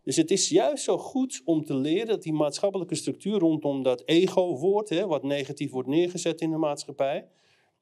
Dus 0.03 0.15
het 0.15 0.31
is 0.31 0.49
juist 0.49 0.83
zo 0.83 0.97
goed 0.97 1.41
om 1.45 1.65
te 1.65 1.73
leren 1.73 2.07
dat 2.07 2.23
die 2.23 2.33
maatschappelijke 2.33 2.95
structuur 2.95 3.39
rondom 3.39 3.83
dat 3.83 4.01
ego-woord, 4.05 5.05
wat 5.05 5.23
negatief 5.23 5.71
wordt 5.71 5.87
neergezet 5.87 6.41
in 6.41 6.51
de 6.51 6.57
maatschappij. 6.57 7.27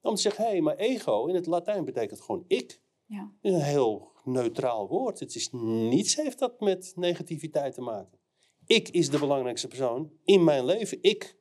Om 0.01 0.15
te 0.15 0.21
zeggen, 0.21 0.43
hé, 0.43 0.49
hey, 0.49 0.61
maar 0.61 0.75
ego 0.75 1.25
in 1.25 1.35
het 1.35 1.45
Latijn 1.45 1.85
betekent 1.85 2.21
gewoon 2.21 2.43
ik. 2.47 2.81
Ja. 3.05 3.31
is 3.41 3.53
een 3.53 3.61
heel 3.61 4.11
neutraal 4.23 4.87
woord. 4.87 5.19
Het 5.19 5.35
is, 5.35 5.49
niets 5.89 6.15
heeft 6.15 6.39
dat 6.39 6.59
met 6.59 6.93
negativiteit 6.95 7.73
te 7.73 7.81
maken. 7.81 8.19
Ik 8.65 8.89
is 8.89 9.09
de 9.09 9.19
belangrijkste 9.19 9.67
persoon 9.67 10.11
in 10.23 10.43
mijn 10.43 10.65
leven. 10.65 10.97
Ik. 11.01 11.36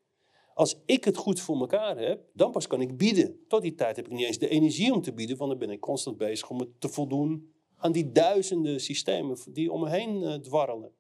Als 0.57 0.83
ik 0.87 1.05
het 1.05 1.17
goed 1.17 1.41
voor 1.41 1.61
elkaar 1.61 1.99
heb, 1.99 2.25
dan 2.33 2.51
pas 2.51 2.67
kan 2.67 2.81
ik 2.81 2.97
bieden. 2.97 3.45
Tot 3.49 3.63
die 3.63 3.75
tijd 3.75 3.97
heb 3.97 4.07
ik 4.07 4.13
niet 4.13 4.27
eens 4.27 4.39
de 4.39 4.49
energie 4.49 4.93
om 4.93 5.03
te 5.03 5.13
bieden, 5.13 5.37
want 5.37 5.51
dan 5.51 5.59
ben 5.59 5.71
ik 5.71 5.81
constant 5.81 6.17
bezig 6.17 6.51
om 6.51 6.59
het 6.59 6.81
te 6.81 6.89
voldoen 6.89 7.53
aan 7.77 7.93
die 7.93 8.13
duizenden 8.13 8.81
systemen 8.81 9.39
die 9.51 9.73
om 9.73 9.81
me 9.81 9.91
heen 9.91 10.23
uh, 10.23 10.35
dwarrelen. 10.35 10.93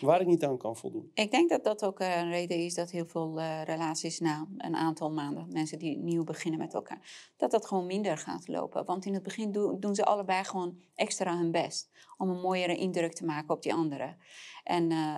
Waar 0.00 0.20
ik 0.20 0.26
niet 0.26 0.44
aan 0.44 0.58
kan 0.58 0.76
voldoen. 0.76 1.10
Ik 1.14 1.30
denk 1.30 1.48
dat 1.48 1.64
dat 1.64 1.84
ook 1.84 2.00
een 2.00 2.30
reden 2.30 2.56
is 2.56 2.74
dat 2.74 2.90
heel 2.90 3.06
veel 3.06 3.38
uh, 3.38 3.62
relaties 3.62 4.20
na 4.20 4.46
een 4.58 4.76
aantal 4.76 5.10
maanden, 5.10 5.46
mensen 5.52 5.78
die 5.78 5.98
nieuw 5.98 6.24
beginnen 6.24 6.60
met 6.60 6.74
elkaar, 6.74 7.32
dat 7.36 7.50
dat 7.50 7.66
gewoon 7.66 7.86
minder 7.86 8.18
gaat 8.18 8.48
lopen. 8.48 8.84
Want 8.84 9.04
in 9.04 9.14
het 9.14 9.22
begin 9.22 9.52
doen 9.52 9.94
ze 9.94 10.04
allebei 10.04 10.44
gewoon 10.44 10.80
extra 10.94 11.36
hun 11.38 11.50
best 11.50 11.90
om 12.16 12.28
een 12.28 12.40
mooiere 12.40 12.76
indruk 12.76 13.14
te 13.14 13.24
maken 13.24 13.54
op 13.54 13.62
die 13.62 13.74
andere. 13.74 14.16
En 14.64 14.90
uh, 14.90 15.16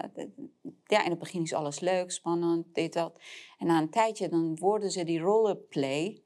ja, 0.84 1.04
in 1.04 1.10
het 1.10 1.18
begin 1.18 1.42
is 1.42 1.52
alles 1.52 1.80
leuk, 1.80 2.10
spannend, 2.10 2.74
dit, 2.74 2.92
dat. 2.92 3.20
En 3.58 3.66
na 3.66 3.78
een 3.78 3.90
tijdje 3.90 4.28
dan 4.28 4.56
worden 4.56 4.90
ze 4.90 5.04
die 5.04 5.20
rollenplay 5.20 6.22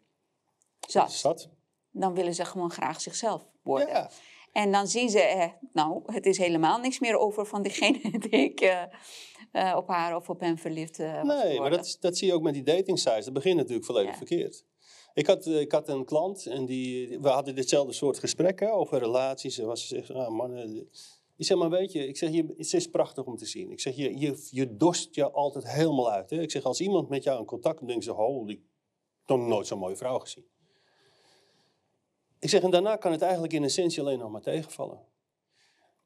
zat. 0.89 1.13
zat. 1.13 1.49
Dan 1.91 2.15
willen 2.15 2.35
ze 2.35 2.45
gewoon 2.45 2.71
graag 2.71 3.01
zichzelf 3.01 3.47
worden. 3.63 3.89
Ja. 3.89 4.11
En 4.53 4.73
dan 4.73 4.87
zien 4.87 5.11
ze, 5.11 5.21
eh, 5.21 5.51
nou, 5.73 6.03
het 6.13 6.27
is 6.27 6.39
helemaal 6.39 6.79
niks 6.79 7.01
meer 7.01 7.19
over 7.19 7.47
van 7.47 7.63
diegene 7.63 8.19
die 8.29 8.31
ik 8.31 8.61
eh, 8.61 8.83
eh, 9.53 9.77
op 9.77 9.89
haar 9.89 10.17
of 10.17 10.29
op 10.29 10.41
hem 10.41 10.59
verliefd 10.59 10.99
uh, 10.99 11.23
was 11.23 11.43
Nee, 11.43 11.61
maar 11.61 11.71
dat, 11.71 11.97
dat 12.01 12.17
zie 12.17 12.27
je 12.27 12.35
ook 12.35 12.43
met 12.43 12.55
die 12.55 12.63
dating 12.63 12.99
sites. 12.99 13.25
Dat 13.25 13.35
begint 13.35 13.57
natuurlijk 13.57 13.87
volledig 13.87 14.17
verkeerd. 14.17 14.65
Ik 15.15 15.27
had, 15.27 15.47
ik 15.47 15.73
had 15.73 15.89
een 15.89 16.05
klant 16.05 16.47
en 16.47 16.67
die, 16.67 17.19
we 17.21 17.29
hadden 17.29 17.55
ditzelfde 17.55 17.93
soort 17.93 18.19
gesprekken 18.19 18.73
over 18.73 18.99
relaties. 18.99 19.59
En 19.59 19.67
was 19.67 19.81
ze 19.81 19.87
zegt, 19.87 20.11
ah, 20.11 20.29
mannen... 20.29 20.89
Ik 21.37 21.49
zeg, 21.49 21.59
maar 21.59 21.71
weet 21.71 21.93
je, 21.93 22.07
ik 22.07 22.17
zeg, 22.17 22.31
je, 22.31 22.55
het 22.57 22.73
is 22.73 22.87
prachtig 22.87 23.25
om 23.25 23.37
te 23.37 23.47
zien. 23.47 23.71
Ik 23.71 23.81
zeg, 23.81 23.97
je, 23.97 24.19
je, 24.19 24.49
je 24.51 24.77
dorst 24.77 25.15
je 25.15 25.31
altijd 25.31 25.69
helemaal 25.69 26.11
uit. 26.11 26.31
Hè? 26.31 26.41
Ik 26.41 26.51
zeg, 26.51 26.63
als 26.63 26.81
iemand 26.81 27.09
met 27.09 27.23
jou 27.23 27.39
in 27.39 27.45
contact 27.45 27.77
komt, 27.77 27.89
denkt 27.89 28.05
ze, 28.05 28.11
holy, 28.11 28.63
nog 29.27 29.47
nooit 29.47 29.67
zo'n 29.67 29.79
mooie 29.79 29.97
vrouw 29.97 30.19
gezien. 30.19 30.45
Ik 32.43 32.49
zeg, 32.49 32.63
en 32.63 32.71
daarna 32.71 32.97
kan 32.97 33.13
het 33.13 33.23
eigenlijk 33.23 33.53
in 33.53 33.65
essentie 33.65 34.01
alleen 34.01 34.19
nog 34.19 34.31
maar 34.31 34.41
tegenvallen. 34.41 35.01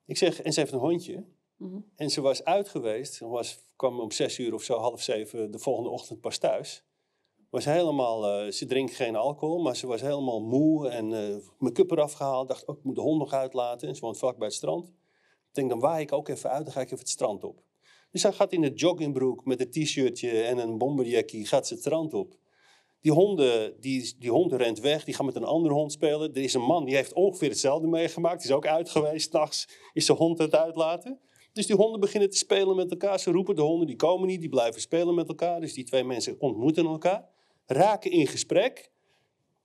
Ik 0.05 0.17
zeg, 0.17 0.43
en 0.43 0.53
ze 0.53 0.61
heeft 0.61 0.73
een 0.73 0.79
hondje. 0.79 1.25
Mhm. 1.57 1.79
En 1.95 2.11
ze 2.11 2.21
was 2.21 2.45
uit 2.45 2.69
geweest. 2.69 3.15
Ze 3.15 3.27
was, 3.27 3.59
kwam 3.77 4.01
om 4.01 4.11
zes 4.11 4.39
uur 4.39 4.55
of 4.55 4.63
zo, 4.63 4.79
half 4.79 5.03
zeven, 5.03 5.51
de 5.51 5.59
volgende 5.59 5.91
ochtend 5.91 6.21
pas 6.21 6.39
thuis. 6.39 6.85
Was 7.51 7.65
helemaal, 7.65 8.45
uh, 8.45 8.53
ze 8.53 8.67
drinkt 8.67 8.95
geen 8.95 9.17
alcohol, 9.17 9.63
maar 9.63 9.77
ze 9.77 9.87
was 9.87 10.01
helemaal 10.01 10.41
moe 10.41 10.89
en 10.89 11.11
uh, 11.11 11.37
make-up 11.59 11.91
eraf 11.91 12.13
gehaald. 12.13 12.49
Dacht, 12.49 12.67
oh, 12.67 12.77
ik 12.79 12.85
moet 12.85 12.95
de 12.95 13.01
hond 13.01 13.19
nog 13.19 13.33
uitlaten. 13.33 13.89
En 13.89 13.95
ze 13.95 14.01
woont 14.01 14.19
vlak 14.19 14.37
bij 14.37 14.47
het 14.47 14.57
strand. 14.57 14.89
Ik 14.89 15.53
denk, 15.53 15.69
dan 15.69 15.81
waai 15.81 16.03
ik 16.03 16.13
ook 16.13 16.29
even 16.29 16.51
uit, 16.51 16.65
dan 16.65 16.73
ga 16.73 16.81
ik 16.81 16.87
even 16.87 16.99
het 16.99 17.09
strand 17.09 17.45
op. 17.45 17.63
Dus 18.11 18.21
zij 18.21 18.33
gaat 18.33 18.53
in 18.53 18.63
het 18.63 18.81
joggingbroek 18.81 19.45
met 19.45 19.61
een 19.61 19.71
t-shirtje 19.71 20.43
en 20.43 20.59
een 20.59 20.79
bomberjackie, 20.79 21.47
gaat 21.47 21.67
ze 21.67 21.73
het 21.73 21.83
strand 21.83 22.15
op. 22.15 22.37
Die, 23.07 23.15
honden, 23.15 23.81
die, 23.81 24.15
die 24.19 24.31
hond 24.31 24.53
rent 24.53 24.81
weg, 24.81 25.05
die 25.05 25.15
gaat 25.15 25.27
met 25.27 25.37
een 25.37 25.45
andere 25.45 25.75
hond 25.75 25.93
spelen. 25.93 26.35
Er 26.35 26.43
is 26.43 26.55
een 26.55 26.63
man 26.63 26.85
die 26.85 26.95
heeft 26.95 27.13
ongeveer 27.13 27.49
hetzelfde 27.49 27.87
meegemaakt. 27.87 28.43
Die 28.43 28.51
is 28.51 28.57
ook 28.57 28.67
uit 28.67 28.91
geweest. 28.91 29.29
S'nachts 29.29 29.69
is 29.93 30.07
de 30.07 30.13
hond 30.13 30.39
het 30.39 30.55
uitlaten. 30.55 31.21
Dus 31.53 31.67
die 31.67 31.77
honden 31.77 32.01
beginnen 32.01 32.31
te 32.31 32.37
spelen 32.37 32.77
met 32.77 32.91
elkaar. 32.91 33.21
Ze 33.21 33.31
roepen 33.31 33.57
de 33.57 33.63
honden, 33.63 33.87
die 33.87 33.97
komen 33.97 34.27
niet, 34.27 34.41
die 34.41 34.49
blijven 34.49 34.81
spelen 34.81 35.15
met 35.15 35.29
elkaar. 35.29 35.61
Dus 35.61 35.75
die 35.75 35.85
twee 35.85 36.05
mensen 36.05 36.37
ontmoeten 36.39 36.87
elkaar. 36.87 37.29
Raken 37.67 38.11
in 38.11 38.27
gesprek. 38.27 38.91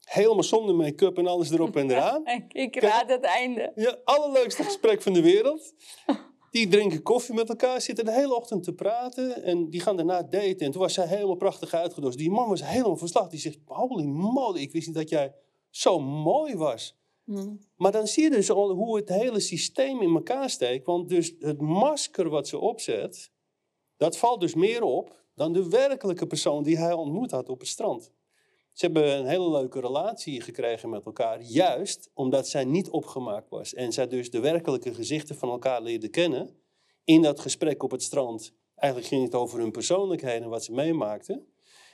Helemaal 0.04 0.44
zonder 0.44 0.76
make-up 0.76 1.18
en 1.18 1.28
alles 1.28 1.52
erop 1.52 1.76
en 1.76 1.92
eraan. 1.92 2.24
Ik 2.50 2.80
raad 2.80 3.10
het 3.10 3.24
einde. 3.24 3.72
Ja, 3.76 4.00
allerleukste 4.04 4.64
gesprek 4.64 5.02
van 5.02 5.14
de 5.14 5.22
wereld. 5.22 5.74
Die 6.52 6.68
drinken 6.68 7.02
koffie 7.02 7.36
met 7.36 7.50
elkaar, 7.50 7.82
zitten 7.82 8.06
de 8.06 8.12
hele 8.12 8.36
ochtend 8.36 8.64
te 8.64 8.74
praten. 8.74 9.44
En 9.44 9.70
die 9.70 9.82
gaan 9.82 9.96
daarna 9.96 10.24
daten. 10.24 10.60
En 10.60 10.72
toen 10.72 10.82
was 10.82 10.94
zij 10.94 11.08
helemaal 11.08 11.36
prachtig 11.36 11.74
uitgedost. 11.74 12.18
Die 12.18 12.32
man 12.32 12.50
was 12.50 12.64
helemaal 12.64 12.98
verslag. 12.98 13.30
Die 13.30 13.40
zegt, 13.40 13.60
holy 13.66 14.06
moly, 14.06 14.62
ik 14.62 14.72
wist 14.72 14.88
niet 14.88 14.96
dat 14.96 15.10
jij 15.10 15.36
zo 15.70 16.00
mooi 16.00 16.56
was. 16.56 16.98
Hm. 17.26 17.56
Maar 17.76 17.92
dan 17.92 18.08
zie 18.08 18.24
je 18.24 18.30
dus 18.30 18.52
al 18.52 18.72
hoe 18.72 18.96
het 18.98 19.10
hele 19.10 19.40
systeem 19.40 20.02
in 20.02 20.16
elkaar 20.16 20.50
steekt. 20.50 20.86
Want 20.86 21.10
dus 21.10 21.36
het 21.40 21.62
masker 21.62 22.30
wat 22.30 22.48
ze 22.48 22.58
opzet, 22.58 23.32
dat 23.98 24.18
valt 24.18 24.40
dus 24.40 24.56
meer 24.56 24.84
op 24.84 25.24
dan 25.36 25.54
de 25.54 25.70
werkelijke 25.70 26.28
persoon 26.28 26.64
die 26.64 26.78
hij 26.78 26.94
ontmoet 26.94 27.32
had 27.32 27.50
op 27.50 27.60
het 27.60 27.68
strand. 27.68 28.12
Ze 28.74 28.86
hebben 28.86 29.18
een 29.18 29.26
hele 29.26 29.50
leuke 29.50 29.80
relatie 29.80 30.42
gekregen 30.42 30.90
met 30.90 31.06
elkaar, 31.06 31.42
juist 31.42 32.10
omdat 32.14 32.48
zij 32.48 32.66
niet 32.66 32.90
opgemaakt 32.90 33.50
was. 33.50 33.74
En 33.74 33.92
zij 33.92 34.08
dus 34.08 34.32
de 34.32 34.40
werkelijke 34.40 34.94
gezichten 34.94 35.36
van 35.36 35.50
elkaar 35.50 35.82
leerde 35.82 36.08
kennen 36.08 36.56
in 37.04 37.22
dat 37.22 37.40
gesprek 37.40 37.84
op 37.84 37.92
het 37.92 38.04
strand. 38.04 38.54
Eigenlijk 38.76 39.12
ging 39.12 39.24
het 39.24 39.36
over 39.36 39.60
hun 39.60 39.72
persoonlijkheden 39.72 40.44
en 40.44 40.50
wat 40.50 40.64
ze 40.64 40.72
meemaakten. 40.72 41.46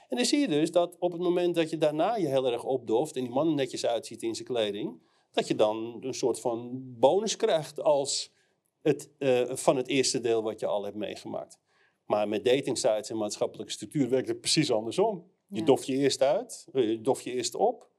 En 0.07 0.17
dan 0.17 0.25
zie 0.25 0.39
je 0.39 0.47
dus 0.47 0.71
dat 0.71 0.95
op 0.99 1.11
het 1.11 1.21
moment 1.21 1.55
dat 1.55 1.69
je 1.69 1.77
daarna 1.77 2.15
je 2.15 2.27
heel 2.27 2.51
erg 2.51 2.63
opdoft 2.63 3.15
en 3.15 3.23
die 3.23 3.31
man 3.31 3.55
netjes 3.55 3.85
uitziet 3.85 4.23
in 4.23 4.35
zijn 4.35 4.47
kleding, 4.47 5.01
dat 5.31 5.47
je 5.47 5.55
dan 5.55 5.97
een 6.01 6.13
soort 6.13 6.39
van 6.39 6.81
bonus 6.99 7.35
krijgt 7.35 7.81
als 7.81 8.33
het, 8.81 9.09
eh, 9.17 9.41
van 9.55 9.75
het 9.75 9.87
eerste 9.87 10.19
deel 10.19 10.43
wat 10.43 10.59
je 10.59 10.65
al 10.65 10.83
hebt 10.83 10.95
meegemaakt. 10.95 11.59
Maar 12.05 12.27
met 12.27 12.45
datingsites 12.45 13.09
en 13.09 13.17
maatschappelijke 13.17 13.71
structuur 13.71 14.09
werkt 14.09 14.27
het 14.27 14.39
precies 14.39 14.71
andersom. 14.71 15.31
Je 15.47 15.59
Ja. 15.59 15.65
doft 15.65 15.85
je 15.85 15.93
eerst 15.93 16.21
uit, 16.21 16.67
eh, 16.73 16.89
je 16.89 17.01
doft 17.01 17.23
je 17.23 17.31
eerst 17.33 17.55
op. 17.55 17.89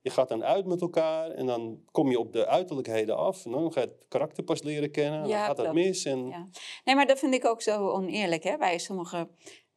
Je 0.00 0.10
gaat 0.10 0.28
dan 0.28 0.44
uit 0.44 0.66
met 0.66 0.80
elkaar 0.80 1.30
en 1.30 1.46
dan 1.46 1.80
kom 1.90 2.10
je 2.10 2.18
op 2.18 2.32
de 2.32 2.46
uiterlijkheden 2.46 3.16
af. 3.16 3.44
En 3.44 3.50
dan 3.50 3.72
ga 3.72 3.80
je 3.80 3.86
het 3.86 4.04
karakter 4.08 4.44
pas 4.44 4.62
leren 4.62 4.90
kennen. 4.90 5.20
Ja, 5.20 5.36
dan 5.36 5.46
gaat 5.46 5.56
dat 5.56 5.66
klopt. 5.70 5.80
mis. 5.86 6.04
En, 6.04 6.26
Ja. 6.26 6.48
Nee, 6.84 6.94
maar 6.94 7.06
dat 7.06 7.18
vind 7.18 7.34
ik 7.34 7.44
ook 7.46 7.62
zo 7.62 7.88
oneerlijk 7.88 8.42
hè, 8.44 8.56
bij 8.56 8.78
sommige 8.78 9.28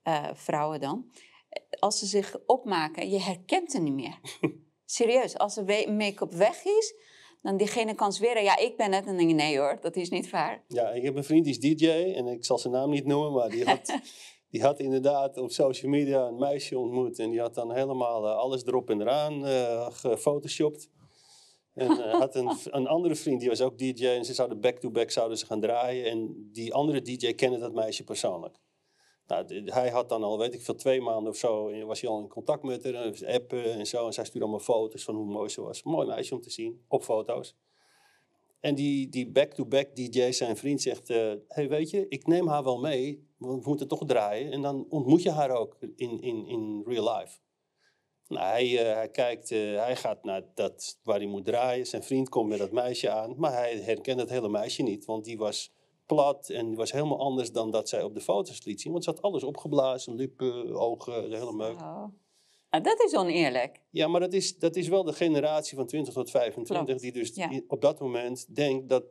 eh, 0.01 0.29
vrouwen 0.33 0.79
dan. 0.79 1.11
Als 1.79 1.99
ze 1.99 2.05
zich 2.05 2.37
opmaken, 2.45 3.09
je 3.09 3.19
herkent 3.19 3.71
ze 3.71 3.79
niet 3.79 3.93
meer. 3.93 4.19
Serieus, 4.85 5.37
als 5.37 5.55
de 5.55 5.85
make-up 5.97 6.31
weg 6.33 6.63
is, 6.65 6.95
dan 7.41 7.57
diegene 7.57 7.93
kan 7.95 8.13
zweren, 8.13 8.43
ja, 8.43 8.57
ik 8.57 8.77
ben 8.77 8.91
het. 8.91 9.01
En 9.01 9.07
dan 9.07 9.17
denk 9.17 9.29
je, 9.29 9.35
nee 9.35 9.57
hoor, 9.57 9.77
dat 9.81 9.95
is 9.95 10.09
niet 10.09 10.29
waar. 10.29 10.63
Ja, 10.67 10.89
ik 10.89 11.03
heb 11.03 11.15
een 11.15 11.23
vriend 11.23 11.43
die 11.45 11.53
is 11.53 11.59
DJ 11.77 11.87
en 11.89 12.27
ik 12.27 12.45
zal 12.45 12.57
zijn 12.57 12.73
naam 12.73 12.89
niet 12.89 13.05
noemen, 13.05 13.31
maar 13.33 13.49
die 13.49 13.65
had, 13.69 13.99
die 14.49 14.61
had 14.61 14.79
inderdaad 14.79 15.37
op 15.37 15.51
social 15.51 15.91
media 15.91 16.27
een 16.27 16.37
meisje 16.37 16.77
ontmoet. 16.77 17.19
En 17.19 17.29
die 17.29 17.39
had 17.39 17.55
dan 17.55 17.71
helemaal 17.71 18.27
eh, 18.27 18.35
alles 18.35 18.65
erop 18.65 18.89
en 18.89 19.01
eraan 19.01 19.45
eh 19.45 19.87
gefotoshopt. 19.91 20.89
En 21.73 21.89
eh, 21.89 22.19
had 22.19 22.35
een, 22.35 22.49
een 22.63 22.87
andere 22.87 23.15
vriend, 23.15 23.39
die 23.39 23.49
was 23.49 23.61
ook 23.61 23.77
DJ 23.77 24.05
en 24.05 24.25
ze 24.25 24.33
zouden 24.33 24.59
back-to-back 24.59 25.11
zouden 25.11 25.37
ze 25.37 25.45
gaan 25.45 25.61
draaien. 25.61 26.05
En 26.05 26.49
die 26.51 26.73
andere 26.73 27.01
DJ 27.01 27.33
kende 27.33 27.57
dat 27.57 27.73
meisje 27.73 28.03
persoonlijk. 28.03 28.57
Nou, 29.27 29.63
hij 29.65 29.89
had 29.89 30.09
dan 30.09 30.23
al, 30.23 30.37
weet 30.37 30.53
ik 30.53 30.61
veel, 30.61 30.75
twee 30.75 31.01
maanden 31.01 31.31
of 31.31 31.37
zo, 31.37 31.85
was 31.85 32.01
hij 32.01 32.09
al 32.09 32.19
in 32.19 32.27
contact 32.27 32.63
met 32.63 32.83
haar, 32.83 32.93
en 32.93 33.27
appen 33.27 33.73
en 33.73 33.87
zo. 33.87 34.05
En 34.05 34.13
zij 34.13 34.25
stuurde 34.25 34.47
allemaal 34.47 34.65
foto's 34.65 35.03
van 35.03 35.15
hoe 35.15 35.25
mooi 35.25 35.49
ze 35.49 35.61
was. 35.61 35.83
Mooi 35.83 36.07
meisje 36.07 36.35
om 36.35 36.41
te 36.41 36.49
zien, 36.49 36.81
op 36.87 37.03
foto's. 37.03 37.55
En 38.59 38.75
die, 38.75 39.09
die 39.09 39.29
back-to-back 39.29 39.95
DJ, 39.95 40.31
zijn 40.31 40.57
vriend, 40.57 40.81
zegt: 40.81 41.09
eh, 41.09 41.33
hey, 41.47 41.69
weet 41.69 41.89
je, 41.89 42.05
ik 42.07 42.27
neem 42.27 42.47
haar 42.47 42.63
wel 42.63 42.79
mee, 42.79 43.26
we 43.37 43.61
moeten 43.63 43.87
toch 43.87 44.05
draaien. 44.05 44.51
En 44.51 44.61
dan 44.61 44.85
ontmoet 44.89 45.21
je 45.23 45.31
haar 45.31 45.51
ook 45.51 45.77
in, 45.95 46.21
in, 46.21 46.45
in 46.45 46.83
real 46.85 47.17
life. 47.17 47.37
Nou, 48.27 48.45
hij, 48.45 48.87
eh, 48.87 48.95
hij 48.95 49.09
kijkt, 49.09 49.51
eh, 49.51 49.59
hij 49.59 49.95
gaat 49.95 50.23
naar 50.23 50.43
dat 50.53 50.99
waar 51.03 51.17
hij 51.17 51.27
moet 51.27 51.45
draaien. 51.45 51.87
Zijn 51.87 52.03
vriend 52.03 52.29
komt 52.29 52.49
met 52.49 52.57
dat 52.57 52.71
meisje 52.71 53.09
aan, 53.09 53.33
maar 53.37 53.53
hij 53.53 53.77
herkent 53.81 54.19
het 54.19 54.29
hele 54.29 54.49
meisje 54.49 54.83
niet, 54.83 55.05
want 55.05 55.25
die 55.25 55.37
was 55.37 55.71
plat 56.05 56.49
en 56.49 56.67
die 56.67 56.75
was 56.75 56.91
helemaal 56.91 57.19
anders 57.19 57.51
dan 57.51 57.71
dat 57.71 57.89
zij 57.89 58.03
op 58.03 58.13
de 58.13 58.21
foto's 58.21 58.63
liet 58.63 58.81
zien. 58.81 58.91
Want 58.91 59.03
ze 59.03 59.09
had 59.09 59.21
alles 59.21 59.43
opgeblazen, 59.43 60.15
lippen, 60.15 60.75
ogen, 60.75 61.29
de 61.29 61.37
hele 61.37 61.53
meuk. 61.53 61.81
Oh. 61.81 62.03
Nou, 62.69 62.83
dat 62.83 63.03
is 63.03 63.15
oneerlijk. 63.15 63.81
Ja, 63.89 64.07
maar 64.07 64.19
dat 64.19 64.33
is, 64.33 64.57
dat 64.57 64.75
is 64.75 64.87
wel 64.87 65.03
de 65.03 65.13
generatie 65.13 65.77
van 65.77 65.87
20 65.87 66.13
tot 66.13 66.29
25 66.29 66.85
Klopt, 66.85 67.01
die 67.01 67.11
dus 67.11 67.35
ja. 67.35 67.61
op 67.67 67.81
dat 67.81 67.99
moment 67.99 68.55
denkt 68.55 68.89
dat 68.89 69.03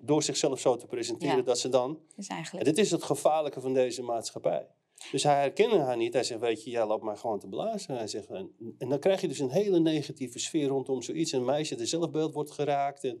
door 0.00 0.22
zichzelf 0.22 0.60
zo 0.60 0.76
te 0.76 0.86
presenteren, 0.86 1.36
Ja. 1.36 1.42
dat 1.42 1.58
ze 1.58 1.68
dan... 1.68 1.92
Dat 1.92 2.00
is 2.16 2.28
En 2.28 2.34
eigenlijk... 2.34 2.64
dit 2.64 2.78
is 2.78 2.90
het 2.90 3.02
gevaarlijke 3.02 3.60
van 3.60 3.74
deze 3.74 4.02
maatschappij. 4.02 4.66
Dus 5.10 5.22
hij 5.22 5.40
herkende 5.40 5.78
haar 5.78 5.96
niet. 5.96 6.12
Hij 6.12 6.24
zegt, 6.24 6.40
weet 6.40 6.64
je, 6.64 6.70
jij 6.70 6.86
loopt 6.86 7.02
maar 7.02 7.16
gewoon 7.16 7.38
te 7.38 7.48
blazen. 7.48 7.96
Hij 7.96 8.06
zegt, 8.06 8.28
en, 8.28 8.50
en 8.78 8.88
dan 8.88 8.98
krijg 8.98 9.20
je 9.20 9.28
dus 9.28 9.38
een 9.38 9.50
hele 9.50 9.78
negatieve 9.80 10.38
sfeer 10.38 10.66
rondom 10.68 11.02
zoiets. 11.02 11.32
Een 11.32 11.44
meisje, 11.44 11.74
de 11.74 11.86
zelfbeeld 11.86 12.34
wordt 12.34 12.50
geraakt. 12.50 13.04
En, 13.04 13.20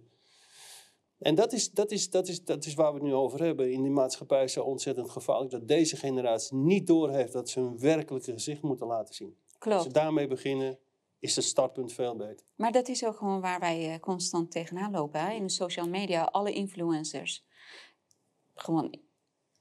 en 1.18 1.34
dat, 1.34 1.52
is, 1.52 1.70
dat, 1.70 1.90
is, 1.90 2.10
dat, 2.10 2.28
is, 2.28 2.44
dat 2.44 2.64
is 2.64 2.74
waar 2.74 2.88
we 2.92 2.98
het 2.98 3.06
nu 3.06 3.14
over 3.14 3.42
hebben. 3.42 3.72
In 3.72 3.82
die 3.82 3.90
maatschappij 3.90 4.44
is 4.44 4.52
zo 4.52 4.62
ontzettend 4.62 5.10
gevaarlijk 5.10 5.50
dat 5.50 5.68
deze 5.68 5.96
generatie 5.96 6.56
niet 6.56 6.86
doorheeft 6.86 7.32
dat 7.32 7.48
ze 7.48 7.60
hun 7.60 7.78
werkelijke 7.78 8.32
gezicht 8.32 8.62
moeten 8.62 8.86
laten 8.86 9.14
zien. 9.14 9.36
Als 9.48 9.58
Klopt. 9.58 9.82
ze 9.82 9.90
daarmee 9.92 10.26
beginnen, 10.26 10.78
is 11.18 11.36
het 11.36 11.44
startpunt 11.44 11.92
veel 11.92 12.16
beter. 12.16 12.46
Maar 12.56 12.72
dat 12.72 12.88
is 12.88 13.04
ook 13.04 13.16
gewoon 13.16 13.40
waar 13.40 13.60
wij 13.60 13.92
eh, 13.92 14.00
constant 14.00 14.50
tegenaan 14.50 14.90
lopen. 14.90 15.20
Hè? 15.20 15.32
In 15.32 15.42
de 15.46 15.52
social 15.52 15.88
media, 15.88 16.22
alle 16.24 16.52
influencers. 16.52 17.44
Gewoon 18.54 18.98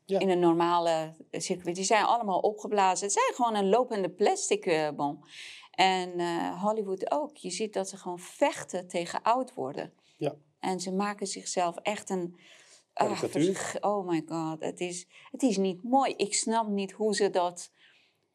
Ja. 0.05 0.19
in 0.19 0.29
een 0.29 0.39
normale 0.39 1.15
circuit. 1.31 1.75
Die 1.75 1.83
zijn 1.83 2.05
allemaal 2.05 2.39
opgeblazen. 2.39 3.05
Het 3.05 3.13
zijn 3.15 3.33
gewoon 3.33 3.55
een 3.55 3.69
lopende 3.69 4.09
plastic 4.09 4.65
eh, 4.65 4.89
bom. 4.91 5.19
En 5.71 6.19
eh, 6.19 6.61
Hollywood 6.63 7.11
ook. 7.11 7.37
Je 7.37 7.49
ziet 7.49 7.73
dat 7.73 7.89
ze 7.89 7.97
gewoon 7.97 8.19
vechten 8.19 8.87
tegen 8.87 9.21
oud 9.21 9.53
worden. 9.53 9.93
Ja. 10.17 10.35
En 10.59 10.79
ze 10.79 10.91
maken 10.91 11.27
zichzelf 11.27 11.75
echt 11.77 12.09
een... 12.09 12.37
versch- 12.93 13.75
oh 13.79 14.07
my 14.07 14.23
god, 14.27 14.59
het 14.61 14.79
is, 14.79 15.07
het 15.31 15.41
is 15.43 15.57
niet 15.57 15.83
mooi. 15.83 16.13
Ik 16.17 16.33
snap 16.35 16.67
niet 16.67 16.91
hoe 16.91 17.15
ze 17.15 17.29
dat 17.29 17.71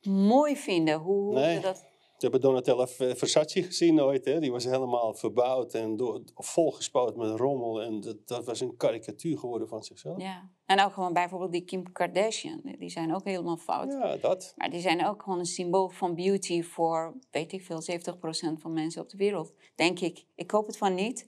mooi 0.02 0.56
vinden. 0.56 0.98
Hoe, 0.98 1.22
hoe 1.22 1.34
Nee. 1.34 1.54
ze 1.54 1.60
dat... 1.60 1.84
We 2.20 2.26
hebben 2.28 2.40
Donatella 2.50 2.86
V- 2.86 3.18
Versace 3.18 3.62
gezien 3.62 4.00
ooit. 4.02 4.24
Hè? 4.24 4.40
Die 4.40 4.50
was 4.52 4.64
helemaal 4.64 5.14
verbouwd 5.14 5.74
en 5.74 5.96
door, 5.96 6.22
volgespoten 6.34 7.18
met 7.18 7.38
rommel. 7.38 7.82
En 7.82 8.00
dat, 8.00 8.16
dat 8.28 8.44
was 8.46 8.60
een 8.60 8.76
karikatuur 8.76 9.38
geworden 9.38 9.68
van 9.68 9.82
zichzelf. 9.82 10.20
Ja. 10.22 10.50
En 10.66 10.80
ook 10.84 10.92
gewoon 10.92 11.12
bijvoorbeeld 11.12 11.52
die 11.52 11.64
Kim 11.64 11.92
Kardashian. 11.92 12.60
Die 12.78 12.88
zijn 12.90 13.14
ook 13.14 13.24
helemaal 13.24 13.56
fout. 13.56 13.92
Ja, 13.92 14.16
dat. 14.16 14.52
Maar 14.56 14.70
die 14.70 14.80
zijn 14.80 15.06
ook 15.06 15.22
gewoon 15.22 15.38
een 15.38 15.44
symbool 15.46 15.88
van 15.88 16.14
beauty 16.14 16.62
voor, 16.62 17.14
weet 17.30 17.52
ik 17.52 17.62
veel, 17.62 17.82
70% 17.82 18.60
van 18.60 18.72
mensen 18.72 19.02
op 19.02 19.08
de 19.08 19.16
wereld. 19.16 19.52
Denk 19.74 20.00
ik. 20.00 20.24
Ik 20.34 20.50
hoop 20.50 20.66
het 20.66 20.76
van 20.76 20.94
niet. 20.94 21.24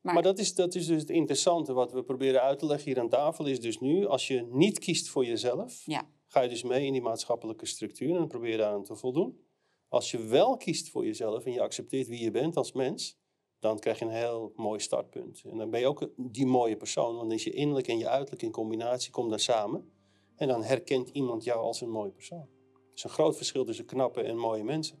Maar, 0.00 0.14
Maar 0.14 0.22
dat 0.22 0.38
is, 0.38 0.54
dat 0.54 0.74
is 0.74 0.86
dus 0.86 1.00
het 1.00 1.10
interessante 1.10 1.72
wat 1.72 1.92
we 1.92 2.02
proberen 2.02 2.42
uit 2.42 2.58
te 2.58 2.66
leggen 2.66 2.88
hier 2.92 3.00
aan 3.00 3.08
tafel. 3.08 3.46
Is 3.46 3.60
dus 3.60 3.78
nu, 3.80 4.06
als 4.06 4.26
je 4.26 4.46
niet 4.50 4.78
kiest 4.78 5.08
voor 5.08 5.24
jezelf, 5.24 5.82
Ja. 5.84 6.02
ga 6.26 6.40
je 6.40 6.48
dus 6.48 6.62
mee 6.62 6.86
in 6.86 6.92
die 6.92 7.02
maatschappelijke 7.02 7.66
structuur 7.66 8.16
en 8.16 8.26
probeer 8.28 8.56
daar 8.56 8.72
aan 8.72 8.82
te 8.82 8.96
voldoen. 8.96 9.44
Als 9.88 10.10
je 10.10 10.24
wel 10.24 10.56
kiest 10.56 10.90
voor 10.90 11.04
jezelf 11.04 11.44
en 11.44 11.52
je 11.52 11.60
accepteert 11.60 12.06
wie 12.06 12.22
je 12.22 12.30
bent 12.30 12.56
als 12.56 12.72
mens, 12.72 13.18
dan 13.58 13.78
krijg 13.78 13.98
je 13.98 14.04
een 14.04 14.10
heel 14.10 14.52
mooi 14.56 14.80
startpunt. 14.80 15.42
En 15.44 15.58
dan 15.58 15.70
ben 15.70 15.80
je 15.80 15.86
ook 15.86 16.10
die 16.16 16.46
mooie 16.46 16.76
persoon, 16.76 17.16
want 17.16 17.28
dan 17.28 17.32
is 17.32 17.44
je 17.44 17.50
innerlijk 17.50 17.88
en 17.88 17.98
je 17.98 18.08
uiterlijk 18.08 18.42
in 18.42 18.50
combinatie 18.50 19.10
komt 19.10 19.30
dan 19.30 19.38
samen. 19.38 19.90
En 20.36 20.48
dan 20.48 20.62
herkent 20.62 21.08
iemand 21.08 21.44
jou 21.44 21.60
als 21.60 21.80
een 21.80 21.90
mooie 21.90 22.10
persoon. 22.10 22.48
Er 22.74 22.94
is 22.94 23.04
een 23.04 23.10
groot 23.10 23.36
verschil 23.36 23.64
tussen 23.64 23.84
knappe 23.84 24.22
en 24.22 24.36
mooie 24.36 24.64
mensen. 24.64 24.98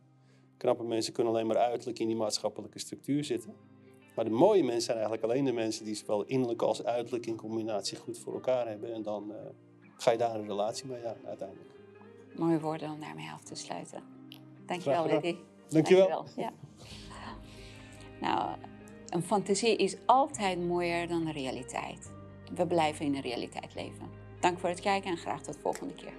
Knappe 0.56 0.84
mensen 0.84 1.12
kunnen 1.12 1.32
alleen 1.32 1.46
maar 1.46 1.56
uiterlijk 1.56 1.98
in 1.98 2.06
die 2.06 2.16
maatschappelijke 2.16 2.78
structuur 2.78 3.24
zitten. 3.24 3.54
Maar 4.14 4.24
de 4.24 4.30
mooie 4.30 4.62
mensen 4.62 4.82
zijn 4.82 4.96
eigenlijk 4.96 5.26
alleen 5.26 5.44
de 5.44 5.52
mensen 5.52 5.84
die 5.84 5.94
zowel 5.94 6.24
innerlijk 6.24 6.62
als 6.62 6.84
uiterlijk 6.84 7.26
in 7.26 7.36
combinatie 7.36 7.98
goed 7.98 8.18
voor 8.18 8.34
elkaar 8.34 8.68
hebben. 8.68 8.94
En 8.94 9.02
dan 9.02 9.32
eh, 9.32 9.38
ga 9.96 10.10
je 10.10 10.18
daar 10.18 10.34
een 10.34 10.46
relatie 10.46 10.86
mee 10.86 11.06
aan 11.06 11.26
uiteindelijk. 11.26 11.70
mooie 12.34 12.60
woorden 12.60 12.90
om 12.90 13.00
daarmee 13.00 13.30
af 13.30 13.42
te 13.42 13.54
sluiten. 13.54 14.15
Dankjewel. 14.66 15.06
Liddy. 15.06 15.36
Dankjewel. 15.68 16.26
Ja. 16.36 16.52
Nou, 18.20 18.56
een 19.08 19.22
fantasie 19.22 19.76
is 19.76 19.96
altijd 20.06 20.66
mooier 20.66 21.08
dan 21.08 21.24
de 21.24 21.32
realiteit. 21.32 22.12
We 22.54 22.66
blijven 22.66 23.04
in 23.04 23.12
de 23.12 23.20
realiteit 23.20 23.74
leven. 23.74 24.10
Dank 24.40 24.58
voor 24.58 24.68
het 24.68 24.80
kijken 24.80 25.10
en 25.10 25.16
graag 25.16 25.42
tot 25.42 25.54
de 25.54 25.60
volgende 25.60 25.94
keer. 25.94 26.12